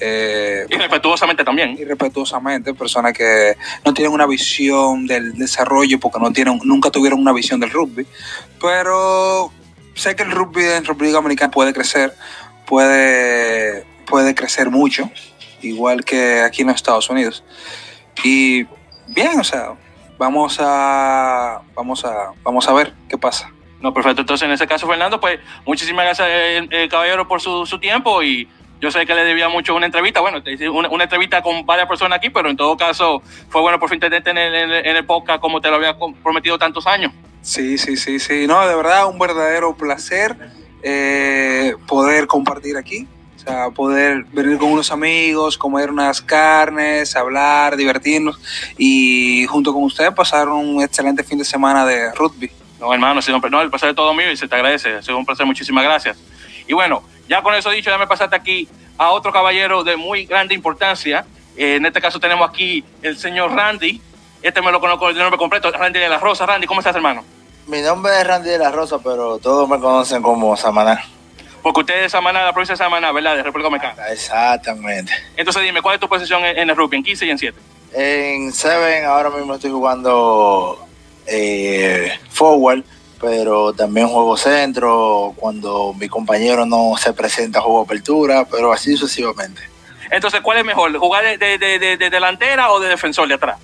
[0.00, 1.76] Eh, Y respetuosamente también.
[1.78, 7.32] irrespetuosamente, personas que no tienen una visión del desarrollo porque no tienen, nunca tuvieron una
[7.32, 8.06] visión del rugby.
[8.60, 9.52] Pero
[9.94, 12.14] sé que el rugby en República Dominicana puede crecer,
[12.66, 15.10] puede, puede crecer mucho,
[15.62, 17.44] igual que aquí en los Estados Unidos.
[18.22, 18.66] Y
[19.08, 19.74] bien, o sea,
[20.18, 23.50] vamos a, vamos a, vamos a ver qué pasa.
[23.80, 24.22] No, perfecto.
[24.22, 28.22] Entonces, en ese caso, Fernando, pues muchísimas gracias, eh, eh, caballero, por su, su tiempo
[28.22, 28.48] y
[28.84, 30.20] yo sé que le debía mucho una entrevista.
[30.20, 30.42] Bueno,
[30.72, 33.98] una, una entrevista con varias personas aquí, pero en todo caso fue bueno por fin
[33.98, 37.12] tenerte en el, en el- podcast como te lo había prometido tantos años.
[37.42, 38.46] Sí, sí, sí, sí.
[38.46, 40.36] No, de verdad, un verdadero placer
[40.82, 43.08] eh, poder compartir aquí.
[43.36, 48.38] O sea, poder venir con unos amigos, comer unas carnes, hablar, divertirnos
[48.78, 52.50] y junto con ustedes pasar un excelente fin de semana de rugby.
[52.80, 53.20] No, hermano,
[53.50, 54.94] no, el placer es todo mío y se te agradece.
[54.94, 56.16] Ha sido un placer, muchísimas gracias.
[56.66, 58.68] Y bueno, ya con eso dicho, ya me pasaste aquí
[58.98, 61.24] a otro caballero de muy grande importancia.
[61.56, 64.00] Eh, en este caso tenemos aquí el señor Randy.
[64.42, 66.46] Este me lo conozco de nombre completo, Randy de la Rosa.
[66.46, 67.24] Randy, ¿cómo estás, hermano?
[67.66, 71.02] Mi nombre es Randy de la Rosa, pero todos me conocen como Samaná.
[71.62, 73.36] Porque usted es de Samaná, la provincia de Samaná, ¿verdad?
[73.36, 74.08] De República Dominicana.
[74.08, 75.12] Exactamente.
[75.34, 76.98] Entonces dime, ¿cuál es tu posición en, el rugby?
[76.98, 77.58] ¿En 15 y en 7?
[77.94, 80.86] En Seven ahora mismo estoy jugando
[81.26, 82.84] eh, forward,
[83.20, 85.32] pero también juego centro.
[85.36, 89.62] Cuando mi compañero no se presenta, juego apertura, pero así sucesivamente.
[90.10, 90.96] Entonces, ¿cuál es mejor?
[90.98, 93.58] ¿Jugar de, de- de- de- de delantera o de defensor de atrás?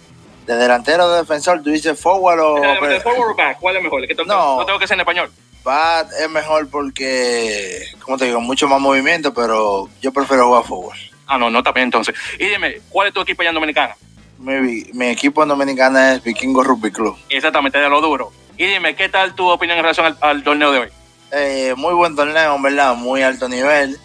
[0.47, 3.59] De delantero o de defensor, tú dices forward o ¿De, de forward o back?
[3.61, 4.07] ¿Cuál es mejor?
[4.07, 4.57] Que to- No.
[4.59, 5.31] no tengo que ser en español.
[5.63, 10.99] bat es mejor porque, como te digo, mucho más movimiento, pero yo prefiero jugar forward.
[11.27, 12.15] Ah, no, no bien entonces.
[12.39, 13.95] Y dime, ¿cuál es tu equipo allá en Dominicana?
[14.39, 17.17] Mi, mi equipo en Dominicana es Vikingo Rugby Club.
[17.29, 18.33] Exactamente, de lo duro.
[18.61, 20.89] Y dime, ¿qué tal tu opinión en relación al, al torneo de hoy?
[21.33, 23.99] Eh, muy buen torneo, en verdad, muy alto nivel,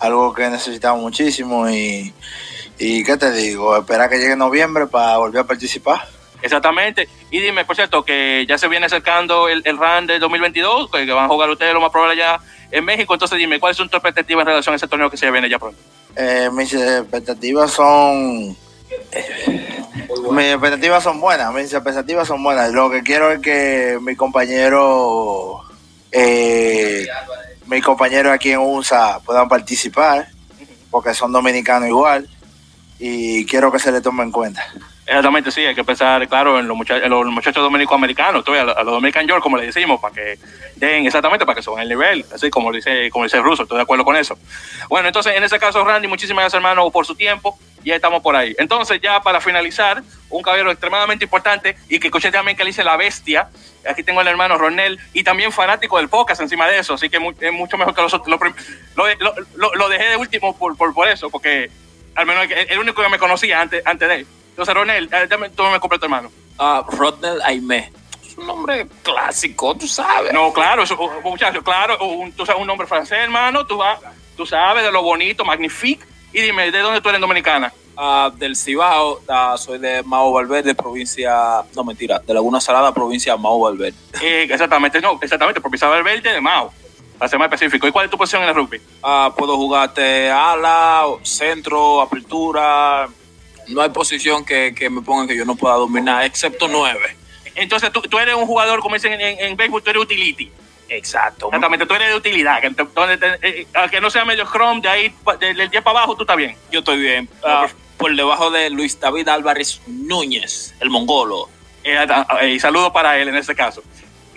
[0.00, 2.12] algo que necesitamos muchísimo y,
[2.78, 3.74] y ¿qué te digo?
[3.74, 6.06] Esperar que llegue noviembre para volver a participar.
[6.42, 7.08] Exactamente.
[7.30, 11.10] Y dime, por cierto, que ya se viene acercando el, el RAN del 2022, que,
[11.10, 12.38] van a jugar ustedes lo más probable ya
[12.70, 13.14] en México.
[13.14, 15.58] Entonces dime, ¿cuáles son tus expectativas en relación a ese torneo que se viene ya
[15.58, 15.80] pronto?
[16.16, 18.54] Eh, mis expectativas son...
[20.30, 22.72] mis expectativas son buenas, mis expectativas son buenas.
[22.72, 25.62] Lo que quiero es que mi compañero,
[26.10, 27.06] eh,
[27.66, 30.28] mis compañeros aquí en USA puedan participar,
[30.90, 32.28] porque son dominicanos igual,
[32.98, 34.62] y quiero que se le tome en cuenta.
[35.12, 39.26] Exactamente, sí, hay que pensar, claro, en los, muchachos, los muchachos dominico-americanos, a los Dominican
[39.26, 40.38] York, como le decimos, para que
[40.76, 43.82] den exactamente, para que suban el nivel, así como dice, como dice Russo, estoy de
[43.82, 44.38] acuerdo con eso.
[44.88, 48.36] Bueno, entonces, en ese caso, Randy, muchísimas gracias, hermano, por su tiempo, ya estamos por
[48.36, 48.54] ahí.
[48.56, 52.82] Entonces, ya para finalizar, un caballero extremadamente importante y que escuché también que le dice
[52.82, 53.50] la bestia,
[53.86, 57.18] aquí tengo al hermano Ronel, y también fanático del podcast encima de eso, así que
[57.18, 58.40] es mucho mejor que los otros.
[58.94, 61.70] Lo, dejé de último por, por, por eso, porque
[62.14, 64.26] al menos el único que me conocía antes, antes de él.
[64.52, 66.30] Entonces, Ronel, eh, dame, tú me completo, hermano.
[66.58, 67.90] Ah, Rodnel Aime.
[68.24, 70.32] Es un nombre clásico, tú sabes.
[70.32, 73.98] No, claro, eso, muchacho, claro, un, tú sabes un nombre francés, hermano, tú, vas,
[74.36, 76.04] tú sabes de lo bonito, magnifique.
[76.32, 77.72] Y dime, ¿de dónde tú eres dominicana?
[77.94, 83.34] Uh, del Cibao, uh, soy de Mao Valverde, provincia, no mentira, de Laguna Salada, provincia
[83.34, 83.96] de Mao Valverde.
[84.22, 86.72] Eh, exactamente, no, exactamente, provincia de Valverde de Mao,
[87.18, 87.86] para ser más específico.
[87.86, 88.80] ¿Y cuál es tu posición en el rugby?
[89.02, 93.08] Uh, puedo jugarte ala, centro, apertura,
[93.68, 97.16] no hay posición que, que, me pongan que yo no pueda dominar, excepto nueve.
[97.54, 100.50] Entonces tú, tú eres un jugador, como dicen en, en, en béisbol, tú eres utility.
[100.88, 101.46] Exacto.
[101.46, 102.60] Exactamente, tú eres de utilidad.
[102.60, 102.82] Que, te,
[103.42, 106.56] eh, que no sea medio chrome, de ahí, del 10 para abajo, tú estás bien.
[106.70, 107.28] Yo estoy bien.
[107.42, 111.48] Uh, por debajo de Luis David Álvarez Núñez, el mongolo.
[111.84, 112.06] Eh,
[112.48, 113.82] y saludos para él en este caso.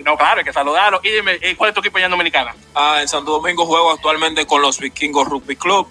[0.04, 1.00] No, claro, hay que saludarlo.
[1.04, 2.56] Y dime, ¿cuál es tu equipo allá en Dominicana?
[2.74, 5.88] Ah, en Santo Domingo juego actualmente con los Vikingos Rugby Club.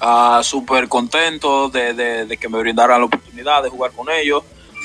[0.00, 1.94] Uh, Súper contento de,
[2.26, 4.42] de, que me brindaran la oportunidad de jugar con ellos.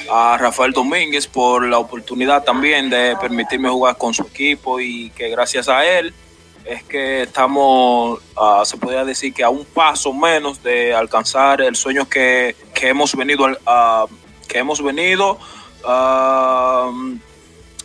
[0.09, 5.29] A Rafael Domínguez por la oportunidad también de permitirme jugar con su equipo y que
[5.29, 6.13] gracias a él
[6.65, 11.75] es que estamos, uh, se podría decir que a un paso menos de alcanzar el
[11.75, 14.07] sueño que, que hemos venido, uh,
[14.47, 15.37] que hemos venido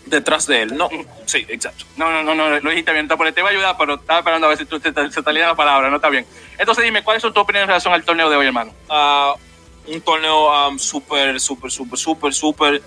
[0.07, 0.77] detrás de él.
[0.77, 0.89] No,
[1.27, 1.85] sí, exacto.
[1.97, 4.51] No, no, no, no lo dijiste bien, te iba a ayudar, pero estaba esperando a
[4.51, 6.25] ver si tú, se, te, se te la palabra, no está bien.
[6.59, 8.73] Entonces dime, ¿cuáles son tus opiniones en relación al torneo de hoy, hermano?
[8.89, 12.83] Uh, un torneo um, súper, súper, súper, súper, súper,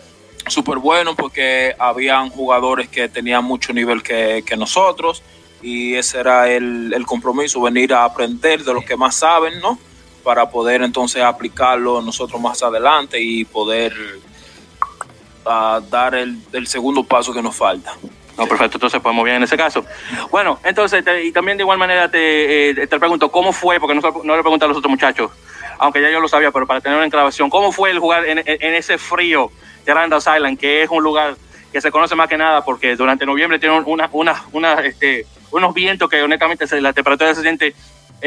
[0.47, 5.21] súper bueno porque habían jugadores que tenían mucho nivel que, que nosotros
[5.61, 9.77] y ese era el, el, compromiso, venir a aprender de los que más saben, ¿no?
[10.23, 13.93] Para poder entonces aplicarlo nosotros más adelante y poder
[15.49, 17.93] uh, dar el, segundo paso que nos falta.
[18.37, 19.85] No, perfecto, entonces podemos bien en ese caso.
[20.31, 23.79] Bueno, entonces, te, y también de igual manera te, eh, te pregunto, ¿cómo fue?
[23.79, 25.31] Porque no, no le pregunté a los otros muchachos,
[25.77, 28.39] aunque ya yo lo sabía, pero para tener una grabación, ¿cómo fue el jugar en,
[28.47, 29.51] ese frío
[29.85, 31.35] de Randall Island, que es un lugar
[31.71, 35.73] que se conoce más que nada porque durante noviembre tiene una, una, una, este, unos
[35.73, 37.75] vientos que honestamente se, la temperatura se siente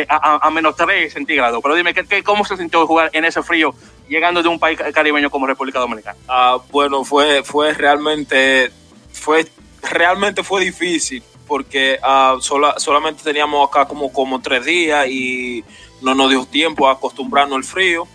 [0.09, 1.61] a, a, menos 3 centígrados.
[1.63, 3.75] Pero dime, ¿qué, qué, ¿cómo se sintió jugar en ese frío
[4.09, 6.17] llegando de un país caribeño como República Dominicana?
[6.29, 8.71] Uh, bueno, fue, fue realmente,
[9.13, 9.47] fue,
[9.83, 15.65] realmente fue difícil porque uh, sola, solamente teníamos acá como, como tres días y
[16.01, 18.07] no nos dio tiempo a acostumbrarnos al frío,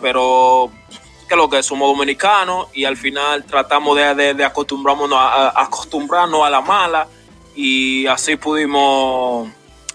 [0.00, 0.70] pero
[1.28, 6.50] que lo que somos dominicanos y al final tratamos de, de, acostumbrarnos, a, acostumbrarnos a
[6.50, 7.06] la mala
[7.54, 9.48] y así pudimos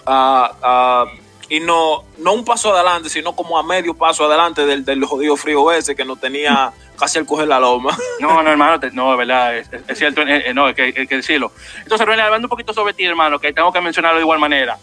[0.07, 1.05] uh,
[1.49, 5.37] y no, no un paso adelante, sino como a medio paso adelante del, del jodido
[5.37, 7.95] frío ese que nos tenía casi al coger la loma.
[8.19, 11.17] No, no, hermano, no, de verdad, es, es cierto, eh, no, hay que, hay que
[11.17, 11.51] decirlo.
[11.83, 14.77] Entonces, René, hablando un poquito sobre ti, hermano, que tengo que mencionarlo de igual manera.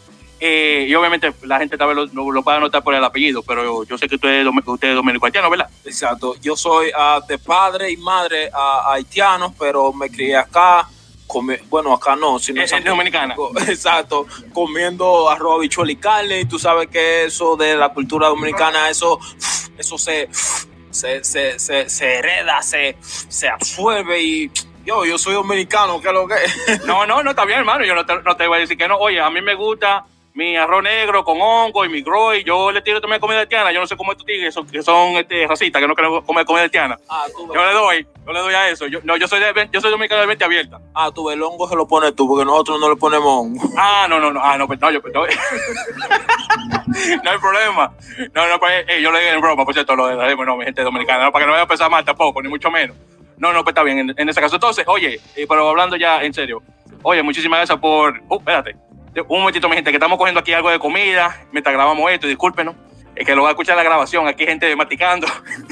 [0.44, 3.44] Eh, y obviamente la gente tal vez lo, lo, lo pueda anotar por el apellido,
[3.44, 5.68] pero yo sé que usted, usted es dominico haitiano, ¿verdad?
[5.84, 6.34] Exacto.
[6.42, 10.88] Yo soy uh, de padre y madre uh, haitianos, pero me crié acá.
[11.32, 13.34] Comi bueno, acá no, sino es, es dominicana.
[13.66, 16.40] Exacto, comiendo arroz, habichuela y carne.
[16.40, 19.18] Y tú sabes que eso de la cultura dominicana, eso,
[19.78, 20.28] eso se,
[20.90, 24.50] se, se, se, se hereda, se, se absuelve y
[24.84, 26.34] yo, yo soy dominicano, ¿qué es lo que
[26.86, 27.82] No, no, no, está bien, hermano.
[27.86, 28.98] Yo no te, no te voy a decir que no.
[28.98, 30.04] Oye, a mí me gusta
[30.34, 32.44] mi arroz negro con hongo y mi groy.
[32.44, 33.72] Yo le tiro también comida haitiana.
[33.72, 36.46] Yo no sé cómo estos tigres son, que son este, racistas, que no quieren comer
[36.46, 36.98] comida haitiana.
[37.08, 38.86] Ah, yo le doy, yo le doy a eso.
[38.86, 40.80] Yo, no, yo soy de, yo soy dominicano de mente abierta.
[40.94, 43.62] Ah, tú el hongo se lo pones tú, porque nosotros no le ponemos hongo.
[43.76, 44.40] Ah, no, no, no.
[44.42, 45.22] Ah, no, pues no, yo, pues, no.
[47.24, 47.92] no hay problema.
[48.32, 50.64] No, no, pues eh, yo le digo en broma, por cierto, lo de bueno, mi
[50.64, 52.96] gente dominicana, no, para que no vaya a pensar mal tampoco, ni mucho menos.
[53.38, 54.56] No, no, pues está bien, en, en ese caso.
[54.56, 56.62] Entonces, oye, eh, pero hablando ya en serio,
[57.02, 58.20] oye, muchísimas gracias por.
[58.28, 58.76] Uh, espérate
[59.20, 62.74] un momentito, mi gente, que estamos cogiendo aquí algo de comida mientras grabamos esto, discúlpenos.
[63.14, 65.26] Es que lo va a escuchar la grabación, aquí hay gente maticando.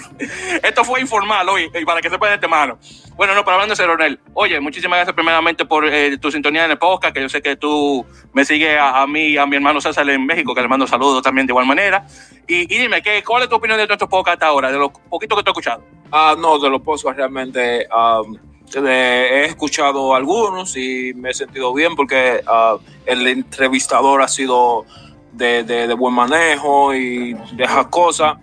[0.63, 2.79] esto fue informal hoy, y para que sepan de este mano.
[3.17, 6.73] Bueno, no, pero hablando de Ronel, oye, muchísimas gracias primeramente por eh, tu sintonía en
[6.73, 8.05] el podcast, que yo sé que tú
[8.35, 11.23] me sigues a, a mí, a mi hermano César en México, que le mando saludos
[11.23, 12.07] también de igual manera.
[12.47, 15.35] Y, dime, ¿qué, ¿cuál es tu opinión de nuestro podcast hasta ahora, de lo poquito
[15.35, 15.83] que tú has escuchado?
[16.13, 17.87] Ah, no, de los podcasts realmente...
[17.91, 24.87] Um he escuchado algunos y me he sentido bien porque uh, el entrevistador ha sido
[25.33, 28.37] de, de, buen manejo y de esas cosas.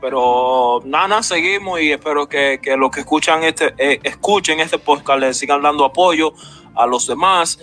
[0.00, 5.38] Pero nada, seguimos y espero que, los que escuchan este, eh, escuchen este podcast les
[5.38, 6.34] sigan dando apoyo
[6.74, 7.58] a los demás.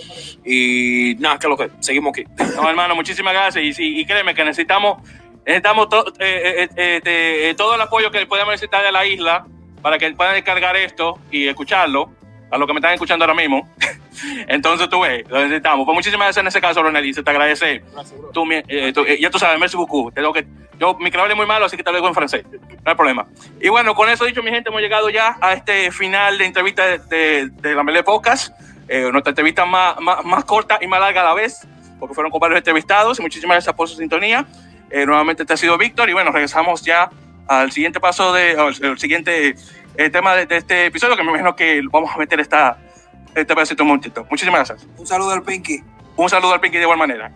[0.46, 2.24] Y nada, que lo que seguimos aquí.
[2.56, 3.80] No, hermano, muchísimas gracias.
[3.80, 5.02] Y, y créeme que necesitamos,
[5.46, 5.88] necesitamos
[6.20, 9.46] eh, eh, eh, todo el apoyo que podamos necesitar de la isla
[9.82, 12.12] para que puedan descargar esto y escucharlo.
[12.52, 13.70] A los que me están escuchando ahora mismo.
[14.48, 15.86] Entonces tú ves, lo necesitamos.
[15.86, 17.06] Pues muchísimas gracias en ese caso, Ronald.
[17.06, 17.84] Y se te agradece.
[18.34, 20.12] Tú, mi- eh, tú- eh, ya tú sabes, merci beaucoup.
[20.14, 20.48] Te digo que
[20.80, 22.44] yo, mi creole es muy malo, así que te lo digo en francés.
[22.52, 23.28] No hay problema.
[23.62, 26.86] Y bueno, con eso dicho, mi gente, hemos llegado ya a este final de entrevista
[26.88, 28.52] de, de, de la Mele Podcast.
[28.88, 31.68] Eh, nuestra entrevista más, más, más corta y más larga a la vez,
[32.00, 33.20] porque fueron con varios entrevistados.
[33.20, 34.46] Y muchísimas gracias por su sintonía.
[34.90, 36.10] Eh, nuevamente te ha sido Víctor.
[36.10, 37.12] Y bueno, regresamos ya
[37.50, 39.56] al siguiente paso de, el, el siguiente
[39.98, 42.78] eh, tema de, de este episodio, que me imagino que vamos a meter esta,
[43.36, 44.26] este pedacito un momentito.
[44.30, 44.88] Muchísimas gracias.
[44.98, 45.80] Un saludo al Pinky.
[46.16, 47.32] Un saludo al Pinky de igual manera.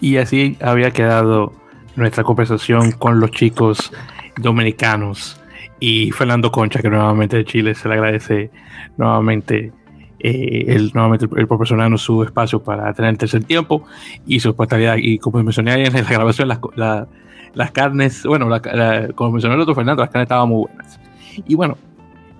[0.00, 1.52] Y así había quedado
[1.96, 3.92] nuestra conversación con los chicos
[4.36, 5.40] dominicanos
[5.78, 8.50] y Fernando Concha, que nuevamente de Chile se le agradece
[8.96, 9.72] nuevamente
[10.18, 13.86] eh, el, nuevamente el, el proporcionarnos su espacio para tener el tercer tiempo
[14.26, 14.96] y su hospitalidad.
[14.98, 17.06] Y como mencioné ayer en la grabación, las, la-
[17.54, 20.98] las carnes, bueno, la- la- como mencionó el otro Fernando, las carnes estaban muy buenas.
[21.46, 21.76] Y bueno,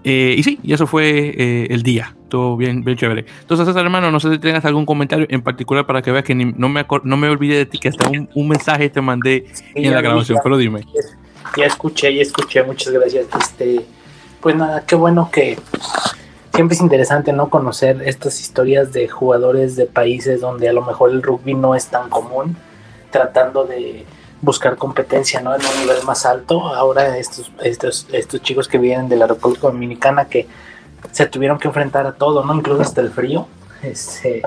[0.05, 2.15] eh, y sí, y eso fue eh, el día.
[2.29, 3.25] Todo bien, bien chévere.
[3.41, 6.35] Entonces, César, hermano, no sé si tengas algún comentario en particular para que veas que
[6.35, 9.47] ni- no, me no me olvidé de ti, que hasta un, un mensaje te mandé
[9.75, 10.43] en la grabación, ya.
[10.43, 10.85] pero dime.
[11.57, 13.27] Ya escuché, ya escuché, muchas gracias.
[13.39, 13.85] Este,
[14.41, 15.59] pues nada, qué bueno que
[16.55, 21.11] siempre es interesante no conocer estas historias de jugadores de países donde a lo mejor
[21.11, 22.57] el rugby no es tan común,
[23.11, 24.05] tratando de
[24.43, 25.55] buscar competencia ¿no?
[25.55, 26.75] en un nivel más alto.
[26.75, 30.47] Ahora estos, estos, estos chicos que vienen de la República Dominicana que
[31.13, 32.55] se tuvieron que enfrentar a todo, ¿no?
[32.55, 33.47] Incluso hasta el frío,
[33.83, 34.43] este,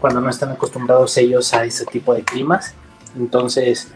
[0.00, 2.74] cuando no están acostumbrados ellos a ese tipo de climas.
[3.16, 3.92] Entonces,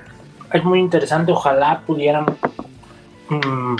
[0.52, 1.32] es muy interesante.
[1.32, 2.26] Ojalá pudieran
[3.28, 3.76] mm,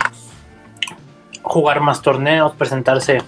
[1.43, 3.19] jugar más torneos, presentarse,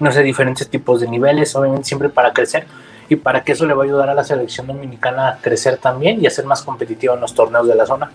[0.00, 2.66] no sé, diferentes tipos de niveles, obviamente siempre para crecer
[3.12, 6.20] y para que eso le va a ayudar a la selección dominicana a crecer también
[6.22, 8.10] y a ser más competitiva en los torneos de la zona.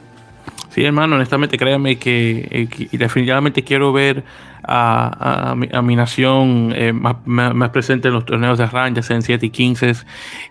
[0.69, 4.23] Sí, hermano, honestamente, créame que, eh, que definitivamente quiero ver
[4.63, 8.93] a, a mi, a mi nación eh, más, más, presente en los torneos de RAN,
[8.93, 9.93] ya sea en 7 y 15,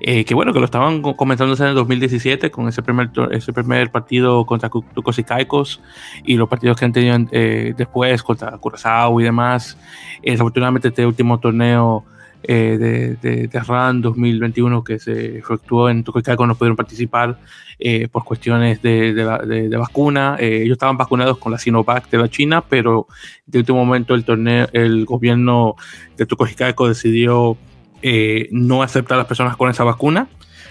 [0.00, 3.10] eh, que bueno, que lo estaban co- comenzando a en el 2017 con ese primer,
[3.30, 5.80] ese primer partido contra Tucos y Caicos
[6.24, 9.78] y los partidos que han tenido eh, después contra Curazao y demás.
[10.22, 12.04] Eh, desafortunadamente, este último torneo
[12.48, 17.38] eh, de, de, de RAN 2021 que se efectuó en Caicos no pudieron participar
[17.78, 20.36] eh, por cuestiones de, de, vacuna.
[20.38, 23.06] Eh, ellos estaban vacunados con la Sinovac de la China, pero
[23.46, 25.76] de último momento el torneo, el gobierno
[26.16, 27.58] de Tucojicaico decidió
[28.02, 30.28] eh, no aceptar a las personas con esa vacuna.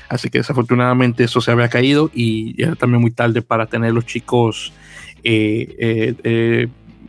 [0.10, 4.06] Así que desafortunadamente eso se había caído y era también muy tarde para tener los
[4.06, 4.72] chicos,
[5.24, 6.68] eh, eh,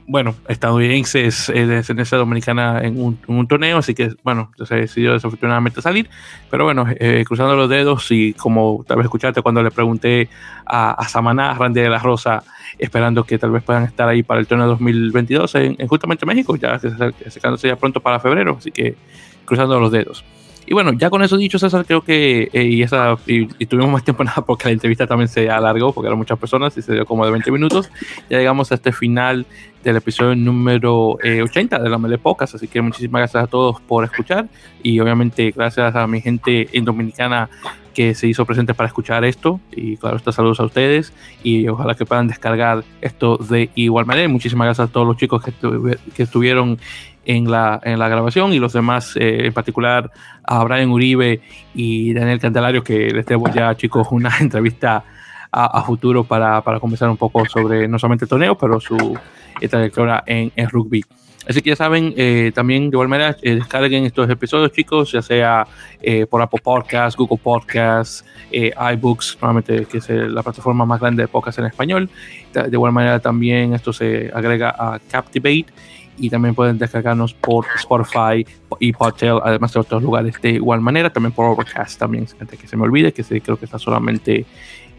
[0.08, 3.78] bueno, estadounidenses de descendencia dominicana en un, torneo.
[3.78, 6.08] Así que, bueno, se decidió desafortunadamente salir.
[6.50, 10.28] Pero bueno, eh, cruzando los dedos y como tal vez escuchaste cuando le pregunté
[10.64, 12.42] a, Samaná, Randy de la Rosa,
[12.78, 16.56] esperando que tal vez puedan estar ahí para el torneo 2022 en, en justamente México,
[16.56, 18.96] ya acercándose ya pronto para febrero, así que
[19.44, 20.24] cruzando los dedos.
[20.66, 23.90] Y bueno, ya con eso dicho, César, creo que eh, y esa y, y tuvimos
[23.90, 26.92] más tiempo nada porque la entrevista también se alargó porque eran muchas personas y se
[26.92, 27.90] dio como de 20 minutos.
[28.28, 29.46] Ya llegamos a este final
[29.84, 33.80] del episodio número eh, 80 de la Mele Podcast, así que muchísimas gracias a todos
[33.80, 34.48] por escuchar
[34.82, 37.48] y obviamente gracias a mi gente en Dominicana
[37.96, 41.94] que se hizo presente para escuchar esto y claro, estos saludos a ustedes y ojalá
[41.94, 44.28] que puedan descargar esto de igual manera.
[44.28, 45.54] Muchísimas gracias a todos los chicos que,
[46.14, 46.78] que estuvieron
[47.24, 50.12] en la, en la grabación y los demás, eh, en particular
[50.44, 51.40] a Brian Uribe
[51.74, 55.02] y Daniel Candelario, que les debo ya, chicos, una entrevista
[55.50, 59.18] a, a futuro para, para conversar un poco sobre no solamente el torneo, pero su
[59.58, 61.02] eh, trayectoria en, en rugby.
[61.48, 65.22] Así que ya saben, eh, también de igual manera, eh, descarguen estos episodios, chicos, ya
[65.22, 65.66] sea
[66.02, 71.22] eh, por Apple Podcasts, Google Podcasts, eh, iBooks, normalmente que es la plataforma más grande
[71.22, 72.10] de podcast en español.
[72.52, 75.66] De de igual manera, también esto se agrega a Captivate
[76.18, 78.46] y también pueden descargarnos por Spotify
[78.80, 82.66] y Podtail, además de otros lugares de igual manera, también por Overcast, también antes que
[82.66, 84.46] se me olvide, que se, creo que está solamente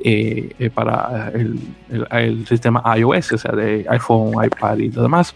[0.04, 1.60] eh, eh, para el,
[1.90, 5.36] el- el sistema iOS, o sea, de iPhone, iPad y lo demás.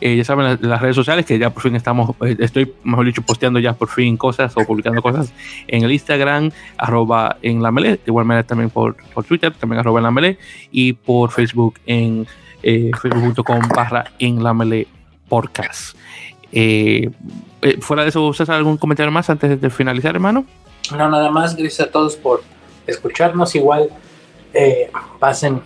[0.00, 3.06] Eh, ya saben, las, las redes sociales que ya por fin estamos, eh, estoy, mejor
[3.06, 5.32] dicho, posteando ya por fin cosas o publicando cosas
[5.66, 9.80] en el Instagram, arroba en la melee, de igual manera también por, por Twitter, también
[9.80, 10.38] arroba en la melee,
[10.70, 12.26] y por Facebook en
[12.62, 14.86] eh, facebook.com barra en la melee
[15.28, 15.96] podcast.
[16.52, 17.10] Eh,
[17.80, 20.44] fuera de eso, ¿César, algún comentario más antes de finalizar, hermano?
[20.90, 22.42] No, nada más, gracias a todos por
[22.86, 23.54] escucharnos.
[23.54, 23.90] Igual
[24.54, 25.62] eh, pasen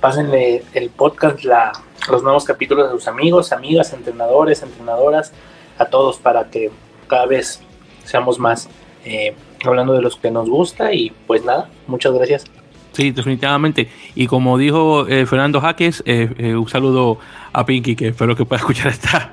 [0.00, 1.72] pásenle el podcast, la,
[2.10, 5.32] los nuevos capítulos a sus amigos, amigas, entrenadores, entrenadoras,
[5.78, 6.70] a todos para que
[7.06, 7.60] cada vez
[8.04, 8.68] seamos más
[9.04, 9.34] eh,
[9.64, 12.44] hablando de los que nos gusta y pues nada, muchas gracias.
[12.92, 13.88] Sí, definitivamente.
[14.16, 17.18] Y como dijo eh, Fernando Jaques, eh, eh, un saludo
[17.52, 19.32] a Pinky, que espero que pueda escuchar esta,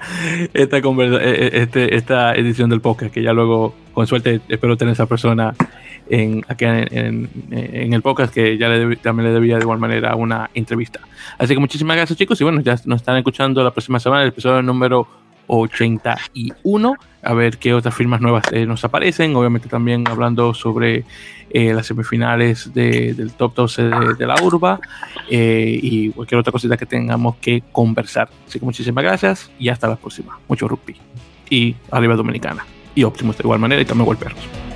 [0.53, 5.55] esta, este, esta edición del podcast, que ya luego, con suerte, espero tener esa persona
[6.09, 10.49] en, aquí en, el podcast, que ya le también le debía de igual manera una
[10.53, 10.99] entrevista.
[11.37, 14.29] Así que muchísimas gracias chicos y bueno, ya nos están escuchando la próxima semana, el
[14.29, 15.07] episodio número
[15.47, 21.05] 81, a ver qué otras firmas nuevas nos aparecen, obviamente también hablando sobre
[21.49, 23.83] eh, las semifinales del top 12
[24.17, 24.79] de, la urba
[25.29, 28.29] eh, y cualquier otra cosita que tengamos que conversar.
[28.45, 30.37] Así que muchísimas gracias y hasta la próxima.
[30.47, 30.95] Mucho rugby
[31.49, 32.65] y arriba dominicana.
[32.95, 34.66] Y óptimo de igual manera y también perros